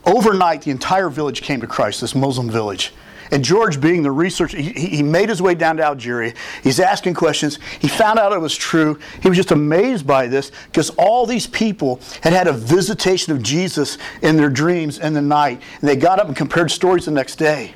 overnight, 0.05 0.63
the 0.63 0.71
entire 0.71 1.09
village 1.09 1.43
came 1.43 1.61
to 1.61 1.67
Christ, 1.67 2.01
this 2.01 2.15
Muslim 2.15 2.51
village. 2.51 2.93
And 3.31 3.45
George, 3.45 3.81
being 3.81 4.03
the 4.03 4.11
researcher, 4.11 4.59
he, 4.59 4.73
he 4.73 5.03
made 5.03 5.29
his 5.29 5.41
way 5.41 5.55
down 5.55 5.77
to 5.77 5.85
Algeria. 5.85 6.35
He's 6.63 6.81
asking 6.81 7.15
questions. 7.15 7.59
He 7.79 7.87
found 7.87 8.19
out 8.19 8.33
it 8.33 8.41
was 8.41 8.57
true. 8.57 8.99
He 9.23 9.29
was 9.29 9.37
just 9.37 9.53
amazed 9.53 10.07
by 10.07 10.27
this 10.27 10.51
because 10.67 10.91
all 10.91 11.27
these 11.27 11.47
people 11.47 12.01
had 12.23 12.33
had 12.33 12.49
a 12.49 12.53
visitation 12.53 13.33
of 13.33 13.43
Jesus 13.43 13.99
in 14.23 14.37
their 14.37 14.51
dreams 14.51 14.99
in 14.99 15.15
the 15.15 15.23
night. 15.23 15.63
And 15.81 15.89
they 15.89 15.97
got 15.97 16.19
up 16.19 16.27
and 16.27 16.37
compared 16.37 16.71
stories 16.71 17.05
the 17.05 17.13
next 17.13 17.37
day. 17.37 17.75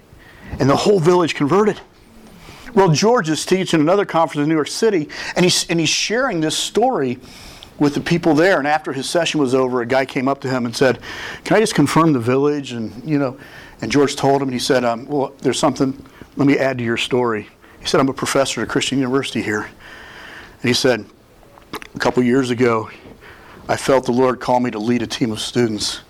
And 0.59 0.69
the 0.69 0.77
whole 0.77 0.99
village 0.99 1.35
converted. 1.35 1.81
Well, 2.75 2.89
George 2.89 3.31
is 3.31 3.47
teaching 3.47 3.81
another 3.81 4.05
conference 4.05 4.43
in 4.43 4.49
New 4.49 4.57
York 4.57 4.67
City, 4.67 5.09
and 5.37 5.45
he's, 5.45 5.69
and 5.71 5.79
he's 5.79 5.89
sharing 5.89 6.41
this 6.41 6.59
story 6.59 7.21
with 7.79 7.95
the 7.95 8.01
people 8.01 8.35
there. 8.35 8.59
And 8.59 8.67
after 8.67 8.93
his 8.93 9.09
session 9.09 9.41
was 9.41 9.55
over, 9.55 9.81
a 9.81 9.87
guy 9.87 10.05
came 10.05 10.27
up 10.27 10.41
to 10.41 10.49
him 10.49 10.67
and 10.67 10.75
said, 10.75 10.99
Can 11.45 11.57
I 11.57 11.61
just 11.61 11.75
confirm 11.75 12.13
the 12.13 12.21
village? 12.21 12.73
And, 12.73 13.09
you 13.09 13.19
know, 13.19 13.39
and 13.85 13.93
George 13.93 14.17
told 14.17 14.41
him, 14.41 14.49
and 14.49 14.55
he 14.55 14.59
said, 14.59 14.83
um, 14.83 15.05
Well, 15.05 15.35
there's 15.41 15.59
something, 15.59 16.03
let 16.37 16.47
me 16.47 16.57
add 16.57 16.79
to 16.79 16.85
your 16.85 16.97
story. 16.97 17.49
He 17.81 17.87
said, 17.87 18.01
I'm 18.01 18.09
a 18.09 18.15
professor 18.15 18.63
at 18.63 18.69
Christian 18.71 18.97
University 18.97 19.43
here. 19.43 19.61
And 19.65 20.63
he 20.63 20.73
said, 20.73 21.05
A 21.95 21.99
couple 21.99 22.23
years 22.23 22.49
ago, 22.49 22.89
I 23.69 23.77
felt 23.77 24.07
the 24.07 24.13
Lord 24.13 24.41
call 24.41 24.59
me 24.59 24.71
to 24.71 24.79
lead 24.79 25.03
a 25.03 25.07
team 25.07 25.33
of 25.33 25.39
students 25.39 26.01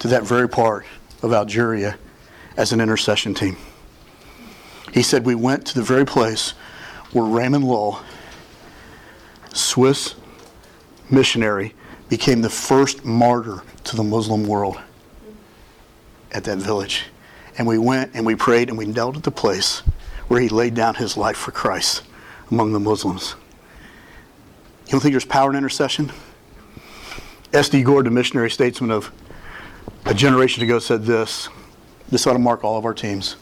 to 0.00 0.08
that 0.08 0.24
very 0.24 0.50
part 0.50 0.84
of 1.22 1.32
Algeria 1.32 1.96
as 2.58 2.74
an 2.74 2.80
intercession 2.82 3.32
team. 3.32 3.56
He 4.92 5.02
said, 5.02 5.24
We 5.24 5.34
went 5.34 5.66
to 5.68 5.76
the 5.76 5.82
very 5.82 6.04
place 6.04 6.50
where 7.12 7.24
Raymond 7.24 7.64
Lull, 7.64 8.00
Swiss 9.54 10.14
missionary, 11.10 11.74
became 12.10 12.42
the 12.42 12.50
first 12.50 13.02
martyr 13.02 13.62
to 13.84 13.96
the 13.96 14.04
Muslim 14.04 14.46
world 14.46 14.78
at 16.32 16.44
that 16.44 16.58
village. 16.58 17.04
And 17.56 17.66
we 17.66 17.78
went 17.78 18.12
and 18.14 18.26
we 18.26 18.34
prayed 18.34 18.68
and 18.68 18.76
we 18.76 18.86
knelt 18.86 19.16
at 19.16 19.22
the 19.22 19.30
place 19.30 19.80
where 20.28 20.40
he 20.40 20.48
laid 20.48 20.74
down 20.74 20.96
his 20.96 21.16
life 21.16 21.36
for 21.36 21.50
Christ 21.50 22.02
among 22.50 22.72
the 22.72 22.80
Muslims. 22.80 23.36
You 24.86 24.92
don't 24.92 25.00
think 25.00 25.12
there's 25.12 25.24
power 25.24 25.50
in 25.50 25.56
intercession? 25.56 26.12
S.D. 27.52 27.82
Gordon, 27.82 28.12
the 28.12 28.18
missionary 28.18 28.50
statesman 28.50 28.90
of 28.90 29.12
a 30.04 30.14
generation 30.14 30.62
ago, 30.62 30.78
said 30.78 31.04
this. 31.04 31.48
This 32.10 32.26
ought 32.26 32.32
to 32.34 32.38
mark 32.38 32.64
all 32.64 32.76
of 32.76 32.84
our 32.84 32.94
teams. 32.94 33.36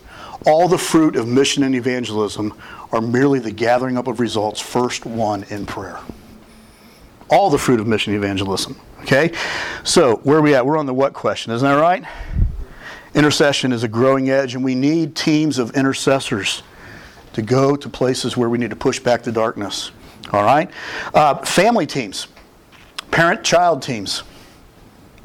All 0.46 0.68
the 0.68 0.78
fruit 0.78 1.16
of 1.16 1.26
mission 1.26 1.62
and 1.62 1.74
evangelism 1.74 2.54
are 2.92 3.00
merely 3.00 3.38
the 3.38 3.50
gathering 3.50 3.96
up 3.96 4.06
of 4.06 4.20
results 4.20 4.60
first 4.60 5.06
won 5.06 5.44
in 5.44 5.66
prayer. 5.66 5.98
All 7.30 7.48
the 7.48 7.58
fruit 7.58 7.80
of 7.80 7.86
mission 7.86 8.12
and 8.12 8.22
evangelism. 8.22 8.78
Okay? 9.02 9.32
So, 9.84 10.16
where 10.24 10.38
are 10.38 10.42
we 10.42 10.54
at? 10.54 10.66
We're 10.66 10.76
on 10.76 10.86
the 10.86 10.94
what 10.94 11.12
question, 11.12 11.52
isn't 11.52 11.66
that 11.66 11.80
right? 11.80 12.04
Intercession 13.14 13.72
is 13.72 13.82
a 13.82 13.88
growing 13.88 14.30
edge, 14.30 14.54
and 14.54 14.64
we 14.64 14.74
need 14.74 15.14
teams 15.14 15.58
of 15.58 15.76
intercessors 15.76 16.62
to 17.34 17.42
go 17.42 17.76
to 17.76 17.88
places 17.88 18.36
where 18.36 18.48
we 18.48 18.58
need 18.58 18.70
to 18.70 18.76
push 18.76 18.98
back 18.98 19.22
the 19.22 19.32
darkness. 19.32 19.90
All 20.32 20.44
right? 20.44 20.70
Uh, 21.12 21.36
family 21.36 21.86
teams, 21.86 22.28
parent 23.10 23.44
child 23.44 23.82
teams 23.82 24.22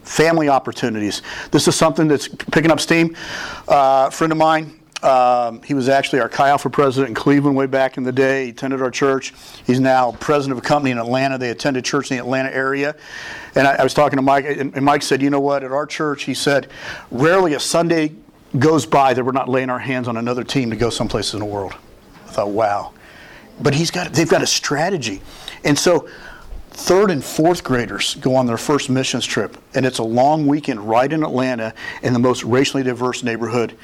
family 0.07 0.49
opportunities. 0.49 1.21
This 1.51 1.67
is 1.67 1.75
something 1.75 2.07
that's 2.07 2.27
picking 2.27 2.71
up 2.71 2.79
steam. 2.79 3.15
Uh, 3.67 4.05
a 4.07 4.11
friend 4.11 4.31
of 4.31 4.37
mine, 4.37 4.76
um, 5.03 5.61
he 5.61 5.75
was 5.75 5.89
actually 5.89 6.19
our 6.21 6.29
Chi 6.29 6.49
Alpha 6.49 6.69
president 6.69 7.09
in 7.09 7.15
Cleveland 7.15 7.55
way 7.55 7.67
back 7.67 7.97
in 7.97 8.03
the 8.03 8.11
day. 8.11 8.45
He 8.45 8.49
attended 8.49 8.81
our 8.81 8.89
church. 8.89 9.33
He's 9.65 9.79
now 9.79 10.13
president 10.13 10.57
of 10.57 10.65
a 10.65 10.67
company 10.67 10.91
in 10.91 10.97
Atlanta. 10.97 11.37
They 11.37 11.51
attended 11.51 11.85
church 11.85 12.09
in 12.09 12.17
the 12.17 12.23
Atlanta 12.23 12.53
area. 12.53 12.95
And 13.53 13.67
I, 13.67 13.75
I 13.75 13.83
was 13.83 13.93
talking 13.93 14.17
to 14.17 14.23
Mike, 14.23 14.45
and, 14.45 14.75
and 14.75 14.83
Mike 14.83 15.03
said, 15.03 15.21
You 15.21 15.29
know 15.29 15.39
what? 15.39 15.63
At 15.63 15.71
our 15.71 15.85
church, 15.85 16.23
he 16.23 16.33
said, 16.33 16.69
rarely 17.11 17.53
a 17.53 17.59
Sunday 17.59 18.13
goes 18.57 18.85
by 18.85 19.13
that 19.13 19.23
we're 19.23 19.31
not 19.31 19.49
laying 19.49 19.69
our 19.69 19.79
hands 19.79 20.07
on 20.07 20.17
another 20.17 20.43
team 20.43 20.71
to 20.71 20.75
go 20.75 20.89
someplace 20.89 21.33
in 21.33 21.39
the 21.39 21.45
world. 21.45 21.73
I 22.25 22.31
thought, 22.31 22.49
wow. 22.49 22.93
But 23.61 23.75
he's 23.75 23.91
got, 23.91 24.13
they've 24.13 24.29
got 24.29 24.41
a 24.41 24.47
strategy. 24.47 25.21
And 25.63 25.77
so, 25.77 26.07
third 26.69 27.11
and 27.11 27.23
fourth 27.23 27.63
graders 27.63 28.15
go 28.15 28.35
on 28.35 28.45
their 28.45 28.57
first 28.57 28.89
missions 28.89 29.25
trip, 29.25 29.57
and 29.73 29.85
it's 29.85 29.97
a 29.99 30.03
long 30.03 30.47
weekend 30.47 30.87
right 30.87 31.11
in 31.11 31.23
Atlanta 31.23 31.73
in 32.03 32.13
the 32.13 32.19
most 32.19 32.43
racially 32.43 32.83
diverse 32.83 33.23
neighborhood 33.23 33.75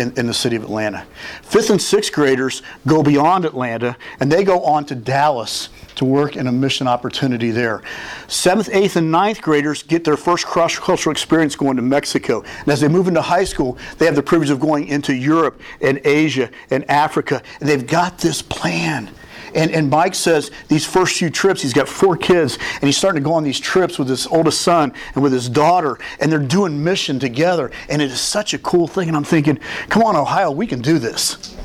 in, 0.00 0.12
in 0.18 0.26
the 0.26 0.34
city 0.34 0.56
of 0.56 0.64
Atlanta. 0.64 1.06
Fifth 1.42 1.70
and 1.70 1.80
sixth 1.80 2.12
graders 2.12 2.62
go 2.86 3.02
beyond 3.02 3.44
Atlanta, 3.44 3.96
and 4.18 4.32
they 4.32 4.42
go 4.42 4.64
on 4.64 4.84
to 4.86 4.94
Dallas 4.94 5.68
to 5.96 6.04
work 6.04 6.36
in 6.36 6.46
a 6.46 6.52
mission 6.52 6.88
opportunity 6.88 7.50
there. 7.50 7.82
Seventh, 8.26 8.70
eighth, 8.72 8.96
and 8.96 9.12
ninth 9.12 9.42
graders 9.42 9.82
get 9.82 10.02
their 10.02 10.16
first 10.16 10.46
cross 10.46 10.78
cultural 10.78 11.12
experience 11.12 11.54
going 11.54 11.76
to 11.76 11.82
Mexico. 11.82 12.42
And 12.60 12.68
as 12.68 12.80
they 12.80 12.88
move 12.88 13.06
into 13.06 13.20
high 13.20 13.44
school, 13.44 13.76
they 13.98 14.06
have 14.06 14.16
the 14.16 14.22
privilege 14.22 14.50
of 14.50 14.58
going 14.58 14.88
into 14.88 15.14
Europe 15.14 15.60
and 15.82 16.00
Asia 16.04 16.50
and 16.70 16.90
Africa. 16.90 17.42
And 17.60 17.68
they've 17.68 17.86
got 17.86 18.18
this 18.18 18.40
plan. 18.40 19.10
And, 19.54 19.70
and 19.70 19.90
Mike 19.90 20.14
says 20.14 20.50
these 20.68 20.86
first 20.86 21.18
few 21.18 21.30
trips, 21.30 21.62
he's 21.62 21.72
got 21.72 21.88
four 21.88 22.16
kids, 22.16 22.58
and 22.74 22.84
he's 22.84 22.96
starting 22.96 23.22
to 23.22 23.24
go 23.28 23.34
on 23.34 23.42
these 23.42 23.60
trips 23.60 23.98
with 23.98 24.08
his 24.08 24.26
oldest 24.26 24.60
son 24.60 24.92
and 25.14 25.22
with 25.22 25.32
his 25.32 25.48
daughter, 25.48 25.98
and 26.20 26.30
they're 26.30 26.38
doing 26.38 26.82
mission 26.82 27.18
together. 27.18 27.70
And 27.88 28.00
it 28.00 28.10
is 28.10 28.20
such 28.20 28.54
a 28.54 28.58
cool 28.58 28.86
thing. 28.86 29.08
And 29.08 29.16
I'm 29.16 29.24
thinking, 29.24 29.58
come 29.88 30.02
on, 30.02 30.16
Ohio, 30.16 30.50
we 30.50 30.66
can 30.66 30.80
do 30.80 30.98
this. 30.98 31.56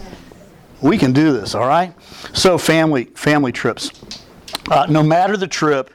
We 0.82 0.98
can 0.98 1.14
do 1.14 1.32
this, 1.32 1.56
all 1.56 1.68
right? 1.68 1.94
So, 2.34 2.58
family, 2.58 3.06
family 3.06 3.52
trips. 3.52 3.92
Uh, 4.70 4.86
no 4.90 5.04
matter 5.04 5.38
the 5.38 5.48
trip, 5.48 5.92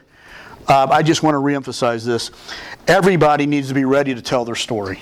uh, 0.67 0.87
I 0.89 1.03
just 1.03 1.23
want 1.23 1.35
to 1.35 1.39
reemphasize 1.39 2.05
this. 2.05 2.31
Everybody 2.87 3.45
needs 3.45 3.67
to 3.67 3.73
be 3.73 3.85
ready 3.85 4.15
to 4.15 4.21
tell 4.21 4.45
their 4.45 4.55
story. 4.55 5.01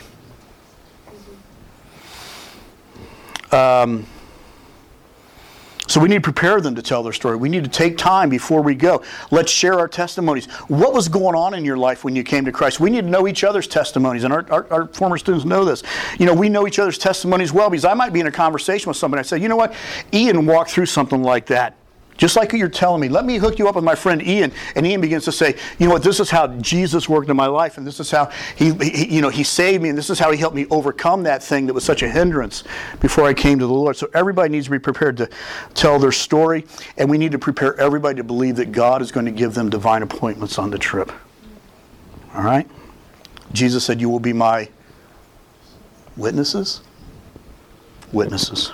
Um, 3.51 4.05
so 5.89 5.99
we 5.99 6.07
need 6.07 6.23
to 6.23 6.31
prepare 6.31 6.61
them 6.61 6.75
to 6.75 6.83
tell 6.83 7.01
their 7.01 7.13
story. 7.13 7.35
We 7.35 7.49
need 7.49 7.63
to 7.63 7.69
take 7.69 7.97
time 7.97 8.29
before 8.29 8.61
we 8.61 8.75
go. 8.75 9.01
Let's 9.31 9.51
share 9.51 9.79
our 9.79 9.87
testimonies. 9.87 10.45
What 10.67 10.93
was 10.93 11.07
going 11.07 11.35
on 11.35 11.55
in 11.55 11.65
your 11.65 11.77
life 11.77 12.03
when 12.03 12.15
you 12.15 12.23
came 12.23 12.45
to 12.45 12.51
Christ? 12.51 12.79
We 12.79 12.91
need 12.91 13.01
to 13.01 13.07
know 13.09 13.27
each 13.27 13.43
other's 13.43 13.67
testimonies, 13.67 14.23
and 14.23 14.31
our, 14.31 14.45
our, 14.51 14.71
our 14.71 14.87
former 14.89 15.17
students 15.17 15.45
know 15.45 15.65
this. 15.65 15.81
You 16.19 16.27
know, 16.27 16.33
we 16.35 16.47
know 16.47 16.67
each 16.67 16.77
other's 16.77 16.99
testimonies 16.99 17.51
well 17.51 17.71
because 17.71 17.85
I 17.85 17.95
might 17.95 18.13
be 18.13 18.19
in 18.19 18.27
a 18.27 18.31
conversation 18.31 18.87
with 18.87 18.97
somebody. 18.97 19.19
I 19.19 19.23
say, 19.23 19.39
you 19.39 19.49
know 19.49 19.55
what? 19.55 19.73
Ian 20.13 20.45
walked 20.45 20.69
through 20.69 20.85
something 20.85 21.23
like 21.23 21.47
that. 21.47 21.75
Just 22.19 22.35
like 22.35 22.51
you're 22.51 22.67
telling 22.67 22.99
me, 22.99 23.07
let 23.07 23.23
me 23.23 23.37
hook 23.37 23.59
you 23.59 23.69
up 23.69 23.75
with 23.75 23.83
my 23.85 23.95
friend 23.95 24.21
Ian. 24.21 24.51
And 24.75 24.85
Ian 24.85 24.99
begins 24.99 25.23
to 25.23 25.31
say, 25.31 25.55
you 25.79 25.87
know 25.87 25.93
what, 25.93 26.03
this 26.03 26.19
is 26.19 26.29
how 26.29 26.47
Jesus 26.47 27.07
worked 27.07 27.29
in 27.29 27.37
my 27.37 27.45
life, 27.45 27.77
and 27.77 27.87
this 27.87 28.01
is 28.01 28.11
how 28.11 28.29
he, 28.57 28.73
he, 28.73 29.15
you 29.15 29.21
know, 29.21 29.29
he 29.29 29.41
saved 29.41 29.81
me, 29.81 29.87
and 29.87 29.97
this 29.97 30.09
is 30.09 30.19
how 30.19 30.29
he 30.29 30.37
helped 30.37 30.55
me 30.55 30.67
overcome 30.69 31.23
that 31.23 31.41
thing 31.41 31.65
that 31.65 31.73
was 31.73 31.85
such 31.85 32.03
a 32.03 32.09
hindrance 32.09 32.65
before 32.99 33.23
I 33.23 33.33
came 33.33 33.57
to 33.59 33.65
the 33.65 33.73
Lord. 33.73 33.95
So 33.95 34.09
everybody 34.13 34.51
needs 34.51 34.65
to 34.65 34.71
be 34.71 34.79
prepared 34.79 35.15
to 35.15 35.29
tell 35.73 35.97
their 35.97 36.11
story, 36.11 36.65
and 36.97 37.09
we 37.09 37.17
need 37.17 37.31
to 37.31 37.39
prepare 37.39 37.79
everybody 37.79 38.17
to 38.17 38.23
believe 38.25 38.57
that 38.57 38.73
God 38.73 39.01
is 39.01 39.13
going 39.13 39.25
to 39.25 39.31
give 39.31 39.53
them 39.53 39.69
divine 39.69 40.03
appointments 40.03 40.59
on 40.59 40.71
the 40.71 40.77
trip. 40.77 41.13
All 42.35 42.43
right? 42.43 42.67
Jesus 43.53 43.85
said, 43.85 44.01
You 44.01 44.09
will 44.09 44.19
be 44.19 44.33
my 44.33 44.67
witnesses? 46.17 46.81
Witnesses 48.11 48.73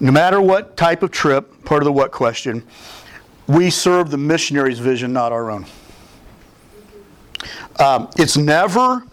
no 0.00 0.10
matter 0.10 0.40
what 0.40 0.76
type 0.76 1.02
of 1.02 1.10
trip, 1.10 1.64
part 1.64 1.82
of 1.82 1.84
the 1.84 1.92
what 1.92 2.10
question, 2.10 2.66
we 3.46 3.70
serve 3.70 4.10
the 4.10 4.18
missionary's 4.18 4.78
vision, 4.78 5.12
not 5.12 5.32
our 5.32 5.50
own. 5.50 5.66
Um, 7.78 8.08
it's 8.16 8.36
never 8.36 9.04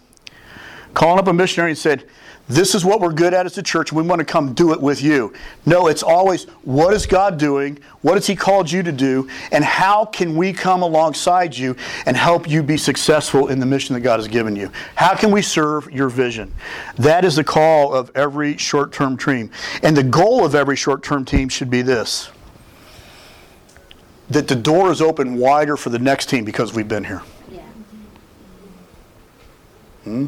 calling 0.94 1.18
up 1.18 1.26
a 1.28 1.32
missionary 1.32 1.70
and 1.70 1.78
said, 1.78 2.08
this 2.50 2.74
is 2.74 2.84
what 2.84 3.00
we're 3.00 3.12
good 3.12 3.32
at 3.32 3.46
as 3.46 3.56
a 3.58 3.62
church, 3.62 3.92
and 3.92 4.00
we 4.00 4.06
want 4.06 4.18
to 4.18 4.24
come 4.24 4.54
do 4.54 4.72
it 4.72 4.80
with 4.80 5.02
you. 5.02 5.32
No, 5.66 5.86
it's 5.86 6.02
always, 6.02 6.44
what 6.62 6.92
is 6.92 7.06
God 7.06 7.38
doing? 7.38 7.78
What 8.02 8.14
has 8.14 8.26
He 8.26 8.34
called 8.34 8.70
you 8.70 8.82
to 8.82 8.90
do? 8.90 9.28
And 9.52 9.64
how 9.64 10.04
can 10.04 10.36
we 10.36 10.52
come 10.52 10.82
alongside 10.82 11.56
you 11.56 11.76
and 12.06 12.16
help 12.16 12.50
you 12.50 12.64
be 12.64 12.76
successful 12.76 13.48
in 13.48 13.60
the 13.60 13.66
mission 13.66 13.94
that 13.94 14.00
God 14.00 14.18
has 14.18 14.26
given 14.26 14.56
you? 14.56 14.72
How 14.96 15.14
can 15.14 15.30
we 15.30 15.42
serve 15.42 15.90
your 15.92 16.08
vision? 16.08 16.52
That 16.96 17.24
is 17.24 17.36
the 17.36 17.44
call 17.44 17.94
of 17.94 18.10
every 18.16 18.56
short 18.56 18.92
term 18.92 19.16
team. 19.16 19.50
And 19.84 19.96
the 19.96 20.02
goal 20.02 20.44
of 20.44 20.56
every 20.56 20.76
short 20.76 21.04
term 21.04 21.24
team 21.24 21.48
should 21.48 21.70
be 21.70 21.82
this 21.82 22.30
that 24.30 24.46
the 24.46 24.56
door 24.56 24.92
is 24.92 25.02
open 25.02 25.36
wider 25.36 25.76
for 25.76 25.90
the 25.90 25.98
next 25.98 26.26
team 26.26 26.44
because 26.44 26.72
we've 26.72 26.88
been 26.88 27.04
here. 27.04 27.22
Yeah. 27.50 27.60
Hmm? 30.04 30.26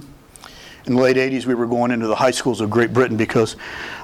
In 0.86 0.96
the 0.96 1.00
late 1.00 1.16
80s, 1.16 1.46
we 1.46 1.54
were 1.54 1.66
going 1.66 1.92
into 1.92 2.08
the 2.08 2.16
high 2.16 2.32
schools 2.32 2.60
of 2.60 2.68
Great 2.68 2.92
Britain 2.92 3.16
because 3.16 3.54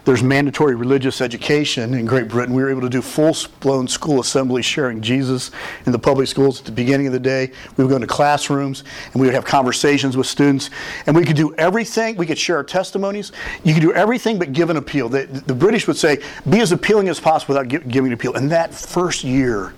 there's 0.05 0.23
mandatory 0.23 0.77
religious 0.77 1.21
education 1.21 1.93
in 1.93 2.07
Great 2.07 2.29
Britain. 2.29 2.55
We 2.55 2.63
were 2.63 2.71
able 2.71 2.83
to 2.83 2.89
do 2.89 3.03
full-blown 3.03 3.89
school 3.89 4.21
assemblies 4.21 4.65
sharing 4.65 5.03
Jesus 5.03 5.51
in 5.87 5.93
the 5.93 5.99
public 5.99 6.29
schools 6.29 6.61
at 6.61 6.67
the 6.67 6.73
beginning 6.73 7.09
of 7.09 7.13
the 7.13 7.19
day. 7.19 7.51
We 7.77 7.83
would 7.83 7.91
go 7.91 7.97
into 7.97 8.07
classrooms 8.07 8.85
and 9.13 9.21
we 9.21 9.27
would 9.27 9.35
have 9.35 9.45
conversations 9.45 10.17
with 10.17 10.29
students. 10.29 10.71
And 11.07 11.17
we 11.17 11.25
could 11.25 11.35
do 11.35 11.53
everything. 11.57 12.17
We 12.17 12.27
could 12.27 12.39
share 12.39 12.57
our 12.57 12.65
testimonies. 12.65 13.33
You 13.65 13.75
could 13.75 13.83
do 13.83 13.93
everything 13.93 14.39
but 14.39 14.53
give 14.53 14.71
an 14.71 14.77
appeal. 14.77 15.09
The, 15.09 15.27
the 15.27 15.55
British 15.55 15.89
would 15.89 15.97
say, 15.97 16.23
be 16.49 16.61
as 16.61 16.71
appealing 16.71 17.09
as 17.09 17.19
possible 17.19 17.57
without 17.57 17.69
gi- 17.69 17.91
giving 17.91 18.13
an 18.13 18.15
appeal. 18.15 18.35
And 18.35 18.53
that 18.53 18.73
first 18.73 19.25
year, 19.25 19.75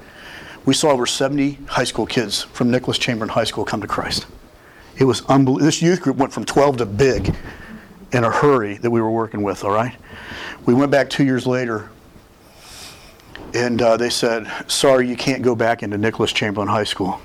we 0.66 0.74
saw 0.74 0.90
over 0.90 1.06
70 1.06 1.54
high 1.66 1.84
school 1.84 2.04
kids 2.04 2.42
from 2.42 2.70
Nicholas 2.70 2.98
Chamberlaine 2.98 3.32
High 3.32 3.44
School 3.44 3.64
come 3.64 3.80
to 3.80 3.86
Christ. 3.86 4.26
It 5.00 5.04
was 5.04 5.24
unbelievable. 5.26 5.64
This 5.64 5.80
youth 5.80 6.02
group 6.02 6.18
went 6.18 6.30
from 6.30 6.44
12 6.44 6.76
to 6.76 6.86
big 6.86 7.34
in 8.12 8.22
a 8.22 8.30
hurry 8.30 8.74
that 8.74 8.90
we 8.90 9.00
were 9.00 9.10
working 9.10 9.42
with, 9.42 9.64
all 9.64 9.70
right? 9.70 9.96
We 10.66 10.74
went 10.74 10.90
back 10.90 11.08
two 11.08 11.24
years 11.24 11.46
later, 11.46 11.88
and 13.54 13.80
uh, 13.80 13.96
they 13.96 14.10
said, 14.10 14.46
Sorry, 14.70 15.08
you 15.08 15.16
can't 15.16 15.42
go 15.42 15.54
back 15.54 15.82
into 15.82 15.96
Nicholas 15.96 16.32
Chamberlaine 16.34 16.68
High 16.68 16.84
School. 16.84 17.18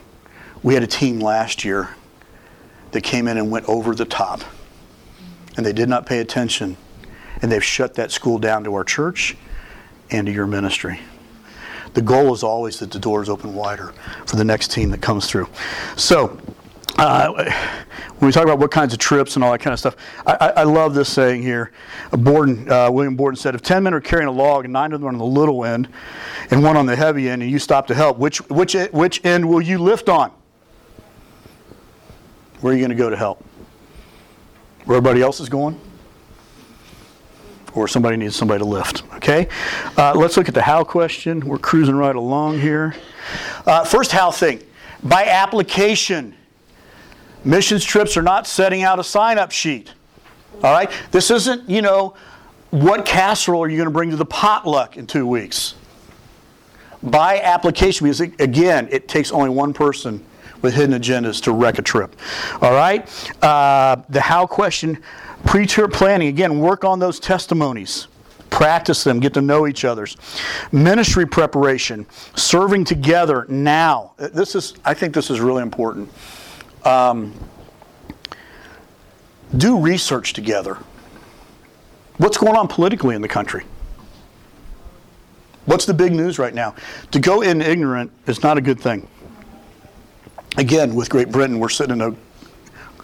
We 0.63 0.73
had 0.73 0.83
a 0.83 0.87
team 0.87 1.19
last 1.19 1.65
year 1.65 1.89
that 2.91 3.01
came 3.01 3.27
in 3.27 3.37
and 3.37 3.51
went 3.51 3.67
over 3.67 3.93
the 3.93 4.05
top, 4.05 4.41
and 5.57 5.65
they 5.65 5.73
did 5.73 5.89
not 5.89 6.05
pay 6.05 6.19
attention, 6.19 6.77
and 7.41 7.51
they've 7.51 7.63
shut 7.63 7.95
that 7.95 8.09
school 8.09 8.39
down 8.39 8.63
to 8.63 8.73
our 8.73 8.85
church 8.85 9.35
and 10.11 10.27
to 10.27 10.31
your 10.31 10.47
ministry. 10.47 11.01
The 11.93 12.01
goal 12.01 12.33
is 12.33 12.41
always 12.41 12.79
that 12.79 12.91
the 12.91 12.99
doors 12.99 13.27
open 13.27 13.53
wider 13.53 13.93
for 14.25 14.37
the 14.37 14.45
next 14.45 14.71
team 14.71 14.91
that 14.91 15.01
comes 15.01 15.27
through. 15.27 15.49
So, 15.97 16.39
uh, 16.97 17.51
when 18.17 18.27
we 18.27 18.31
talk 18.31 18.43
about 18.43 18.59
what 18.59 18.71
kinds 18.71 18.93
of 18.93 18.99
trips 18.99 19.35
and 19.35 19.43
all 19.43 19.51
that 19.51 19.59
kind 19.59 19.73
of 19.73 19.79
stuff, 19.79 19.95
I, 20.25 20.33
I, 20.33 20.47
I 20.49 20.63
love 20.63 20.93
this 20.93 21.09
saying 21.09 21.41
here. 21.41 21.71
Borden, 22.11 22.69
uh, 22.71 22.89
William 22.89 23.15
Borden 23.15 23.35
said, 23.35 23.55
if 23.55 23.61
10 23.61 23.83
men 23.83 23.93
are 23.93 24.01
carrying 24.01 24.27
a 24.27 24.31
log 24.31 24.63
and 24.63 24.73
nine 24.73 24.93
of 24.93 25.01
them 25.01 25.07
are 25.07 25.11
on 25.11 25.17
the 25.17 25.25
little 25.25 25.65
end 25.65 25.89
and 26.51 26.63
one 26.63 26.77
on 26.77 26.85
the 26.85 26.95
heavy 26.95 27.29
end 27.29 27.41
and 27.41 27.51
you 27.51 27.59
stop 27.59 27.87
to 27.87 27.93
help, 27.93 28.17
which, 28.17 28.37
which, 28.49 28.75
which 28.91 29.23
end 29.25 29.47
will 29.47 29.61
you 29.61 29.77
lift 29.77 30.07
on? 30.07 30.31
Where 32.61 32.73
are 32.73 32.75
you 32.75 32.81
going 32.81 32.97
to 32.97 33.03
go 33.03 33.09
to 33.09 33.17
help? 33.17 33.43
Where 34.85 34.97
everybody 34.97 35.21
else 35.21 35.39
is 35.39 35.49
going? 35.49 35.79
Or 37.73 37.89
somebody 37.89 38.15
needs 38.15 38.37
somebody 38.37 38.59
to 38.59 38.65
lift, 38.65 39.03
okay? 39.15 39.49
Uh, 39.97 40.13
let's 40.15 40.37
look 40.37 40.47
at 40.47 40.53
the 40.53 40.61
how 40.61 40.85
question. 40.85 41.41
We're 41.45 41.57
cruising 41.57 41.95
right 41.95 42.15
along 42.15 42.59
here. 42.59 42.95
Uh, 43.65 43.83
first 43.83 44.13
how 44.13 44.31
thing. 44.31 44.63
By 45.03 45.25
application. 45.25 46.35
Missions 47.45 47.85
trips 47.85 48.17
are 48.17 48.23
not 48.23 48.47
setting 48.47 48.83
out 48.83 48.99
a 48.99 49.03
sign 49.03 49.37
up 49.37 49.51
sheet. 49.51 49.93
All 50.63 50.71
right? 50.73 50.91
This 51.11 51.31
isn't, 51.31 51.69
you 51.69 51.81
know, 51.81 52.15
what 52.71 53.05
casserole 53.05 53.63
are 53.63 53.69
you 53.69 53.77
going 53.77 53.87
to 53.87 53.93
bring 53.93 54.09
to 54.09 54.15
the 54.15 54.25
potluck 54.25 54.97
in 54.97 55.07
two 55.07 55.27
weeks? 55.27 55.75
By 57.03 57.39
application, 57.39 58.05
because 58.05 58.19
again, 58.19 58.89
it 58.91 59.07
takes 59.07 59.31
only 59.31 59.49
one 59.49 59.73
person 59.73 60.25
with 60.61 60.73
hidden 60.73 60.99
agendas 60.99 61.41
to 61.43 61.51
wreck 61.51 61.77
a 61.77 61.81
trip. 61.81 62.15
All 62.61 62.73
right? 62.73 63.07
Uh, 63.43 63.97
the 64.09 64.19
how 64.19 64.47
question, 64.47 64.97
pre 65.45 65.67
trip 65.67 65.93
planning, 65.93 66.27
again, 66.29 66.59
work 66.59 66.83
on 66.83 66.97
those 66.97 67.19
testimonies. 67.19 68.07
Practice 68.49 69.03
them, 69.03 69.19
get 69.19 69.33
to 69.35 69.41
know 69.41 69.67
each 69.67 69.85
other's. 69.85 70.17
Ministry 70.71 71.27
preparation, 71.27 72.05
serving 72.35 72.85
together 72.85 73.45
now. 73.49 74.13
This 74.17 74.55
is, 74.55 74.73
I 74.83 74.93
think 74.93 75.13
this 75.13 75.29
is 75.29 75.39
really 75.41 75.61
important. 75.61 76.09
Um, 76.85 77.33
do 79.57 79.79
research 79.79 80.33
together. 80.33 80.77
What's 82.17 82.37
going 82.37 82.55
on 82.55 82.67
politically 82.67 83.15
in 83.15 83.21
the 83.21 83.27
country? 83.27 83.65
What's 85.65 85.85
the 85.85 85.93
big 85.93 86.13
news 86.13 86.37
right 86.37 86.53
now? 86.53 86.75
To 87.11 87.19
go 87.19 87.41
in 87.41 87.61
ignorant 87.61 88.11
is 88.27 88.43
not 88.43 88.57
a 88.57 88.61
good 88.61 88.79
thing. 88.79 89.07
Again, 90.57 90.95
with 90.95 91.09
Great 91.09 91.31
Britain, 91.31 91.59
we're 91.59 91.69
sitting 91.69 91.95
in 91.95 92.01
a, 92.01 92.09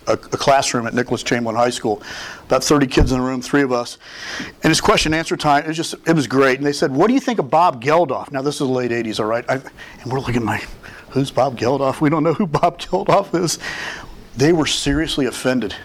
a, 0.08 0.14
a, 0.14 0.18
classroom 0.18 0.88
at 0.88 0.94
Nicholas 0.94 1.22
Chamberlaine 1.24 1.58
High 1.58 1.72
School, 1.72 2.02
about 2.46 2.64
30 2.64 2.88
kids 2.88 3.12
in 3.12 3.20
the 3.20 3.26
room, 3.26 3.42
three 3.42 3.64
of 3.64 3.74
us. 3.74 3.98
And 4.64 4.72
it's 4.72 4.80
question 4.80 5.12
and 5.12 5.20
answer 5.20 5.36
time. 5.36 5.66
It 5.66 5.70
was 5.70 5.78
just, 5.78 5.96
it 6.08 6.16
was 6.16 6.28
great. 6.28 6.60
And 6.60 6.66
they 6.66 6.72
said, 6.72 6.92
"What 6.92 7.08
do 7.08 7.14
you 7.14 7.20
think 7.20 7.40
of 7.40 7.50
Bob 7.50 7.84
Geldof?" 7.84 8.32
Now 8.32 8.42
this 8.42 8.56
is 8.56 8.60
the 8.60 8.66
late 8.74 8.92
80s, 8.92 9.20
all 9.20 9.26
right. 9.26 9.44
I, 9.50 9.56
and 9.56 10.12
we're 10.12 10.20
looking 10.20 10.38
at 10.38 10.44
my, 10.44 10.64
who's 11.12 11.32
Bob 11.32 11.58
Geldof? 11.58 12.02
We 12.02 12.10
don't 12.10 12.24
know 12.24 12.34
who 12.34 12.48
Bob 12.48 12.80
Geldof 12.80 13.34
is. 13.40 13.60
They 14.36 14.54
were 14.54 14.66
seriously 14.66 15.26
offended 15.26 15.76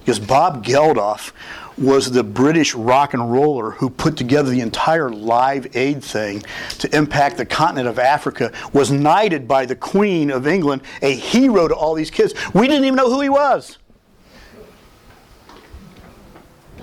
because 0.00 0.18
Bob 0.18 0.64
Geldof 0.64 1.32
was 1.78 2.10
the 2.10 2.22
British 2.22 2.74
rock 2.74 3.14
and 3.14 3.32
roller 3.32 3.70
who 3.70 3.88
put 3.88 4.16
together 4.16 4.50
the 4.50 4.60
entire 4.60 5.10
Live 5.10 5.74
Aid 5.76 6.02
thing 6.04 6.42
to 6.78 6.94
impact 6.94 7.38
the 7.38 7.46
continent 7.46 7.88
of 7.88 7.98
Africa, 7.98 8.52
was 8.72 8.90
knighted 8.90 9.48
by 9.48 9.64
the 9.64 9.76
Queen 9.76 10.30
of 10.30 10.46
England, 10.46 10.82
a 11.00 11.14
hero 11.14 11.68
to 11.68 11.74
all 11.74 11.94
these 11.94 12.10
kids. 12.10 12.34
We 12.52 12.66
didn't 12.68 12.84
even 12.84 12.96
know 12.96 13.10
who 13.10 13.20
he 13.20 13.28
was. 13.28 13.78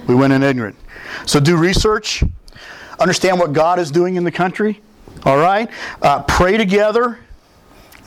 We 0.07 0.15
went 0.15 0.33
in 0.33 0.41
ignorant. 0.41 0.75
So 1.25 1.39
do 1.39 1.55
research, 1.55 2.23
understand 2.99 3.39
what 3.39 3.53
God 3.53 3.77
is 3.77 3.91
doing 3.91 4.15
in 4.15 4.23
the 4.23 4.31
country, 4.31 4.81
all 5.23 5.37
right? 5.37 5.69
Uh, 6.01 6.23
pray 6.23 6.57
together. 6.57 7.19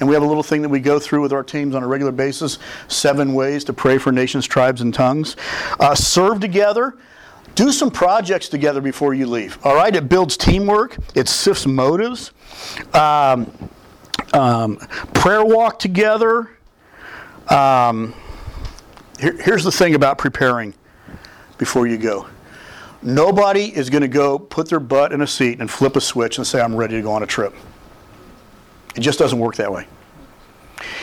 And 0.02 0.08
we 0.08 0.16
have 0.16 0.24
a 0.24 0.26
little 0.26 0.42
thing 0.42 0.62
that 0.62 0.68
we 0.68 0.80
go 0.80 0.98
through 0.98 1.22
with 1.22 1.32
our 1.32 1.44
teams 1.44 1.76
on 1.76 1.84
a 1.84 1.86
regular 1.86 2.10
basis 2.10 2.58
seven 2.88 3.34
ways 3.34 3.62
to 3.62 3.72
pray 3.72 3.98
for 3.98 4.10
nations, 4.10 4.48
tribes, 4.48 4.80
and 4.80 4.92
tongues. 4.92 5.36
Uh, 5.78 5.94
serve 5.94 6.40
together. 6.40 6.96
Do 7.54 7.70
some 7.70 7.88
projects 7.88 8.48
together 8.48 8.80
before 8.80 9.14
you 9.14 9.26
leave. 9.26 9.64
All 9.64 9.76
right? 9.76 9.94
It 9.94 10.08
builds 10.08 10.36
teamwork, 10.36 10.96
it 11.14 11.28
sifts 11.28 11.66
motives. 11.66 12.32
Um, 12.92 13.48
um, 14.32 14.78
prayer 15.14 15.44
walk 15.44 15.78
together. 15.78 16.50
Um, 17.46 18.12
here, 19.20 19.40
here's 19.40 19.62
the 19.62 19.70
thing 19.70 19.94
about 19.94 20.18
preparing 20.18 20.74
before 21.58 21.86
you 21.86 21.96
go 21.96 22.26
nobody 23.04 23.66
is 23.66 23.88
going 23.88 24.02
to 24.02 24.08
go 24.08 24.36
put 24.36 24.68
their 24.68 24.80
butt 24.80 25.12
in 25.12 25.20
a 25.20 25.26
seat 25.28 25.60
and 25.60 25.70
flip 25.70 25.94
a 25.94 26.00
switch 26.00 26.38
and 26.38 26.46
say, 26.46 26.60
I'm 26.60 26.74
ready 26.74 26.96
to 26.96 27.02
go 27.02 27.12
on 27.12 27.22
a 27.22 27.26
trip. 27.26 27.54
It 28.94 29.00
just 29.00 29.18
doesn't 29.18 29.38
work 29.38 29.56
that 29.56 29.72
way. 29.72 29.86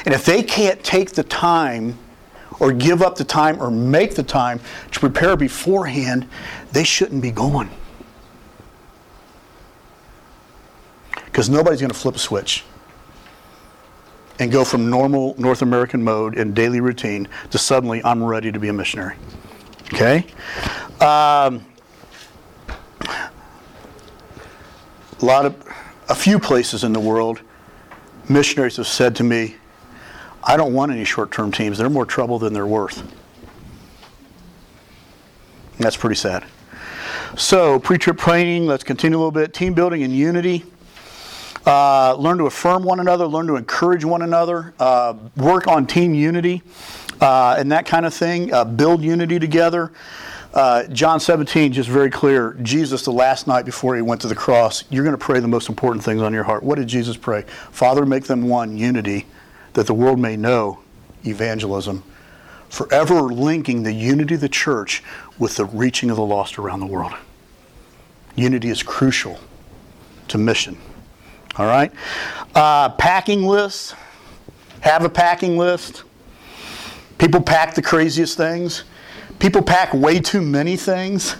And 0.05 0.13
if 0.13 0.25
they 0.25 0.43
can't 0.43 0.83
take 0.83 1.11
the 1.11 1.23
time 1.23 1.97
or 2.59 2.71
give 2.71 3.01
up 3.01 3.15
the 3.15 3.23
time 3.23 3.61
or 3.61 3.71
make 3.71 4.15
the 4.15 4.23
time 4.23 4.59
to 4.91 4.99
prepare 4.99 5.35
beforehand, 5.35 6.27
they 6.71 6.83
shouldn't 6.83 7.21
be 7.21 7.31
going. 7.31 7.69
Because 11.25 11.49
nobody's 11.49 11.79
going 11.79 11.91
to 11.91 11.97
flip 11.97 12.15
a 12.15 12.19
switch 12.19 12.63
and 14.39 14.51
go 14.51 14.63
from 14.63 14.89
normal 14.89 15.35
North 15.37 15.61
American 15.61 16.03
mode 16.03 16.37
and 16.37 16.55
daily 16.55 16.79
routine 16.79 17.27
to 17.51 17.57
suddenly 17.57 18.01
I'm 18.03 18.23
ready 18.23 18.51
to 18.51 18.59
be 18.59 18.69
a 18.69 18.73
missionary. 18.73 19.15
Okay? 19.93 20.25
Um, 21.01 21.65
a 25.21 25.25
lot 25.25 25.45
of, 25.45 25.55
a 26.07 26.15
few 26.15 26.39
places 26.39 26.83
in 26.83 26.93
the 26.93 26.99
world, 26.99 27.41
missionaries 28.29 28.77
have 28.77 28.87
said 28.87 29.15
to 29.17 29.23
me, 29.23 29.55
I 30.43 30.55
don't 30.57 30.73
want 30.73 30.91
any 30.91 31.03
short 31.03 31.31
term 31.31 31.51
teams. 31.51 31.77
They're 31.77 31.89
more 31.89 32.05
trouble 32.05 32.39
than 32.39 32.53
they're 32.53 32.67
worth. 32.67 33.01
And 33.01 33.09
that's 35.77 35.97
pretty 35.97 36.15
sad. 36.15 36.45
So, 37.37 37.79
pre 37.79 37.97
trip 37.97 38.17
training, 38.17 38.65
let's 38.65 38.83
continue 38.83 39.17
a 39.17 39.19
little 39.19 39.31
bit. 39.31 39.53
Team 39.53 39.73
building 39.73 40.03
and 40.03 40.13
unity. 40.13 40.65
Uh, 41.65 42.15
learn 42.15 42.37
to 42.37 42.45
affirm 42.45 42.83
one 42.83 42.99
another, 42.99 43.27
learn 43.27 43.45
to 43.47 43.55
encourage 43.55 44.05
one 44.05 44.21
another, 44.21 44.73
uh, 44.79 45.13
work 45.35 45.67
on 45.67 45.85
team 45.85 46.13
unity 46.13 46.63
uh, 47.21 47.55
and 47.57 47.71
that 47.71 47.85
kind 47.85 48.05
of 48.05 48.13
thing, 48.13 48.51
uh, 48.53 48.63
build 48.63 49.03
unity 49.03 49.39
together. 49.39 49.91
Uh, 50.53 50.83
John 50.87 51.19
17, 51.19 51.73
just 51.73 51.89
very 51.89 52.09
clear. 52.09 52.57
Jesus, 52.63 53.03
the 53.03 53.11
last 53.11 53.45
night 53.45 53.65
before 53.65 53.95
he 53.95 54.01
went 54.01 54.21
to 54.21 54.27
the 54.27 54.35
cross, 54.35 54.83
you're 54.89 55.03
going 55.03 55.17
to 55.17 55.23
pray 55.23 55.39
the 55.39 55.47
most 55.47 55.69
important 55.69 56.03
things 56.03 56.21
on 56.21 56.33
your 56.33 56.43
heart. 56.43 56.63
What 56.63 56.79
did 56.79 56.87
Jesus 56.87 57.17
pray? 57.17 57.43
Father, 57.71 58.05
make 58.05 58.23
them 58.23 58.49
one, 58.49 58.75
unity, 58.75 59.27
that 59.73 59.85
the 59.85 59.93
world 59.93 60.19
may 60.19 60.35
know 60.35 60.79
evangelism, 61.25 62.03
forever 62.69 63.21
linking 63.21 63.83
the 63.83 63.93
unity 63.93 64.35
of 64.35 64.41
the 64.41 64.49
church 64.49 65.03
with 65.37 65.55
the 65.55 65.65
reaching 65.65 66.09
of 66.09 66.15
the 66.15 66.25
lost 66.25 66.57
around 66.57 66.79
the 66.79 66.87
world. 66.87 67.13
Unity 68.35 68.69
is 68.69 68.81
crucial 68.81 69.39
to 70.29 70.37
mission. 70.37 70.77
All 71.57 71.65
right? 71.65 71.91
Uh, 72.55 72.89
packing 72.89 73.43
lists. 73.43 73.93
Have 74.81 75.03
a 75.03 75.09
packing 75.09 75.57
list. 75.57 76.03
People 77.17 77.41
pack 77.41 77.75
the 77.75 77.81
craziest 77.81 78.37
things. 78.37 78.85
People 79.39 79.61
pack 79.61 79.93
way 79.93 80.19
too 80.19 80.41
many 80.41 80.75
things. 80.75 81.35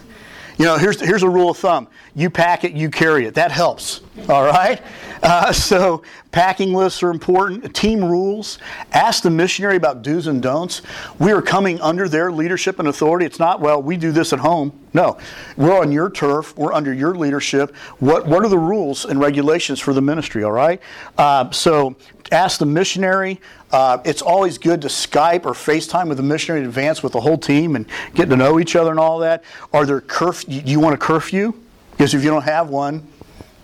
You 0.58 0.66
know, 0.66 0.78
here's, 0.78 1.00
here's 1.00 1.24
a 1.24 1.30
rule 1.30 1.52
of 1.52 1.58
thumb 1.58 1.88
you 2.16 2.30
pack 2.30 2.66
it, 2.66 2.74
you 2.74 2.90
carry 2.90 3.26
it. 3.26 3.36
That 3.36 3.50
helps. 3.50 4.02
All 4.28 4.44
right? 4.44 4.82
Uh, 5.24 5.54
so 5.54 6.04
packing 6.32 6.74
lists 6.74 7.02
are 7.02 7.12
important. 7.12 7.74
Team 7.74 8.04
rules. 8.04 8.60
Ask 8.92 9.24
the 9.24 9.30
missionary 9.30 9.78
about 9.78 10.02
do's 10.02 10.28
and 10.28 10.42
don'ts. 10.42 10.82
We 11.18 11.32
are 11.32 11.42
coming 11.42 11.80
under 11.80 12.10
their 12.10 12.30
leadership 12.30 12.80
and 12.80 12.90
authority. 12.90 13.26
It's 13.26 13.40
not 13.40 13.62
well 13.62 13.82
we 13.82 13.96
do 13.96 14.12
this 14.12 14.34
at 14.34 14.40
home. 14.40 14.78
No, 14.94 15.18
we're 15.56 15.78
on 15.78 15.94
your 15.94 16.10
turf. 16.10 16.58
We're 16.58 16.74
under 16.74 16.94
your 16.94 17.16
leadership. 17.16 17.74
What 18.00 18.28
what 18.28 18.44
are 18.44 18.50
the 18.50 18.58
rules 18.58 19.06
and 19.06 19.20
regulations 19.20 19.80
for 19.80 19.94
the 19.94 20.02
ministry? 20.02 20.44
All 20.44 20.52
right. 20.52 20.82
Uh, 21.18 21.52
so 21.52 21.96
ask 22.32 22.60
the 22.60 22.66
missionary. 22.66 23.40
Uh, 23.72 24.00
it's 24.04 24.22
always 24.22 24.58
good 24.58 24.82
to 24.82 24.88
Skype 24.88 25.46
or 25.46 25.52
FaceTime 25.52 26.08
with 26.08 26.18
the 26.18 26.24
missionary 26.24 26.62
in 26.62 26.68
advance 26.68 27.04
with 27.04 27.14
the 27.14 27.22
whole 27.22 27.38
team 27.38 27.76
and 27.76 27.86
get 28.16 28.30
to 28.30 28.36
know 28.36 28.60
each 28.60 28.76
other 28.76 28.90
and 28.90 29.00
all 29.00 29.20
that. 29.20 29.44
Are 29.74 29.86
there 29.86 30.02
curf? 30.02 30.46
Do 30.46 30.56
you 30.56 30.80
want 30.80 30.96
a 30.96 30.98
curfew? 30.98 31.54
Because 31.92 32.14
if 32.14 32.24
you 32.24 32.30
don't 32.30 32.44
have 32.44 32.70
one, 32.70 33.08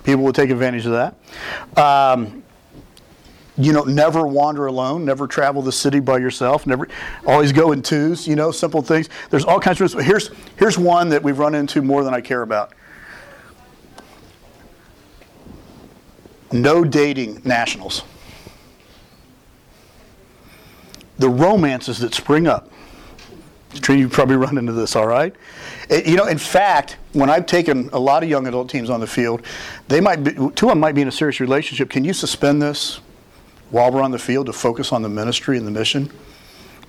people 0.04 0.24
will 0.24 0.34
take 0.34 0.50
advantage 0.50 0.86
of 0.86 0.92
that. 0.92 1.82
Um, 1.82 2.44
you 3.58 3.72
know, 3.72 3.84
never 3.84 4.28
wander 4.28 4.66
alone. 4.68 5.06
Never 5.06 5.28
travel 5.28 5.62
the 5.62 5.72
city 5.72 6.02
by 6.02 6.18
yourself. 6.18 6.68
Never, 6.68 6.88
always 7.26 7.54
go 7.54 7.72
in 7.72 7.82
twos. 7.82 8.28
You 8.28 8.36
know, 8.36 8.52
simple 8.52 8.82
things. 8.82 9.10
There's 9.30 9.46
all 9.46 9.60
kinds 9.60 9.80
of. 9.80 9.94
Here's 9.94 10.30
here's 10.58 10.78
one 10.78 11.10
that 11.10 11.24
we've 11.24 11.40
run 11.40 11.56
into 11.56 11.82
more 11.82 12.04
than 12.04 12.14
I 12.14 12.22
care 12.22 12.42
about. 12.42 12.74
No 16.52 16.84
dating 16.84 17.42
nationals. 17.44 18.04
The 21.18 21.30
romances 21.30 22.00
that 22.00 22.14
spring 22.14 22.48
up. 22.48 22.70
You 23.90 24.08
probably 24.08 24.38
run 24.38 24.58
into 24.58 24.72
this, 24.72 24.96
all 24.96 25.08
right? 25.08 25.36
It- 25.90 26.06
you 26.06 26.16
know, 26.16 26.26
in 26.26 26.38
fact, 26.38 26.98
when 27.14 27.30
I've 27.30 27.46
taken 27.46 27.90
a 27.92 28.00
lot 28.00 28.24
of 28.24 28.30
young 28.30 28.48
adult 28.48 28.70
teams 28.70 28.90
on 28.90 29.02
the 29.02 29.08
field, 29.08 29.42
they 29.90 30.00
might 30.00 30.24
be, 30.24 30.32
two 30.32 30.46
of 30.48 30.58
them 30.72 30.80
might 30.80 30.96
be 30.96 31.02
in 31.02 31.08
a 31.10 31.12
serious 31.12 31.40
relationship. 31.42 31.90
Can 31.90 32.06
you 32.06 32.14
suspend 32.14 32.62
this 32.62 33.02
while 33.72 33.92
we're 33.92 34.02
on 34.02 34.12
the 34.12 34.20
field 34.20 34.46
to 34.46 34.54
focus 34.54 34.94
on 34.94 35.02
the 35.02 35.10
ministry 35.10 35.58
and 35.58 35.68
the 35.68 35.72
mission? 35.72 36.10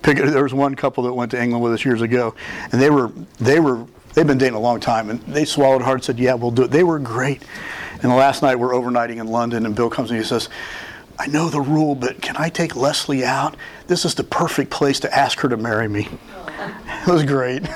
Pick, 0.03 0.19
there 0.19 0.45
was 0.45 0.55
one 0.55 0.77
couple 0.77 1.03
that 1.05 1.13
went 1.15 1.33
to 1.33 1.43
England 1.43 1.65
with 1.65 1.73
us 1.73 1.85
years 1.85 2.03
ago, 2.03 2.35
and 2.71 2.81
they 2.81 2.91
were 2.91 3.11
they 3.41 3.59
were 3.59 3.85
they've 4.15 4.27
been 4.27 4.39
dating 4.39 4.55
a 4.55 4.61
long 4.61 4.79
time, 4.79 5.11
and 5.11 5.21
they 5.23 5.45
swallowed 5.45 5.83
hard, 5.83 5.97
and 5.97 6.05
said, 6.05 6.19
"Yeah, 6.21 6.35
we'll 6.35 6.53
do 6.53 6.63
it." 6.63 6.71
They 6.71 6.85
were 6.85 7.01
great. 7.01 7.43
And 8.03 8.13
the 8.13 8.15
last 8.17 8.43
night 8.43 8.57
we're 8.57 8.73
overnighting 8.73 9.17
in 9.17 9.27
London, 9.27 9.67
and 9.67 9.75
Bill 9.75 9.91
comes 9.91 10.11
and 10.11 10.21
he 10.21 10.25
says, 10.25 10.49
"I 11.19 11.27
know 11.27 11.49
the 11.49 11.61
rule, 11.63 11.95
but 11.97 12.23
can 12.23 12.37
I 12.37 12.51
take 12.51 12.77
Leslie 12.77 13.25
out? 13.25 13.57
This 13.87 14.05
is 14.05 14.15
the 14.15 14.25
perfect 14.25 14.71
place 14.71 15.01
to 15.01 15.17
ask 15.17 15.41
her 15.41 15.49
to 15.49 15.57
marry 15.57 15.89
me." 15.89 16.09
It 17.07 17.13
was 17.13 17.23
great. 17.23 17.63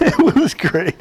it 0.00 0.36
was 0.36 0.54
great. 0.54 0.94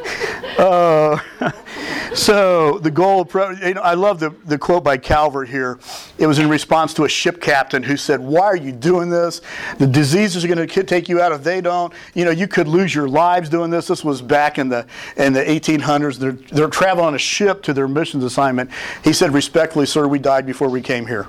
Uh, 0.57 1.19
so 2.15 2.79
the 2.79 2.89
goal, 2.89 3.21
of 3.21 3.61
you 3.61 3.75
know, 3.75 3.81
I 3.81 3.93
love 3.93 4.19
the, 4.19 4.31
the 4.45 4.57
quote 4.57 4.83
by 4.83 4.97
Calvert 4.97 5.49
here. 5.49 5.77
It 6.17 6.25
was 6.25 6.39
in 6.39 6.49
response 6.49 6.93
to 6.95 7.03
a 7.03 7.09
ship 7.09 7.39
captain 7.39 7.83
who 7.83 7.97
said, 7.97 8.19
"Why 8.19 8.45
are 8.45 8.55
you 8.55 8.71
doing 8.71 9.09
this? 9.09 9.41
The 9.77 9.85
diseases 9.87 10.43
are 10.43 10.47
going 10.47 10.67
to 10.67 10.83
take 10.83 11.07
you 11.07 11.21
out 11.21 11.31
if 11.31 11.43
they 11.43 11.61
don't. 11.61 11.93
You 12.15 12.25
know, 12.25 12.31
you 12.31 12.47
could 12.47 12.67
lose 12.67 12.95
your 12.95 13.07
lives 13.07 13.49
doing 13.49 13.69
this." 13.69 13.87
This 13.87 14.03
was 14.03 14.21
back 14.21 14.57
in 14.57 14.69
the 14.69 14.87
in 15.17 15.33
the 15.33 15.43
1800s. 15.43 16.17
They're 16.17 16.31
they're 16.31 16.67
traveling 16.67 17.07
on 17.07 17.15
a 17.15 17.19
ship 17.19 17.61
to 17.63 17.73
their 17.73 17.87
missions 17.87 18.23
assignment. 18.23 18.71
He 19.03 19.13
said, 19.13 19.33
"Respectfully, 19.33 19.85
sir, 19.85 20.07
we 20.07 20.19
died 20.19 20.45
before 20.45 20.69
we 20.69 20.81
came 20.81 21.05
here." 21.05 21.27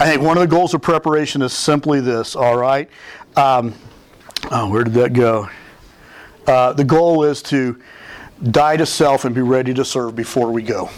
I 0.00 0.06
think 0.06 0.22
one 0.22 0.38
of 0.38 0.40
the 0.40 0.46
goals 0.46 0.72
of 0.72 0.80
preparation 0.80 1.42
is 1.42 1.52
simply 1.52 2.00
this. 2.00 2.34
All 2.34 2.56
right. 2.56 2.88
Um, 3.36 3.74
oh, 4.50 4.70
where 4.70 4.82
did 4.82 4.94
that 4.94 5.12
go? 5.12 5.50
Uh, 6.46 6.72
the 6.72 6.84
goal 6.84 7.24
is 7.24 7.42
to 7.42 7.78
die 8.50 8.78
to 8.78 8.86
self 8.86 9.26
and 9.26 9.34
be 9.34 9.42
ready 9.42 9.74
to 9.74 9.84
serve 9.84 10.16
before 10.16 10.52
we 10.52 10.62
go. 10.62 10.88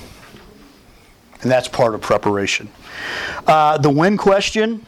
And 1.40 1.50
that's 1.50 1.66
part 1.66 1.96
of 1.96 2.00
preparation. 2.00 2.68
Uh, 3.44 3.76
the 3.76 3.90
when 3.90 4.16
question, 4.16 4.86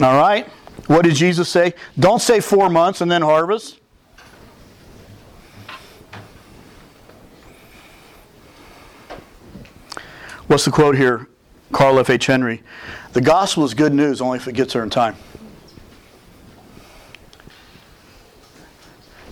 all 0.00 0.16
right? 0.16 0.46
What 0.86 1.02
did 1.02 1.16
Jesus 1.16 1.48
say? 1.48 1.74
Don't 1.98 2.22
say 2.22 2.38
four 2.38 2.70
months 2.70 3.00
and 3.00 3.10
then 3.10 3.22
harvest. 3.22 3.80
What's 10.46 10.64
the 10.64 10.70
quote 10.70 10.96
here? 10.96 11.26
Carl 11.72 11.98
F. 11.98 12.10
H. 12.10 12.26
Henry. 12.26 12.62
The 13.12 13.20
gospel 13.20 13.64
is 13.64 13.74
good 13.74 13.92
news 13.92 14.20
only 14.20 14.38
if 14.38 14.46
it 14.46 14.54
gets 14.54 14.72
there 14.72 14.82
in 14.82 14.90
time. 14.90 15.16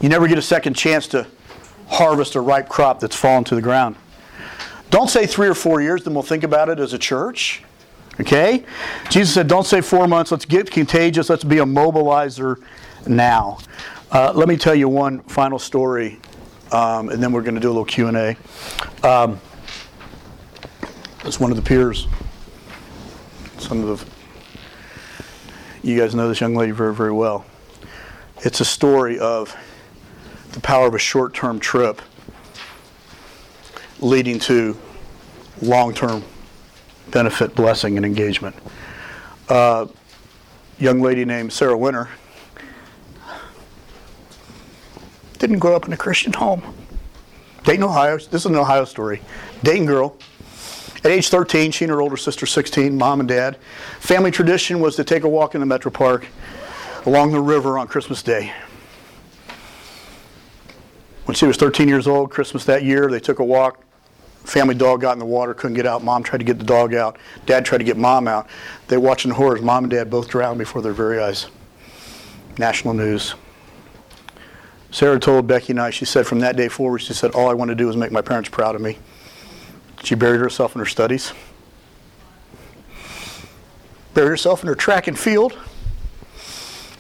You 0.00 0.08
never 0.08 0.28
get 0.28 0.36
a 0.36 0.42
second 0.42 0.74
chance 0.74 1.06
to 1.08 1.26
harvest 1.86 2.34
a 2.34 2.40
ripe 2.40 2.68
crop 2.68 3.00
that's 3.00 3.16
fallen 3.16 3.44
to 3.44 3.54
the 3.54 3.62
ground. 3.62 3.96
Don't 4.90 5.08
say 5.08 5.26
three 5.26 5.48
or 5.48 5.54
four 5.54 5.80
years, 5.80 6.04
then 6.04 6.14
we'll 6.14 6.22
think 6.22 6.44
about 6.44 6.68
it 6.68 6.78
as 6.78 6.92
a 6.92 6.98
church. 6.98 7.62
Okay? 8.20 8.64
Jesus 9.10 9.34
said, 9.34 9.48
don't 9.48 9.66
say 9.66 9.80
four 9.80 10.06
months, 10.06 10.30
let's 10.30 10.44
get 10.44 10.70
contagious, 10.70 11.28
let's 11.30 11.44
be 11.44 11.58
a 11.58 11.64
mobilizer 11.64 12.62
now. 13.06 13.58
Uh, 14.12 14.32
let 14.34 14.48
me 14.48 14.56
tell 14.56 14.74
you 14.74 14.88
one 14.88 15.20
final 15.22 15.58
story, 15.58 16.20
um, 16.70 17.08
and 17.08 17.22
then 17.22 17.32
we're 17.32 17.42
going 17.42 17.54
to 17.56 17.60
do 17.60 17.68
a 17.68 17.72
little 17.72 17.84
Q&A. 17.84 18.36
Um, 19.06 19.40
it's 21.24 21.40
one 21.40 21.50
of 21.50 21.56
the 21.56 21.62
peers. 21.62 22.06
Some 23.64 23.88
of 23.88 24.04
you 25.82 25.98
guys 25.98 26.14
know 26.14 26.28
this 26.28 26.38
young 26.38 26.54
lady 26.54 26.72
very, 26.72 26.94
very 26.94 27.12
well. 27.12 27.46
It's 28.42 28.60
a 28.60 28.64
story 28.64 29.18
of 29.18 29.56
the 30.52 30.60
power 30.60 30.86
of 30.86 30.94
a 30.94 30.98
short 30.98 31.32
term 31.32 31.58
trip 31.58 32.02
leading 34.00 34.38
to 34.40 34.76
long 35.62 35.94
term 35.94 36.22
benefit, 37.10 37.54
blessing, 37.54 37.96
and 37.96 38.04
engagement. 38.04 38.54
Uh, 39.48 39.86
young 40.78 41.00
lady 41.00 41.24
named 41.24 41.50
Sarah 41.50 41.78
Winter 41.78 42.10
didn't 45.38 45.58
grow 45.58 45.74
up 45.74 45.86
in 45.86 45.92
a 45.94 45.96
Christian 45.96 46.34
home. 46.34 46.62
Dayton, 47.62 47.84
Ohio. 47.84 48.18
This 48.18 48.42
is 48.42 48.46
an 48.46 48.56
Ohio 48.56 48.84
story. 48.84 49.22
Dayton 49.62 49.86
girl. 49.86 50.18
At 51.04 51.10
age 51.10 51.28
13, 51.28 51.70
she 51.70 51.84
and 51.84 51.90
her 51.92 52.00
older 52.00 52.16
sister, 52.16 52.46
16, 52.46 52.96
mom 52.96 53.20
and 53.20 53.28
dad. 53.28 53.58
Family 54.00 54.30
tradition 54.30 54.80
was 54.80 54.96
to 54.96 55.04
take 55.04 55.24
a 55.24 55.28
walk 55.28 55.54
in 55.54 55.60
the 55.60 55.66
Metro 55.66 55.90
Park 55.90 56.26
along 57.04 57.32
the 57.32 57.40
river 57.40 57.76
on 57.76 57.86
Christmas 57.86 58.22
Day. 58.22 58.54
When 61.26 61.34
she 61.34 61.44
was 61.44 61.58
13 61.58 61.88
years 61.88 62.06
old, 62.06 62.30
Christmas 62.30 62.64
that 62.64 62.84
year, 62.84 63.10
they 63.10 63.20
took 63.20 63.38
a 63.38 63.44
walk. 63.44 63.84
Family 64.44 64.74
dog 64.74 65.02
got 65.02 65.12
in 65.12 65.18
the 65.18 65.26
water, 65.26 65.52
couldn't 65.52 65.76
get 65.76 65.84
out. 65.84 66.02
Mom 66.02 66.22
tried 66.22 66.38
to 66.38 66.44
get 66.44 66.58
the 66.58 66.64
dog 66.64 66.94
out. 66.94 67.18
Dad 67.44 67.66
tried 67.66 67.78
to 67.78 67.84
get 67.84 67.98
mom 67.98 68.26
out. 68.26 68.48
They 68.88 68.96
watching 68.96 69.28
the 69.28 69.34
horrors. 69.34 69.60
Mom 69.60 69.84
and 69.84 69.90
dad 69.90 70.08
both 70.08 70.28
drowned 70.28 70.58
before 70.58 70.80
their 70.80 70.92
very 70.94 71.18
eyes. 71.18 71.48
National 72.56 72.94
news. 72.94 73.34
Sarah 74.90 75.18
told 75.18 75.46
Becky 75.46 75.72
and 75.72 75.80
I, 75.80 75.90
she 75.90 76.06
said, 76.06 76.26
from 76.26 76.40
that 76.40 76.56
day 76.56 76.68
forward, 76.68 77.00
she 77.00 77.12
said, 77.12 77.32
all 77.32 77.50
I 77.50 77.54
want 77.54 77.70
to 77.70 77.74
do 77.74 77.90
is 77.90 77.96
make 77.96 78.12
my 78.12 78.22
parents 78.22 78.48
proud 78.48 78.74
of 78.74 78.80
me. 78.80 78.98
She 80.04 80.14
buried 80.14 80.40
herself 80.40 80.74
in 80.74 80.80
her 80.80 80.86
studies, 80.86 81.32
buried 84.12 84.28
herself 84.28 84.62
in 84.62 84.68
her 84.68 84.74
track 84.74 85.06
and 85.06 85.18
field. 85.18 85.58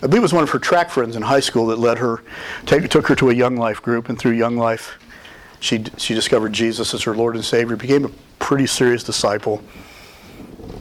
I 0.02 0.06
believe 0.06 0.20
it 0.20 0.22
was 0.22 0.32
one 0.32 0.42
of 0.42 0.50
her 0.50 0.58
track 0.58 0.90
friends 0.90 1.14
in 1.14 1.20
high 1.20 1.40
school 1.40 1.66
that 1.66 1.78
led 1.78 1.98
her, 1.98 2.22
take, 2.64 2.88
took 2.88 3.06
her 3.08 3.14
to 3.16 3.28
a 3.28 3.34
Young 3.34 3.56
Life 3.56 3.82
group, 3.82 4.08
and 4.08 4.18
through 4.18 4.32
Young 4.32 4.56
Life, 4.56 4.98
she, 5.60 5.84
she 5.98 6.14
discovered 6.14 6.54
Jesus 6.54 6.94
as 6.94 7.02
her 7.02 7.14
Lord 7.14 7.34
and 7.34 7.44
Savior, 7.44 7.76
became 7.76 8.06
a 8.06 8.10
pretty 8.38 8.66
serious 8.66 9.04
disciple, 9.04 9.62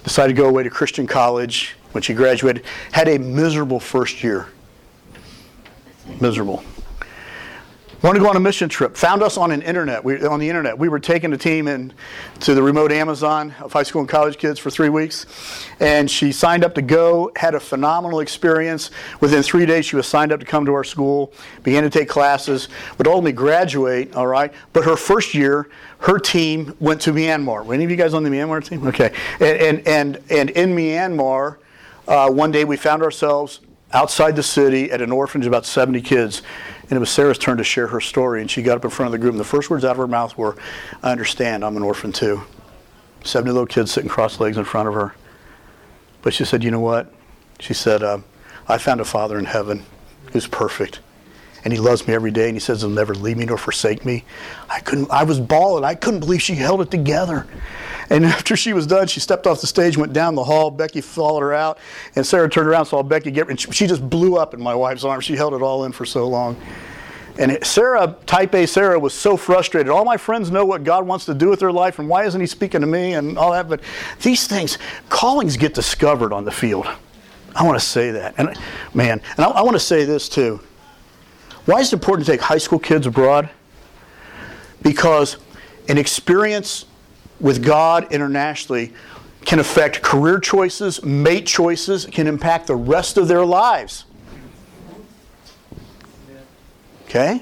decided 0.06 0.36
to 0.36 0.42
go 0.42 0.48
away 0.48 0.64
to 0.64 0.70
Christian 0.70 1.06
college 1.06 1.76
when 1.92 2.02
she 2.02 2.14
graduated, 2.14 2.64
had 2.94 3.10
a 3.10 3.20
miserable 3.20 3.82
first 3.82 4.24
year. 4.24 4.48
Miserable. 6.22 6.64
Wanted 8.04 8.20
to 8.20 8.26
go 8.26 8.30
on 8.32 8.36
a 8.36 8.42
mission 8.42 8.68
trip. 8.68 8.98
Found 8.98 9.24
us 9.24 9.38
on 9.38 9.52
an 9.52 9.62
internet. 9.62 10.04
We, 10.04 10.26
on 10.26 10.38
the 10.42 10.50
internet. 10.50 10.78
We 10.78 10.90
were 10.90 11.00
taking 11.00 11.32
a 11.32 11.38
team 11.38 11.70
in 11.70 11.94
to 12.42 12.54
the 12.54 12.62
remote 12.62 12.92
Amazon 12.92 13.56
of 13.62 13.72
high 13.72 13.84
school 13.84 14.02
and 14.02 14.10
college 14.10 14.38
kids 14.38 14.60
for 14.60 14.70
three 14.70 14.90
weeks, 14.90 15.26
and 15.80 16.12
she 16.12 16.34
signed 16.34 16.66
up 16.66 16.76
to 16.76 16.82
go. 16.82 17.32
Had 17.38 17.56
a 17.56 17.62
phenomenal 17.62 18.20
experience. 18.20 18.92
Within 19.22 19.42
three 19.42 19.66
days, 19.66 19.86
she 19.86 19.96
was 19.96 20.06
signed 20.06 20.34
up 20.34 20.42
to 20.42 20.46
come 20.46 20.66
to 20.66 20.74
our 20.74 20.84
school. 20.84 21.32
Began 21.64 21.84
to 21.84 21.90
take 21.90 22.10
classes. 22.10 22.68
Would 22.98 23.08
ultimately 23.08 23.32
graduate. 23.32 24.14
All 24.16 24.28
right. 24.28 24.54
But 24.74 24.84
her 24.84 24.98
first 24.98 25.34
year, 25.34 25.70
her 26.00 26.20
team 26.20 26.76
went 26.82 27.00
to 27.04 27.14
Myanmar. 27.14 27.66
Were 27.66 27.74
any 27.74 27.86
of 27.86 27.90
you 27.90 27.96
guys 27.96 28.14
on 28.14 28.24
the 28.24 28.30
Myanmar 28.30 28.68
team? 28.68 28.86
Okay. 28.86 29.14
And 29.40 29.62
and 29.62 29.88
and, 29.88 30.22
and 30.30 30.50
in 30.50 30.76
Myanmar, 30.76 31.56
uh, 32.10 32.30
one 32.30 32.52
day 32.52 32.66
we 32.66 32.76
found 32.76 33.02
ourselves 33.02 33.62
outside 33.94 34.36
the 34.36 34.44
city 34.44 34.92
at 34.92 35.02
an 35.02 35.12
orphanage, 35.12 35.48
about 35.48 35.66
70 35.66 36.02
kids. 36.02 36.42
And 36.94 36.98
it 36.98 37.00
was 37.00 37.10
Sarah's 37.10 37.40
turn 37.40 37.58
to 37.58 37.64
share 37.64 37.88
her 37.88 38.00
story. 38.00 38.40
And 38.40 38.52
she 38.52 38.62
got 38.62 38.78
up 38.78 38.86
in 38.86 38.92
front 38.92 39.08
of 39.08 39.14
the 39.14 39.18
group, 39.18 39.32
and 39.32 39.40
the 39.40 39.44
first 39.44 39.72
words 39.72 39.84
out 39.84 39.94
of 39.94 39.98
her 39.98 40.06
mouth 40.06 40.38
were, 40.38 40.56
I 41.02 41.12
understand, 41.12 41.66
I'm 41.66 41.76
an 41.76 41.82
orphan 41.82 42.12
too. 42.12 42.44
70 43.24 43.50
little 43.50 43.66
kids 43.66 43.92
sitting 43.92 44.12
cross 44.12 44.40
legs 44.40 44.58
in 44.58 44.64
front 44.64 44.88
of 44.88 44.94
her. 44.94 45.16
But 46.22 46.36
she 46.36 46.46
said, 46.46 46.64
You 46.64 46.70
know 46.70 46.80
what? 46.80 47.12
She 47.60 47.74
said, 47.74 48.04
uh, 48.04 48.20
I 48.68 48.78
found 48.78 49.02
a 49.02 49.06
father 49.06 49.40
in 49.40 49.46
heaven 49.46 49.84
who's 50.34 50.46
perfect. 50.46 51.00
And 51.64 51.72
he 51.72 51.80
loves 51.80 52.08
me 52.08 52.14
every 52.14 52.32
day, 52.32 52.48
and 52.48 52.56
he 52.56 52.60
says 52.60 52.82
he'll 52.82 52.90
never 52.90 53.16
leave 53.16 53.38
me 53.38 53.46
nor 53.46 53.58
forsake 53.58 54.06
me. 54.06 54.26
I 54.70 54.80
couldn't. 54.80 55.10
I 55.10 55.24
was 55.24 55.40
bawling. 55.40 55.84
I 55.84 55.96
couldn't 55.96 56.20
believe 56.20 56.42
she 56.42 56.56
held 56.56 56.82
it 56.82 56.92
together. 56.92 57.48
And 58.10 58.26
after 58.26 58.56
she 58.56 58.74
was 58.74 58.86
done, 58.86 59.08
she 59.08 59.20
stepped 59.20 59.48
off 59.48 59.62
the 59.62 59.68
stage, 59.68 59.98
went 59.98 60.14
down 60.14 60.36
the 60.36 60.44
hall. 60.44 60.72
Becky 60.72 61.02
followed 61.02 61.42
her 61.42 61.54
out, 61.54 61.78
and 62.16 62.26
Sarah 62.26 62.50
turned 62.50 62.68
around, 62.68 62.86
saw 62.86 63.02
Becky 63.02 63.32
get, 63.32 63.50
and 63.50 63.60
she, 63.60 63.88
just 63.88 64.08
blew 64.10 64.38
up 64.38 64.54
in 64.54 64.62
my 64.62 64.76
wife's 64.76 65.04
arms. 65.04 65.24
She 65.24 65.36
held 65.36 65.54
it 65.54 65.62
all 65.62 65.86
in 65.86 65.92
for 65.92 66.06
so 66.06 66.28
long. 66.28 66.58
And 67.40 67.58
Sarah, 67.66 68.16
type 68.28 68.54
A 68.54 68.68
Sarah, 68.68 69.00
was 69.00 69.14
so 69.14 69.38
frustrated. 69.38 69.90
All 69.90 70.06
my 70.06 70.18
friends 70.18 70.52
know 70.52 70.66
what 70.66 70.84
God 70.84 71.08
wants 71.08 71.26
to 71.26 71.34
do 71.34 71.50
with 71.50 71.60
their 71.60 71.72
life, 71.72 71.98
and 71.98 72.08
why 72.08 72.26
isn't 72.26 72.40
He 72.40 72.46
speaking 72.46 72.82
to 72.82 72.88
me 72.88 73.14
and 73.14 73.38
all 73.38 73.54
that? 73.54 73.68
But 73.68 73.80
these 74.22 74.46
things, 74.46 74.78
callings 75.10 75.58
get 75.58 75.74
discovered 75.74 76.32
on 76.34 76.46
the 76.46 76.52
field. 76.52 76.88
I 77.56 77.64
want 77.64 77.80
to 77.80 77.86
say 77.86 78.12
that. 78.12 78.36
And 78.38 78.56
man, 78.94 79.22
and 79.38 79.46
I, 79.46 79.50
I 79.50 79.62
want 79.62 79.76
to 79.76 79.80
say 79.80 80.06
this 80.06 80.28
too. 80.30 80.60
Why 81.66 81.80
is 81.80 81.88
it 81.88 81.94
important 81.94 82.26
to 82.26 82.32
take 82.32 82.42
high 82.42 82.58
school 82.58 82.80
kids 82.80 83.08
abroad? 83.08 83.50
Because 84.82 85.38
an 85.88 85.98
experience 85.98 86.86
with 87.40 87.64
God 87.64 88.12
internationally 88.12 88.94
can 89.46 89.60
affect 89.60 90.02
career 90.02 90.40
choices, 90.40 91.04
mate 91.04 91.46
choices, 91.46 92.06
can 92.06 92.28
impact 92.28 92.68
the 92.68 92.76
rest 92.76 93.18
of 93.18 93.28
their 93.28 93.46
lives. 93.46 94.06
Okay? 97.06 97.42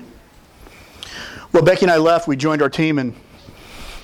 Well, 1.54 1.64
Becky 1.64 1.84
and 1.84 1.92
I 1.92 1.98
left. 1.98 2.28
We 2.28 2.36
joined 2.36 2.62
our 2.62 2.70
team 2.70 3.00
in 3.00 3.16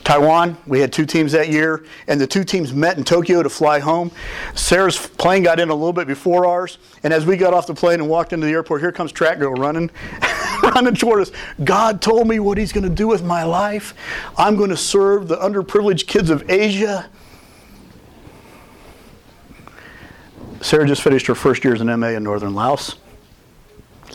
Taiwan. 0.07 0.55
We 0.65 0.79
had 0.79 0.93
two 0.93 1.05
teams 1.05 1.33
that 1.33 1.49
year, 1.49 1.83
and 2.07 2.21
the 2.21 2.25
two 2.25 2.45
teams 2.45 2.71
met 2.71 2.97
in 2.97 3.03
Tokyo 3.03 3.43
to 3.43 3.49
fly 3.49 3.79
home. 3.79 4.09
Sarah's 4.55 4.95
plane 4.95 5.43
got 5.43 5.59
in 5.59 5.67
a 5.67 5.73
little 5.75 5.91
bit 5.91 6.07
before 6.07 6.45
ours, 6.45 6.77
and 7.03 7.11
as 7.11 7.25
we 7.25 7.35
got 7.35 7.53
off 7.53 7.67
the 7.67 7.73
plane 7.73 7.99
and 7.99 8.07
walked 8.07 8.31
into 8.31 8.47
the 8.47 8.53
airport, 8.53 8.79
here 8.79 8.93
comes 8.93 9.11
Track 9.11 9.37
Girl 9.37 9.53
running, 9.55 9.91
running 10.63 10.95
toward 10.95 11.19
us. 11.19 11.33
God 11.61 12.01
told 12.01 12.25
me 12.25 12.39
what 12.39 12.57
He's 12.57 12.71
going 12.71 12.85
to 12.85 12.89
do 12.89 13.05
with 13.05 13.21
my 13.21 13.43
life. 13.43 13.93
I'm 14.37 14.55
going 14.55 14.69
to 14.69 14.77
serve 14.77 15.27
the 15.27 15.35
underprivileged 15.35 16.07
kids 16.07 16.29
of 16.29 16.49
Asia. 16.49 17.09
Sarah 20.61 20.87
just 20.87 21.01
finished 21.01 21.27
her 21.27 21.35
first 21.35 21.65
year 21.65 21.73
as 21.73 21.81
an 21.81 21.99
MA 21.99 22.11
in 22.11 22.23
Northern 22.23 22.55
Laos. 22.55 22.95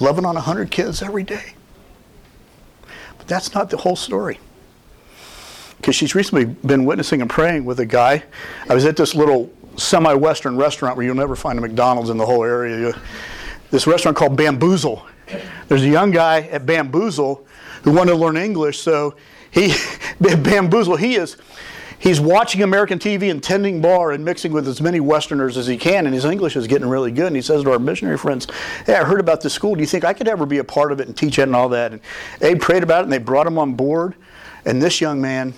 11 0.00 0.24
on 0.24 0.36
100 0.36 0.70
kids 0.70 1.02
every 1.02 1.22
day. 1.22 1.52
But 3.18 3.28
that's 3.28 3.52
not 3.52 3.68
the 3.68 3.76
whole 3.76 3.94
story. 3.94 4.38
Because 5.82 5.96
she's 5.96 6.14
recently 6.14 6.44
been 6.44 6.84
witnessing 6.84 7.22
and 7.22 7.28
praying 7.28 7.64
with 7.64 7.80
a 7.80 7.86
guy. 7.86 8.22
I 8.68 8.74
was 8.74 8.84
at 8.84 8.96
this 8.96 9.16
little 9.16 9.50
semi 9.76 10.14
Western 10.14 10.56
restaurant 10.56 10.96
where 10.96 11.04
you'll 11.04 11.16
never 11.16 11.34
find 11.34 11.58
a 11.58 11.60
McDonald's 11.60 12.08
in 12.08 12.18
the 12.18 12.24
whole 12.24 12.44
area. 12.44 12.96
This 13.72 13.88
restaurant 13.88 14.16
called 14.16 14.36
Bamboozle. 14.36 15.04
There's 15.66 15.82
a 15.82 15.88
young 15.88 16.12
guy 16.12 16.42
at 16.42 16.66
Bamboozle 16.66 17.44
who 17.82 17.90
wanted 17.90 18.12
to 18.12 18.16
learn 18.16 18.36
English, 18.36 18.78
so 18.78 19.16
he, 19.50 19.74
Bamboozle, 20.20 20.94
he 20.96 21.16
is. 21.16 21.36
He's 21.98 22.20
watching 22.20 22.62
American 22.62 23.00
TV 23.00 23.28
and 23.28 23.42
tending 23.42 23.80
bar 23.80 24.12
and 24.12 24.24
mixing 24.24 24.52
with 24.52 24.68
as 24.68 24.80
many 24.80 25.00
Westerners 25.00 25.56
as 25.56 25.66
he 25.66 25.76
can, 25.76 26.06
and 26.06 26.14
his 26.14 26.24
English 26.24 26.54
is 26.54 26.68
getting 26.68 26.88
really 26.88 27.10
good. 27.10 27.26
And 27.26 27.34
he 27.34 27.42
says 27.42 27.64
to 27.64 27.72
our 27.72 27.80
missionary 27.80 28.18
friends, 28.18 28.46
Hey, 28.86 28.94
I 28.94 29.02
heard 29.02 29.20
about 29.20 29.40
this 29.40 29.52
school. 29.52 29.74
Do 29.74 29.80
you 29.80 29.86
think 29.86 30.04
I 30.04 30.12
could 30.12 30.28
ever 30.28 30.46
be 30.46 30.58
a 30.58 30.64
part 30.64 30.92
of 30.92 31.00
it 31.00 31.08
and 31.08 31.16
teach 31.16 31.40
it 31.40 31.42
and 31.42 31.56
all 31.56 31.68
that? 31.70 31.92
And 31.92 32.00
Abe 32.40 32.60
prayed 32.60 32.84
about 32.84 33.00
it, 33.00 33.04
and 33.04 33.12
they 33.12 33.18
brought 33.18 33.48
him 33.48 33.58
on 33.58 33.74
board. 33.74 34.14
And 34.64 34.80
this 34.80 35.00
young 35.00 35.20
man 35.20 35.54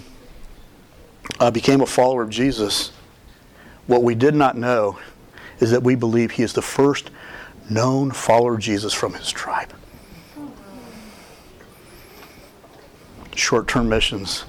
uh, 1.41 1.51
became 1.51 1.81
a 1.81 1.87
follower 1.87 2.22
of 2.22 2.31
Jesus. 2.31 2.93
What 3.87 4.03
we 4.03 4.14
did 4.14 4.35
not 4.35 4.57
know 4.57 4.99
is 5.61 5.70
that 5.70 5.83
we 5.83 5.95
believe 5.95 6.33
he 6.33 6.43
is 6.43 6.53
the 6.53 6.62
first 6.62 7.11
known 7.68 8.11
follower 8.11 8.55
of 8.55 8.61
Jesus 8.61 8.93
from 8.93 9.14
his 9.14 9.31
tribe. 9.31 9.72
Short 13.35 13.66
term 13.66 13.89
missions 13.89 14.45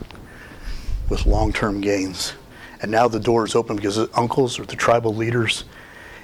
with 1.09 1.25
long 1.25 1.53
term 1.53 1.81
gains. 1.81 2.33
And 2.81 2.91
now 2.91 3.07
the 3.07 3.19
door 3.19 3.45
is 3.45 3.55
open 3.55 3.75
because 3.75 3.95
the 3.95 4.09
uncles 4.13 4.59
or 4.59 4.65
the 4.65 4.75
tribal 4.75 5.15
leaders 5.15 5.63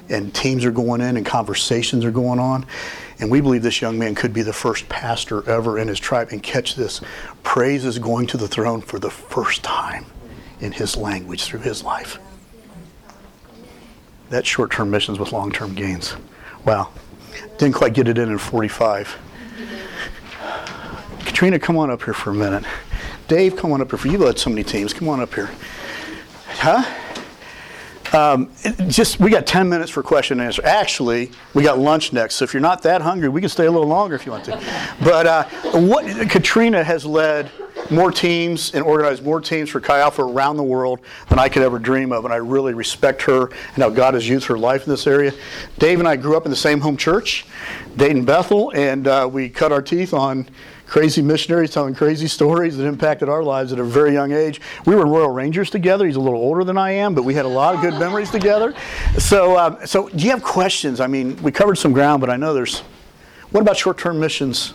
and 0.10 0.34
teams 0.34 0.66
are 0.66 0.72
going 0.72 1.02
in 1.02 1.18
and 1.18 1.26
conversations 1.26 2.04
are 2.04 2.12
going 2.12 2.40
on. 2.40 2.66
And 3.20 3.32
we 3.32 3.40
believe 3.40 3.64
this 3.64 3.82
young 3.82 3.98
man 3.98 4.14
could 4.14 4.34
be 4.34 4.42
the 4.42 4.54
first 4.54 4.90
pastor 4.90 5.48
ever 5.50 5.80
in 5.80 5.88
his 5.88 6.00
tribe. 6.00 6.30
And 6.32 6.44
catch 6.44 6.76
this 6.76 7.02
praise 7.44 7.86
is 7.86 8.00
going 8.00 8.28
to 8.28 8.38
the 8.38 8.48
throne 8.48 8.82
for 8.82 9.00
the 9.00 9.10
first 9.10 9.64
time 9.64 10.06
in 10.62 10.72
his 10.72 10.96
language 10.96 11.44
through 11.44 11.60
his 11.60 11.84
life. 11.84 12.20
That's 14.30 14.48
short 14.48 14.72
term 14.72 14.90
missions 14.90 15.20
with 15.20 15.34
long 15.34 15.52
term 15.52 15.76
gains. 15.76 16.16
Wow. 16.66 16.90
Didn't 17.58 17.76
quite 17.76 17.94
get 17.94 18.08
it 18.08 18.18
in 18.18 18.30
in 18.30 18.38
45. 18.38 19.18
Katrina, 21.20 21.60
come 21.60 21.78
on 21.78 21.90
up 21.90 22.04
here 22.04 22.14
for 22.14 22.30
a 22.30 22.34
minute. 22.34 22.64
Dave, 23.28 23.56
come 23.56 23.72
on 23.72 23.82
up 23.82 23.90
here. 23.90 23.98
For 23.98 24.08
you 24.08 24.18
led 24.18 24.38
so 24.40 24.50
many 24.50 24.64
teams. 24.64 24.94
Come 24.94 25.10
on 25.10 25.20
up 25.20 25.34
here. 25.34 25.50
Huh? 26.48 26.84
Um, 28.14 28.52
just 28.88 29.20
we 29.20 29.30
got 29.30 29.48
10 29.48 29.70
minutes 29.70 29.90
for 29.90 30.04
question 30.04 30.40
and 30.40 30.48
answer. 30.48 30.62
Actually, 30.66 31.32
we 31.54 31.64
got 31.64 31.80
lunch 31.80 32.12
next, 32.12 32.36
so 32.36 32.44
if 32.44 32.54
you're 32.54 32.62
not 32.62 32.84
that 32.84 33.02
hungry, 33.02 33.30
we 33.30 33.40
can 33.40 33.50
stay 33.50 33.66
a 33.66 33.72
little 33.72 33.88
longer 33.88 34.16
if 34.16 34.26
you 34.26 34.34
want 34.34 34.44
to. 34.46 34.62
But 35.02 35.28
uh, 35.28 35.44
what 35.80 36.06
Katrina 36.30 36.84
has 36.84 37.06
led 37.06 37.50
more 37.90 38.12
teams 38.12 38.74
and 38.74 38.84
organized 38.84 39.24
more 39.24 39.42
teams 39.42 39.70
for 39.70 39.80
Chi 39.80 40.00
Alpha 40.00 40.22
around 40.22 40.58
the 40.58 40.64
world 40.64 41.00
than 41.30 41.40
I 41.40 41.50
could 41.50 41.64
ever 41.64 41.80
dream 41.80 42.12
of, 42.12 42.26
and 42.26 42.34
I 42.34 42.38
really 42.38 42.74
respect 42.74 43.22
her 43.24 43.48
and 43.48 43.84
how 43.84 43.90
God 43.90 44.14
has 44.14 44.28
used 44.28 44.46
her 44.48 44.58
life 44.58 44.84
in 44.86 44.90
this 44.90 45.08
area. 45.08 45.34
Dave 45.80 46.00
and 46.00 46.08
I 46.08 46.16
grew 46.16 46.38
up 46.38 46.46
in 46.46 46.52
the 46.52 46.58
same 46.58 46.80
home 46.80 46.98
church, 46.98 47.46
Dayton 47.98 48.26
Bethel, 48.26 48.72
and 48.76 49.08
uh, 49.08 49.30
we 49.32 49.50
cut 49.50 49.72
our 49.72 49.82
teeth 49.82 50.14
on 50.14 50.48
crazy 50.86 51.22
missionaries 51.22 51.72
telling 51.72 51.96
crazy 51.96 52.28
stories 52.28 52.76
that 52.76 52.86
impacted 52.86 53.30
our 53.30 53.42
lives 53.42 53.72
at 53.72 53.80
a 53.80 53.84
very 53.84 54.12
young 54.12 54.34
age. 54.34 54.60
We 54.86 54.94
were 54.94 55.06
Royal 55.06 55.30
Rangers 55.30 55.70
together. 55.70 56.06
He's 56.06 56.18
a 56.18 56.20
little 56.20 56.42
older 56.42 56.66
than 56.66 56.78
I 56.78 56.92
am, 56.92 57.16
but 57.16 57.24
we 57.24 57.34
had 57.34 57.46
a 57.46 57.50
lot 57.50 57.74
of 57.74 57.82
good 57.82 57.94
memories 57.94 58.30
together. 58.30 58.76
So, 59.18 59.58
um, 59.58 59.78
so 59.86 60.10
do 60.10 60.26
you 60.26 60.32
have 60.32 60.44
questions? 60.44 61.00
I 61.00 61.08
mean, 61.08 61.42
we 61.42 61.52
covered 61.52 61.78
some 61.78 61.94
ground, 61.94 62.20
but 62.20 62.30
I 62.30 62.36
know 62.36 62.54
there's. 62.54 62.84
What 63.52 63.62
about 63.62 63.78
short-term 63.78 64.20
missions? 64.20 64.74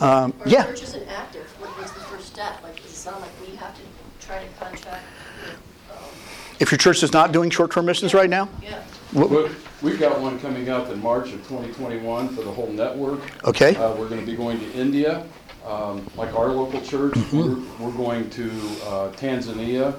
Um, 0.00 0.32
yeah. 0.46 0.64
church 0.64 0.82
isn't 0.82 1.08
active. 1.08 1.46
What 1.60 1.84
is 1.84 1.92
the 1.92 2.00
first 2.00 2.26
step? 2.26 2.62
Like, 2.62 2.76
does 2.76 2.90
it 2.90 2.94
sound 2.94 3.20
like 3.20 3.30
we 3.46 3.54
have 3.56 3.74
to 3.74 3.82
try 4.26 4.42
to 4.42 4.48
contract 4.58 5.04
with, 5.44 5.58
um, 5.90 6.49
If 6.60 6.70
your 6.70 6.78
church 6.78 7.02
is 7.02 7.12
not 7.12 7.32
doing 7.32 7.50
short-term 7.50 7.86
missions 7.86 8.12
right 8.14 8.28
now, 8.30 8.48
yeah. 8.62 8.82
what- 9.12 9.30
We- 9.30 9.48
We've 9.82 9.98
got 9.98 10.20
one 10.20 10.38
coming 10.40 10.68
up 10.68 10.90
in 10.90 11.00
March 11.00 11.32
of 11.32 11.38
2021 11.48 12.28
for 12.28 12.42
the 12.42 12.50
whole 12.50 12.66
network. 12.66 13.20
Okay. 13.46 13.74
Uh, 13.76 13.94
We're 13.94 14.10
going 14.10 14.20
to 14.20 14.26
be 14.26 14.36
going 14.36 14.60
to 14.60 14.70
India, 14.74 15.24
um, 15.66 16.06
like 16.18 16.34
our 16.36 16.48
local 16.48 16.82
church. 16.82 17.14
We're 17.32 17.56
we're 17.78 17.90
going 17.92 18.28
to 18.28 18.50
uh, 18.84 19.10
Tanzania 19.12 19.94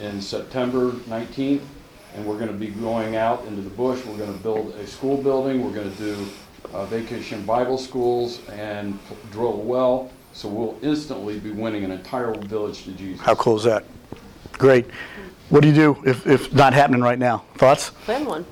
in 0.00 0.22
September 0.22 0.92
19th, 1.10 1.60
and 2.16 2.24
we're 2.24 2.38
going 2.38 2.48
to 2.48 2.54
be 2.54 2.68
going 2.68 3.16
out 3.16 3.44
into 3.44 3.60
the 3.60 3.68
bush. 3.68 4.02
We're 4.06 4.16
going 4.16 4.32
to 4.34 4.42
build 4.42 4.74
a 4.76 4.86
school 4.86 5.18
building. 5.18 5.62
We're 5.62 5.74
going 5.74 5.94
to 5.94 5.98
do 6.02 6.26
uh, 6.72 6.86
vacation 6.86 7.44
Bible 7.44 7.76
schools 7.76 8.40
and 8.50 8.98
drill 9.30 9.52
a 9.52 9.56
well. 9.56 10.10
So 10.32 10.48
we'll 10.48 10.78
instantly 10.80 11.38
be 11.38 11.50
winning 11.50 11.84
an 11.84 11.90
entire 11.90 12.32
village 12.32 12.84
to 12.84 12.92
Jesus. 12.92 13.20
how 13.20 13.34
cool 13.34 13.58
is 13.58 13.64
that? 13.64 13.84
Great. 14.52 14.86
What 15.50 15.62
do 15.62 15.68
you 15.68 15.74
do 15.74 16.02
if, 16.04 16.26
if 16.26 16.52
not 16.52 16.72
happening 16.74 17.00
right 17.00 17.18
now? 17.18 17.44
Thoughts? 17.54 17.90
Plan 18.04 18.24
one. 18.26 18.44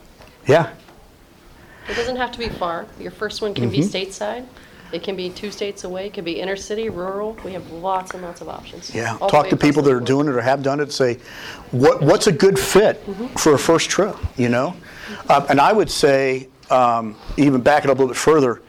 Yeah. 0.46 0.72
It 1.88 1.94
doesn't 1.94 2.16
have 2.16 2.32
to 2.32 2.38
be 2.38 2.48
far. 2.48 2.86
Your 2.98 3.10
first 3.10 3.42
one 3.42 3.54
can 3.54 3.70
be 3.70 3.78
stateside. 3.78 4.46
It 4.92 5.02
can 5.02 5.16
be 5.16 5.30
two 5.30 5.50
states 5.50 5.84
away. 5.84 6.06
It 6.06 6.14
can 6.14 6.24
be 6.24 6.40
inner 6.40 6.56
city, 6.56 6.88
rural. 6.88 7.36
We 7.44 7.52
have 7.52 7.70
lots 7.72 8.12
and 8.14 8.22
lots 8.22 8.40
of 8.40 8.48
options. 8.48 8.94
Yeah, 8.94 9.16
All 9.20 9.26
the 9.26 9.32
talk 9.32 9.44
way 9.44 9.50
to 9.50 9.56
across 9.56 9.68
people 9.68 9.82
the 9.82 9.88
that 9.90 9.94
are 9.96 9.98
board. 9.98 10.06
doing 10.06 10.28
it 10.28 10.34
or 10.34 10.40
have 10.40 10.62
done 10.62 10.80
it. 10.80 10.92
Say, 10.92 11.18
what 11.72 12.02
what's 12.02 12.28
a 12.28 12.32
good 12.32 12.58
fit 12.58 13.02
for 13.36 13.54
a 13.54 13.58
first 13.58 13.90
trip? 13.90 14.16
You 14.36 14.48
know, 14.48 14.76
uh, 15.28 15.44
and 15.48 15.60
I 15.60 15.72
would 15.72 15.90
say 15.90 16.48
um, 16.70 17.16
even 17.36 17.60
back 17.60 17.84
it 17.84 17.90
up 17.90 17.98
a 17.98 18.00
little 18.00 18.14
bit 18.14 18.16
further. 18.16 18.62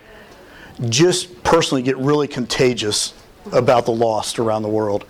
Just 0.90 1.44
personally 1.44 1.82
get 1.84 1.98
really 1.98 2.28
contagious 2.28 3.14
about 3.52 3.86
the 3.86 3.92
lost 3.94 4.40
around 4.40 4.64
the 4.64 4.70
world, 4.70 5.06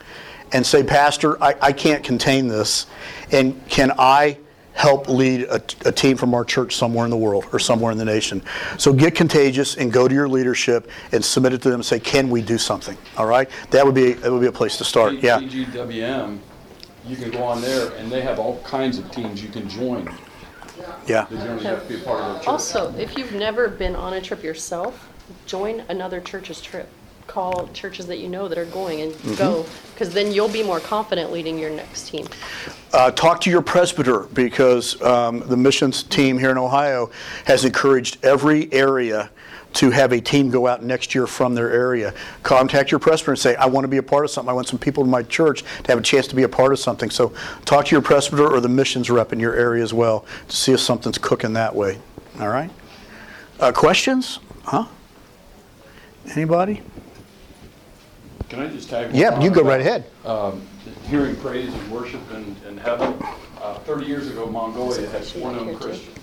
and 0.53 0.65
say, 0.65 0.83
Pastor, 0.83 1.41
I, 1.41 1.55
I 1.61 1.71
can't 1.71 2.03
contain 2.03 2.47
this, 2.47 2.87
and 3.31 3.67
can 3.67 3.91
I? 3.97 4.37
Help 4.73 5.09
lead 5.09 5.41
a, 5.45 5.55
a 5.85 5.91
team 5.91 6.15
from 6.15 6.35
our 6.35 6.45
church 6.45 6.75
somewhere 6.75 7.03
in 7.03 7.09
the 7.09 7.17
world 7.17 7.47
or 7.51 7.57
somewhere 7.57 7.91
in 7.91 7.97
the 7.97 8.05
nation. 8.05 8.43
So 8.77 8.93
get 8.93 9.15
contagious 9.15 9.75
and 9.75 9.91
go 9.91 10.07
to 10.07 10.13
your 10.13 10.29
leadership 10.29 10.91
and 11.11 11.25
submit 11.25 11.53
it 11.53 11.63
to 11.63 11.71
them 11.71 11.79
and 11.79 11.85
say, 11.85 11.99
"Can 11.99 12.29
we 12.29 12.43
do 12.43 12.59
something?" 12.59 12.95
All 13.17 13.25
right, 13.25 13.49
that 13.71 13.83
would 13.83 13.95
be 13.95 14.13
that 14.13 14.31
would 14.31 14.41
be 14.41 14.45
a 14.45 14.51
place 14.51 14.77
to 14.77 14.83
start. 14.83 15.15
Yeah. 15.15 15.39
AGWM, 15.39 16.37
you 17.07 17.15
can 17.15 17.31
go 17.31 17.43
on 17.43 17.59
there, 17.59 17.91
and 17.93 18.11
they 18.11 18.21
have 18.21 18.37
all 18.37 18.61
kinds 18.61 18.99
of 18.99 19.09
teams 19.09 19.41
you 19.41 19.49
can 19.49 19.67
join. 19.67 20.15
Yeah. 21.07 21.25
You 21.31 21.37
don't 21.37 21.55
even 21.55 21.65
have 21.65 21.81
to 21.81 21.89
be 21.89 21.99
a 21.99 22.05
part 22.05 22.21
of 22.21 22.33
their 22.33 22.41
church. 22.41 22.47
Also, 22.47 22.93
if 22.97 23.17
you've 23.17 23.33
never 23.33 23.69
been 23.69 23.95
on 23.95 24.13
a 24.13 24.21
trip 24.21 24.43
yourself, 24.43 25.09
join 25.47 25.83
another 25.89 26.21
church's 26.21 26.61
trip. 26.61 26.87
Call 27.27 27.67
churches 27.73 28.07
that 28.07 28.19
you 28.19 28.29
know 28.29 28.47
that 28.47 28.57
are 28.57 28.65
going 28.65 29.01
and 29.01 29.13
Mm-hmm. 29.13 29.35
go, 29.35 29.65
because 29.93 30.13
then 30.13 30.31
you'll 30.31 30.47
be 30.47 30.63
more 30.63 30.79
confident 30.79 31.31
leading 31.31 31.59
your 31.59 31.69
next 31.69 32.09
team. 32.09 32.25
Uh, 32.93 33.11
talk 33.11 33.41
to 33.41 33.49
your 33.49 33.61
presbyter 33.61 34.21
because 34.33 34.99
um, 35.01 35.39
the 35.39 35.57
missions 35.57 36.03
team 36.03 36.37
here 36.37 36.51
in 36.51 36.57
Ohio 36.57 37.09
has 37.45 37.65
encouraged 37.65 38.17
every 38.23 38.71
area 38.71 39.29
to 39.73 39.91
have 39.91 40.13
a 40.13 40.21
team 40.21 40.49
go 40.49 40.65
out 40.65 40.81
next 40.83 41.13
year 41.13 41.27
from 41.27 41.53
their 41.53 41.71
area. 41.71 42.13
Contact 42.43 42.89
your 42.89 42.99
presbyter 42.99 43.31
and 43.31 43.39
say, 43.39 43.55
I 43.57 43.65
want 43.65 43.83
to 43.83 43.89
be 43.89 43.97
a 43.97 44.03
part 44.03 44.23
of 44.23 44.31
something. 44.31 44.49
I 44.49 44.53
want 44.53 44.67
some 44.67 44.79
people 44.79 45.03
in 45.03 45.09
my 45.09 45.23
church 45.23 45.63
to 45.83 45.91
have 45.91 45.99
a 45.99 46.01
chance 46.03 46.27
to 46.27 46.35
be 46.35 46.43
a 46.43 46.49
part 46.49 46.71
of 46.71 46.79
something. 46.79 47.09
So 47.09 47.33
talk 47.65 47.85
to 47.87 47.91
your 47.95 48.01
presbyter 48.01 48.47
or 48.47 48.61
the 48.61 48.69
missions 48.69 49.09
rep 49.09 49.33
in 49.33 49.39
your 49.39 49.53
area 49.55 49.83
as 49.83 49.93
well 49.93 50.25
to 50.47 50.55
see 50.55 50.71
if 50.71 50.79
something's 50.79 51.17
cooking 51.17 51.53
that 51.53 51.75
way. 51.75 51.99
All 52.39 52.47
right? 52.47 52.71
Uh, 53.59 53.71
questions? 53.71 54.39
Huh? 54.63 54.85
Anybody? 56.31 56.81
Can 58.49 58.59
I 58.59 58.67
just 58.67 58.89
tag? 58.89 59.07
one 59.07 59.15
Yeah, 59.15 59.39
you 59.41 59.49
go 59.49 59.61
about, 59.61 59.69
right 59.69 59.81
ahead. 59.81 60.05
Um, 60.25 60.61
hearing 61.09 61.35
praise 61.37 61.73
and 61.73 61.91
worship 61.91 62.21
in, 62.31 62.55
in 62.67 62.77
heaven. 62.77 63.21
Uh, 63.61 63.79
Thirty 63.79 64.05
years 64.05 64.29
ago, 64.29 64.45
Mongolia 64.45 65.09
had 65.09 65.25
four 65.25 65.51
known 65.51 65.75
Christians. 65.75 66.17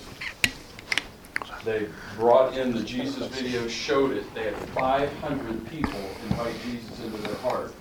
They 1.65 1.89
brought 2.17 2.57
in 2.57 2.75
the 2.75 2.83
Jesus 2.83 3.27
video, 3.29 3.67
showed 3.69 4.13
it. 4.13 4.33
They 4.35 4.45
had 4.45 4.55
500 4.55 5.67
people 5.71 5.99
invite 6.29 6.55
Jesus 6.63 7.01
into 7.01 7.17
their 7.23 7.37
heart. 7.37 7.73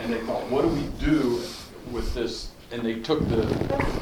And 0.00 0.12
they 0.12 0.20
thought, 0.20 0.48
what 0.48 0.62
do 0.62 0.68
we 0.68 0.82
do 1.04 1.42
with 1.90 2.14
this? 2.14 2.52
And 2.70 2.82
they 2.82 3.00
took 3.00 3.28
the 3.28 3.46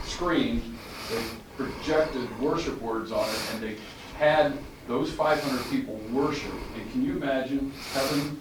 screen, 0.05 0.77
they 1.11 1.23
projected 1.57 2.39
worship 2.39 2.81
words 2.83 3.13
on 3.13 3.27
it, 3.29 3.41
and 3.55 3.63
they 3.63 3.77
had 4.19 4.53
those 4.87 5.11
500 5.11 5.71
people 5.71 5.95
worship. 6.13 6.53
And 6.77 6.93
can 6.93 7.03
you 7.03 7.13
imagine 7.17 7.73
heaven, 7.93 8.41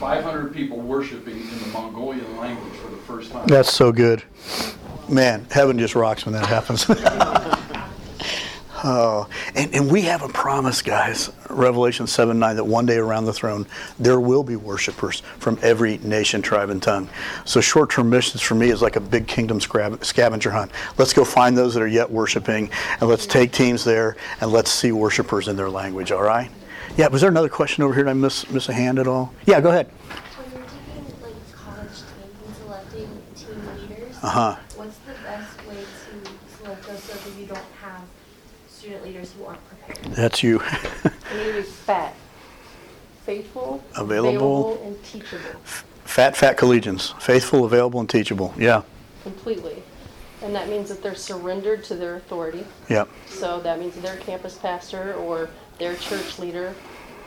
500 0.00 0.54
people 0.54 0.78
worshiping 0.78 1.38
in 1.38 1.58
the 1.58 1.66
Mongolian 1.66 2.38
language 2.38 2.72
for 2.76 2.90
the 2.90 2.96
first 2.96 3.30
time? 3.30 3.46
That's 3.46 3.70
so 3.70 3.92
good. 3.92 4.22
Man, 5.10 5.46
heaven 5.50 5.78
just 5.78 5.94
rocks 5.94 6.24
when 6.24 6.32
that 6.32 6.46
happens. 6.46 6.86
oh, 8.82 9.28
and, 9.54 9.74
and 9.74 9.92
we 9.92 10.00
have 10.02 10.22
a 10.22 10.28
promise, 10.28 10.80
guys, 10.80 11.30
Revelation 11.50 12.06
7 12.06 12.38
9, 12.38 12.56
that 12.56 12.64
one 12.64 12.86
day 12.86 12.96
around 12.96 13.26
the 13.26 13.32
throne 13.34 13.66
there 13.98 14.18
will 14.18 14.42
be 14.42 14.56
worshipers 14.56 15.20
from 15.38 15.58
every 15.60 15.98
nation, 15.98 16.40
tribe, 16.40 16.70
and 16.70 16.82
tongue. 16.82 17.06
So 17.44 17.60
short 17.60 17.90
term 17.90 18.08
missions 18.08 18.40
for 18.40 18.54
me 18.54 18.70
is 18.70 18.80
like 18.80 18.96
a 18.96 19.00
big 19.00 19.26
kingdom 19.26 19.60
scavenger 19.60 20.50
hunt. 20.50 20.70
Let's 20.96 21.12
go 21.12 21.26
find 21.26 21.54
those 21.58 21.74
that 21.74 21.82
are 21.82 21.88
yet 21.88 22.10
worshiping, 22.10 22.70
and 23.00 23.10
let's 23.10 23.26
take 23.26 23.52
teams 23.52 23.84
there 23.84 24.16
and 24.40 24.50
let's 24.50 24.70
see 24.70 24.92
worshipers 24.92 25.48
in 25.48 25.56
their 25.56 25.68
language, 25.68 26.10
all 26.10 26.22
right? 26.22 26.50
Yeah, 26.96 27.08
was 27.08 27.20
there 27.20 27.30
another 27.30 27.48
question 27.48 27.82
over 27.84 27.94
here? 27.94 28.04
Did 28.04 28.10
I 28.10 28.14
miss, 28.14 28.48
miss 28.50 28.68
a 28.68 28.72
hand 28.72 28.98
at 28.98 29.06
all? 29.06 29.32
Yeah, 29.46 29.60
go 29.60 29.70
ahead. 29.70 29.86
When 29.88 30.52
you're 30.52 30.68
taking 30.68 31.22
like 31.22 31.54
college 31.54 31.88
teams 31.88 32.46
and 32.46 32.56
selecting 32.56 33.22
team 33.36 33.88
leaders, 33.88 34.16
Uh-huh. 34.22 34.56
what's 34.76 34.96
the 34.98 35.12
best 35.24 35.66
way 35.66 35.76
to 35.76 36.58
select 36.62 36.86
those 36.86 37.02
so 37.02 37.14
that 37.30 37.40
you 37.40 37.46
don't 37.46 37.58
have 37.80 38.02
student 38.68 39.04
leaders 39.04 39.32
who 39.38 39.44
aren't 39.44 39.60
prepared? 39.68 40.14
That's 40.16 40.42
you. 40.42 40.60
You 41.32 41.38
need 41.38 41.44
to 41.46 41.52
be 41.54 41.62
fat, 41.62 42.14
faithful, 43.24 43.82
Available. 43.96 44.72
available, 44.74 44.82
and 44.86 45.04
teachable, 45.04 45.60
Fat, 46.04 46.36
fat 46.36 46.56
collegians, 46.58 47.14
faithful, 47.22 47.64
available, 47.64 48.00
and 48.00 48.10
teachable. 48.10 48.52
Yeah, 48.58 48.82
completely. 49.22 49.82
And 50.42 50.54
that 50.54 50.68
means 50.68 50.88
that 50.88 51.02
they're 51.02 51.14
surrendered 51.14 51.84
to 51.84 51.94
their 51.94 52.16
authority. 52.16 52.64
yeah. 52.88 53.04
So 53.26 53.60
that 53.60 53.78
means 53.78 53.94
their 53.96 54.16
campus 54.16 54.56
pastor 54.56 55.14
or 55.14 55.50
their 55.78 55.96
church 55.96 56.38
leader, 56.38 56.74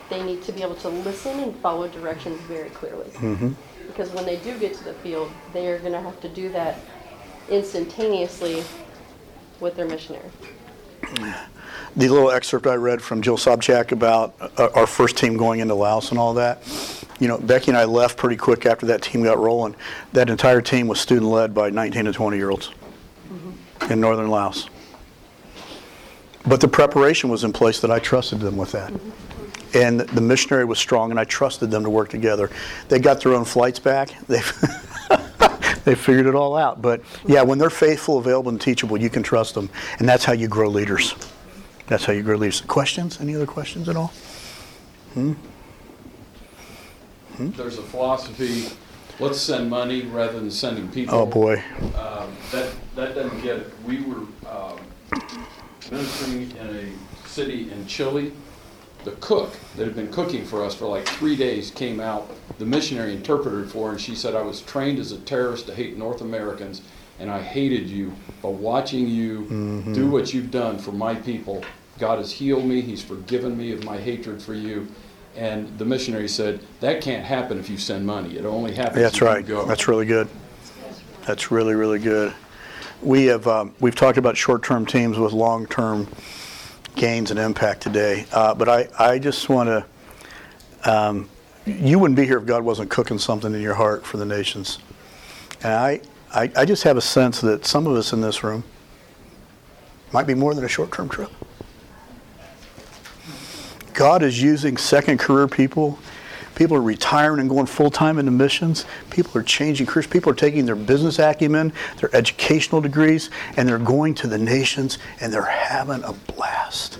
they 0.08 0.22
need 0.22 0.42
to 0.44 0.52
be 0.52 0.62
able 0.62 0.76
to 0.76 0.88
listen 0.88 1.38
and 1.40 1.54
follow 1.56 1.88
directions 1.88 2.40
very 2.42 2.70
clearly. 2.70 3.10
Mm-hmm. 3.10 3.52
Because 3.86 4.10
when 4.10 4.24
they 4.24 4.36
do 4.36 4.58
get 4.58 4.74
to 4.74 4.84
the 4.84 4.94
field, 4.94 5.30
they 5.52 5.68
are 5.68 5.78
going 5.78 5.92
to 5.92 6.00
have 6.00 6.20
to 6.20 6.28
do 6.28 6.48
that 6.50 6.78
instantaneously 7.50 8.64
with 9.60 9.76
their 9.76 9.86
missionary. 9.86 10.30
The 11.96 12.08
little 12.08 12.30
excerpt 12.30 12.66
I 12.66 12.74
read 12.74 13.02
from 13.02 13.22
Jill 13.22 13.36
Sobchak 13.36 13.92
about 13.92 14.34
uh, 14.40 14.70
our 14.74 14.86
first 14.86 15.16
team 15.16 15.36
going 15.36 15.60
into 15.60 15.74
Laos 15.74 16.10
and 16.10 16.18
all 16.18 16.34
that, 16.34 16.62
you 17.20 17.28
know, 17.28 17.38
Becky 17.38 17.70
and 17.70 17.78
I 17.78 17.84
left 17.84 18.16
pretty 18.16 18.36
quick 18.36 18.66
after 18.66 18.86
that 18.86 19.02
team 19.02 19.22
got 19.22 19.38
rolling. 19.38 19.76
That 20.12 20.30
entire 20.30 20.60
team 20.60 20.88
was 20.88 21.00
student 21.00 21.30
led 21.30 21.54
by 21.54 21.70
19 21.70 22.06
to 22.06 22.12
20 22.12 22.36
year 22.36 22.50
olds 22.50 22.70
in 23.90 24.00
northern 24.00 24.28
Laos. 24.28 24.68
But 26.46 26.60
the 26.60 26.68
preparation 26.68 27.30
was 27.30 27.44
in 27.44 27.52
place 27.52 27.80
that 27.80 27.90
I 27.90 27.98
trusted 27.98 28.40
them 28.40 28.56
with 28.56 28.72
that. 28.72 28.92
And 29.74 30.00
the 30.00 30.20
missionary 30.20 30.64
was 30.64 30.78
strong, 30.78 31.10
and 31.10 31.18
I 31.18 31.24
trusted 31.24 31.70
them 31.70 31.82
to 31.82 31.90
work 31.90 32.08
together. 32.08 32.50
They 32.88 32.98
got 32.98 33.20
their 33.20 33.34
own 33.34 33.44
flights 33.44 33.78
back. 33.78 34.10
They 34.28 34.40
they 35.84 35.94
figured 35.94 36.26
it 36.26 36.34
all 36.34 36.56
out. 36.56 36.80
But 36.80 37.02
yeah, 37.26 37.42
when 37.42 37.58
they're 37.58 37.70
faithful, 37.70 38.18
available, 38.18 38.50
and 38.50 38.60
teachable, 38.60 38.96
you 38.96 39.10
can 39.10 39.22
trust 39.22 39.54
them, 39.54 39.68
and 39.98 40.08
that's 40.08 40.24
how 40.24 40.32
you 40.32 40.48
grow 40.48 40.68
leaders. 40.68 41.14
That's 41.86 42.04
how 42.04 42.14
you 42.14 42.22
grow 42.22 42.36
leaders. 42.36 42.62
Questions? 42.62 43.20
Any 43.20 43.36
other 43.36 43.46
questions 43.46 43.88
at 43.88 43.96
all? 43.96 44.12
Hmm. 45.12 45.34
There's 47.38 47.78
a 47.78 47.82
philosophy, 47.82 48.74
let's 49.20 49.40
send 49.40 49.70
money 49.70 50.02
rather 50.02 50.38
than 50.38 50.50
sending 50.50 50.88
people. 50.88 51.14
Oh 51.14 51.26
boy. 51.26 51.62
Um, 51.96 52.30
That, 52.52 52.72
that 52.94 53.14
doesn't 53.14 53.40
get 53.42 53.56
it. 53.56 53.72
We 53.86 54.02
were 54.02 54.22
um, 54.48 54.78
ministering 55.90 56.50
in 56.56 56.76
a 56.76 57.28
city 57.28 57.70
in 57.70 57.86
Chile. 57.86 58.32
The 59.04 59.12
cook 59.12 59.52
that 59.76 59.84
had 59.84 59.94
been 59.96 60.10
cooking 60.10 60.44
for 60.46 60.64
us 60.64 60.74
for 60.74 60.86
like 60.86 61.06
three 61.06 61.36
days 61.36 61.70
came 61.70 62.00
out, 62.00 62.30
the 62.58 62.64
missionary 62.64 63.12
interpreted 63.14 63.70
for 63.70 63.88
her, 63.88 63.92
and 63.92 64.00
she 64.00 64.14
said, 64.14 64.34
I 64.34 64.40
was 64.42 64.62
trained 64.62 64.98
as 64.98 65.12
a 65.12 65.18
terrorist 65.18 65.66
to 65.66 65.74
hate 65.74 65.98
North 65.98 66.22
Americans, 66.22 66.80
and 67.18 67.30
I 67.30 67.42
hated 67.42 67.88
you. 67.88 68.14
But 68.40 68.52
watching 68.52 69.06
you 69.06 69.92
do 69.94 70.08
what 70.08 70.32
you've 70.32 70.50
done 70.50 70.78
for 70.78 70.92
my 70.92 71.14
people, 71.14 71.62
God 71.98 72.18
has 72.18 72.32
healed 72.32 72.64
me, 72.64 72.80
He's 72.80 73.02
forgiven 73.02 73.58
me 73.58 73.72
of 73.72 73.84
my 73.84 73.98
hatred 73.98 74.40
for 74.42 74.54
you. 74.54 74.88
And 75.36 75.76
the 75.78 75.84
missionary 75.84 76.28
said, 76.28 76.60
That 76.80 77.02
can't 77.02 77.24
happen 77.24 77.58
if 77.58 77.68
you 77.68 77.76
send 77.78 78.06
money. 78.06 78.36
It 78.36 78.44
only 78.44 78.74
happens 78.74 79.02
That's 79.02 79.16
if 79.16 79.20
you 79.20 79.26
right. 79.26 79.46
go. 79.46 79.66
That's 79.66 79.88
really 79.88 80.06
good. 80.06 80.28
That's 81.26 81.50
really 81.50 81.74
really 81.74 81.98
good. 81.98 82.34
We 83.02 83.26
have 83.26 83.46
um, 83.46 83.74
we've 83.80 83.94
talked 83.94 84.18
about 84.18 84.36
short-term 84.36 84.86
teams 84.86 85.18
with 85.18 85.32
long-term 85.32 86.08
gains 86.94 87.30
and 87.30 87.40
impact 87.40 87.80
today. 87.82 88.26
Uh, 88.32 88.54
but 88.54 88.68
I 88.68 88.88
I 88.98 89.18
just 89.18 89.48
want 89.48 89.68
to. 89.68 89.84
Um, 90.90 91.28
you 91.66 91.98
wouldn't 91.98 92.16
be 92.16 92.26
here 92.26 92.36
if 92.36 92.44
God 92.44 92.62
wasn't 92.62 92.90
cooking 92.90 93.18
something 93.18 93.54
in 93.54 93.62
your 93.62 93.74
heart 93.74 94.04
for 94.04 94.18
the 94.18 94.26
nations. 94.26 94.78
And 95.62 95.72
I, 95.72 96.00
I 96.32 96.50
I 96.56 96.64
just 96.64 96.82
have 96.84 96.96
a 96.96 97.00
sense 97.02 97.40
that 97.40 97.64
some 97.64 97.86
of 97.86 97.96
us 97.96 98.12
in 98.12 98.20
this 98.20 98.44
room 98.44 98.64
might 100.12 100.26
be 100.26 100.34
more 100.34 100.54
than 100.54 100.64
a 100.64 100.68
short-term 100.68 101.08
trip. 101.08 101.32
God 103.94 104.22
is 104.22 104.42
using 104.42 104.76
second 104.76 105.18
career 105.18 105.46
people. 105.48 105.98
People 106.54 106.76
are 106.76 106.82
retiring 106.82 107.40
and 107.40 107.48
going 107.48 107.66
full 107.66 107.90
time 107.90 108.18
into 108.18 108.30
missions. 108.30 108.84
People 109.10 109.40
are 109.40 109.42
changing 109.42 109.86
careers. 109.86 110.06
People 110.06 110.30
are 110.30 110.36
taking 110.36 110.66
their 110.66 110.76
business 110.76 111.18
acumen, 111.18 111.72
their 111.98 112.14
educational 112.14 112.80
degrees, 112.80 113.30
and 113.56 113.68
they're 113.68 113.78
going 113.78 114.14
to 114.16 114.26
the 114.26 114.38
nations 114.38 114.98
and 115.20 115.32
they're 115.32 115.42
having 115.42 116.02
a 116.04 116.12
blast. 116.12 116.96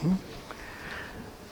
Hmm? 0.00 0.14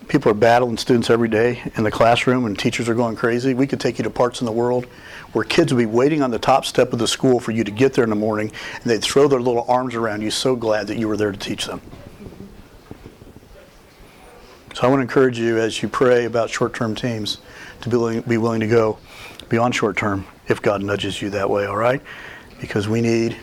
People 0.09 0.31
are 0.31 0.35
battling 0.35 0.77
students 0.77 1.11
every 1.11 1.29
day 1.29 1.63
in 1.77 1.85
the 1.85 1.91
classroom, 1.91 2.47
and 2.47 2.59
teachers 2.59 2.89
are 2.89 2.95
going 2.95 3.17
crazy. 3.17 3.55
We 3.55 3.67
could 3.67 3.81
take 3.81 3.99
you 3.99 4.05
to 4.05 4.11
parts 4.11 4.41
in 4.41 4.47
the 4.47 4.53
world 4.53 4.87
where 5.33 5.45
kids 5.45 5.75
would 5.75 5.81
be 5.81 5.87
waiting 5.87 6.23
on 6.23 6.31
the 6.31 6.39
top 6.39 6.65
step 6.65 6.93
of 6.93 6.99
the 6.99 7.09
school 7.09 7.41
for 7.41 7.51
you 7.51 7.65
to 7.65 7.71
get 7.71 7.93
there 7.93 8.05
in 8.05 8.11
the 8.11 8.17
morning, 8.17 8.51
and 8.75 8.85
they'd 8.85 9.03
throw 9.03 9.29
their 9.29 9.41
little 9.41 9.65
arms 9.69 9.95
around 9.95 10.23
you, 10.23 10.31
so 10.31 10.57
glad 10.57 10.87
that 10.87 10.97
you 10.97 11.09
were 11.09 11.17
there 11.17 11.33
to 11.33 11.39
teach 11.39 11.67
them. 11.67 11.81
So 14.77 14.87
I 14.87 14.91
want 14.91 14.99
to 14.99 15.03
encourage 15.05 15.39
you 15.39 15.57
as 15.57 15.81
you 15.81 15.89
pray 15.89 16.27
about 16.27 16.51
short-term 16.51 16.95
teams 16.95 17.39
to 17.81 17.89
be 17.89 17.97
willing, 17.97 18.21
be 18.21 18.37
willing 18.37 18.61
to 18.61 18.67
go 18.67 18.99
beyond 19.49 19.75
short-term 19.75 20.27
if 20.49 20.61
God 20.61 20.83
nudges 20.83 21.23
you 21.23 21.31
that 21.31 21.49
way, 21.49 21.65
all 21.65 21.79
right? 21.79 22.03
Because 22.61 22.87
we 22.87 23.01
need, 23.01 23.39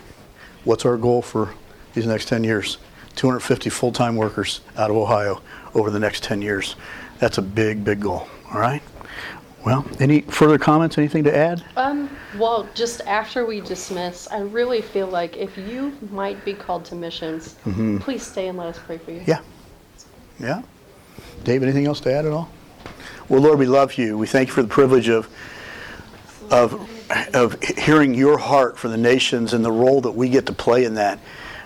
what's 0.62 0.84
our 0.84 0.96
goal 0.96 1.22
for 1.22 1.52
these 1.92 2.06
next 2.06 2.28
10 2.28 2.44
years? 2.44 2.78
250 3.16 3.68
full-time 3.68 4.14
workers 4.14 4.60
out 4.76 4.92
of 4.92 4.96
Ohio 4.96 5.42
over 5.74 5.90
the 5.90 5.98
next 5.98 6.22
10 6.22 6.40
years. 6.40 6.76
That's 7.18 7.38
a 7.38 7.42
big, 7.42 7.82
big 7.82 7.98
goal, 7.98 8.28
all 8.52 8.60
right? 8.60 8.82
Well, 9.66 9.84
any 9.98 10.20
further 10.20 10.56
comments, 10.56 10.98
anything 10.98 11.24
to 11.24 11.36
add? 11.36 11.64
Um, 11.76 12.16
well, 12.38 12.68
just 12.74 13.00
after 13.08 13.44
we 13.44 13.60
dismiss, 13.60 14.28
I 14.28 14.38
really 14.38 14.82
feel 14.82 15.08
like 15.08 15.36
if 15.36 15.58
you 15.58 15.98
might 16.12 16.44
be 16.44 16.54
called 16.54 16.84
to 16.84 16.94
missions, 16.94 17.56
please 17.98 18.24
stay 18.24 18.46
and 18.46 18.56
let 18.56 18.68
us 18.68 18.78
pray 18.78 18.98
for 18.98 19.10
you. 19.10 19.24
Yeah. 19.26 19.40
Yeah. 20.38 20.62
Dave, 21.44 21.62
anything 21.62 21.86
else 21.86 22.00
to 22.00 22.12
add 22.12 22.24
at 22.24 22.32
all? 22.32 22.50
Well, 23.28 23.40
Lord, 23.40 23.58
we 23.58 23.66
love 23.66 23.94
you. 23.94 24.18
We 24.18 24.26
thank 24.26 24.48
you 24.48 24.54
for 24.54 24.62
the 24.62 24.68
privilege 24.68 25.08
of 25.08 25.28
of 26.50 26.90
of 27.34 27.62
hearing 27.62 28.14
your 28.14 28.38
heart 28.38 28.78
for 28.78 28.88
the 28.88 28.96
nations 28.96 29.54
and 29.54 29.64
the 29.64 29.72
role 29.72 30.00
that 30.02 30.12
we 30.12 30.28
get 30.28 30.46
to 30.46 30.52
play 30.52 30.84
in 30.84 30.94
that. 30.94 31.18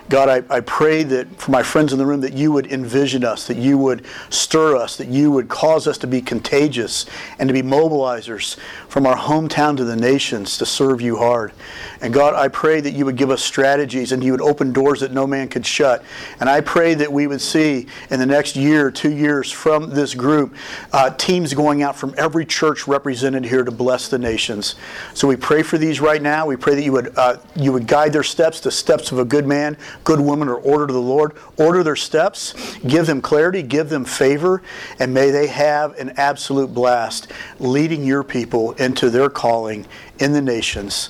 God, 0.09 0.27
I, 0.27 0.55
I 0.55 0.59
pray 0.61 1.03
that 1.03 1.39
for 1.39 1.51
my 1.51 1.61
friends 1.61 1.93
in 1.93 1.99
the 1.99 2.05
room 2.05 2.21
that 2.21 2.33
you 2.33 2.51
would 2.51 2.71
envision 2.71 3.23
us, 3.23 3.45
that 3.45 3.57
you 3.57 3.77
would 3.77 4.05
stir 4.31 4.75
us, 4.75 4.97
that 4.97 5.07
you 5.07 5.29
would 5.31 5.49
cause 5.49 5.87
us 5.87 5.99
to 5.99 6.07
be 6.07 6.19
contagious 6.19 7.05
and 7.37 7.47
to 7.47 7.53
be 7.53 7.61
mobilizers 7.61 8.57
from 8.87 9.05
our 9.05 9.15
hometown 9.15 9.77
to 9.77 9.83
the 9.83 9.95
nations 9.95 10.57
to 10.57 10.65
serve 10.65 10.99
you 10.99 11.17
hard. 11.17 11.53
And 12.01 12.13
God, 12.13 12.33
I 12.33 12.47
pray 12.47 12.79
that 12.79 12.91
you 12.91 13.05
would 13.05 13.17
give 13.17 13.29
us 13.29 13.43
strategies 13.43 14.13
and 14.13 14.23
you 14.23 14.31
would 14.31 14.41
open 14.41 14.71
doors 14.71 15.01
that 15.01 15.11
no 15.11 15.27
man 15.27 15.49
could 15.49 15.65
shut. 15.65 16.03
And 16.39 16.49
I 16.49 16.61
pray 16.61 16.93
that 16.93 17.11
we 17.11 17.27
would 17.27 17.41
see 17.41 17.87
in 18.09 18.19
the 18.19 18.25
next 18.25 18.55
year, 18.55 18.89
two 18.89 19.11
years 19.11 19.51
from 19.51 19.89
this 19.89 20.15
group, 20.15 20.55
uh, 20.93 21.09
teams 21.11 21.53
going 21.53 21.83
out 21.83 21.97
from 21.97 22.13
every 22.17 22.45
church 22.45 22.87
represented 22.87 23.43
here 23.43 23.65
to 23.65 23.71
bless 23.71 24.07
the 24.07 24.17
nations. 24.17 24.75
So 25.13 25.27
we 25.27 25.35
pray 25.35 25.61
for 25.61 25.77
these 25.77 25.99
right 25.99 26.21
now. 26.21 26.45
We 26.45 26.55
pray 26.55 26.75
that 26.75 26.83
you 26.83 26.93
would 26.93 27.17
uh, 27.17 27.37
you 27.55 27.73
would 27.73 27.85
guide 27.85 28.13
their 28.13 28.23
steps, 28.23 28.61
the 28.61 28.71
steps 28.71 29.11
of 29.11 29.19
a 29.19 29.25
good 29.25 29.45
man, 29.45 29.77
good 30.05 30.21
woman, 30.21 30.47
or 30.47 30.55
order 30.55 30.87
to 30.87 30.93
the 30.93 31.01
Lord. 31.01 31.35
Order 31.57 31.83
their 31.83 31.97
steps, 31.97 32.77
give 32.87 33.07
them 33.07 33.21
clarity, 33.21 33.61
give 33.61 33.89
them 33.89 34.05
favor, 34.05 34.61
and 34.99 35.13
may 35.13 35.31
they 35.31 35.47
have 35.47 35.97
an 35.99 36.13
absolute 36.15 36.73
blast 36.73 37.31
leading 37.59 38.05
your 38.05 38.23
people 38.23 38.71
into 38.73 39.09
their 39.09 39.29
calling 39.29 39.85
in 40.19 40.31
the 40.31 40.41
nations. 40.41 41.09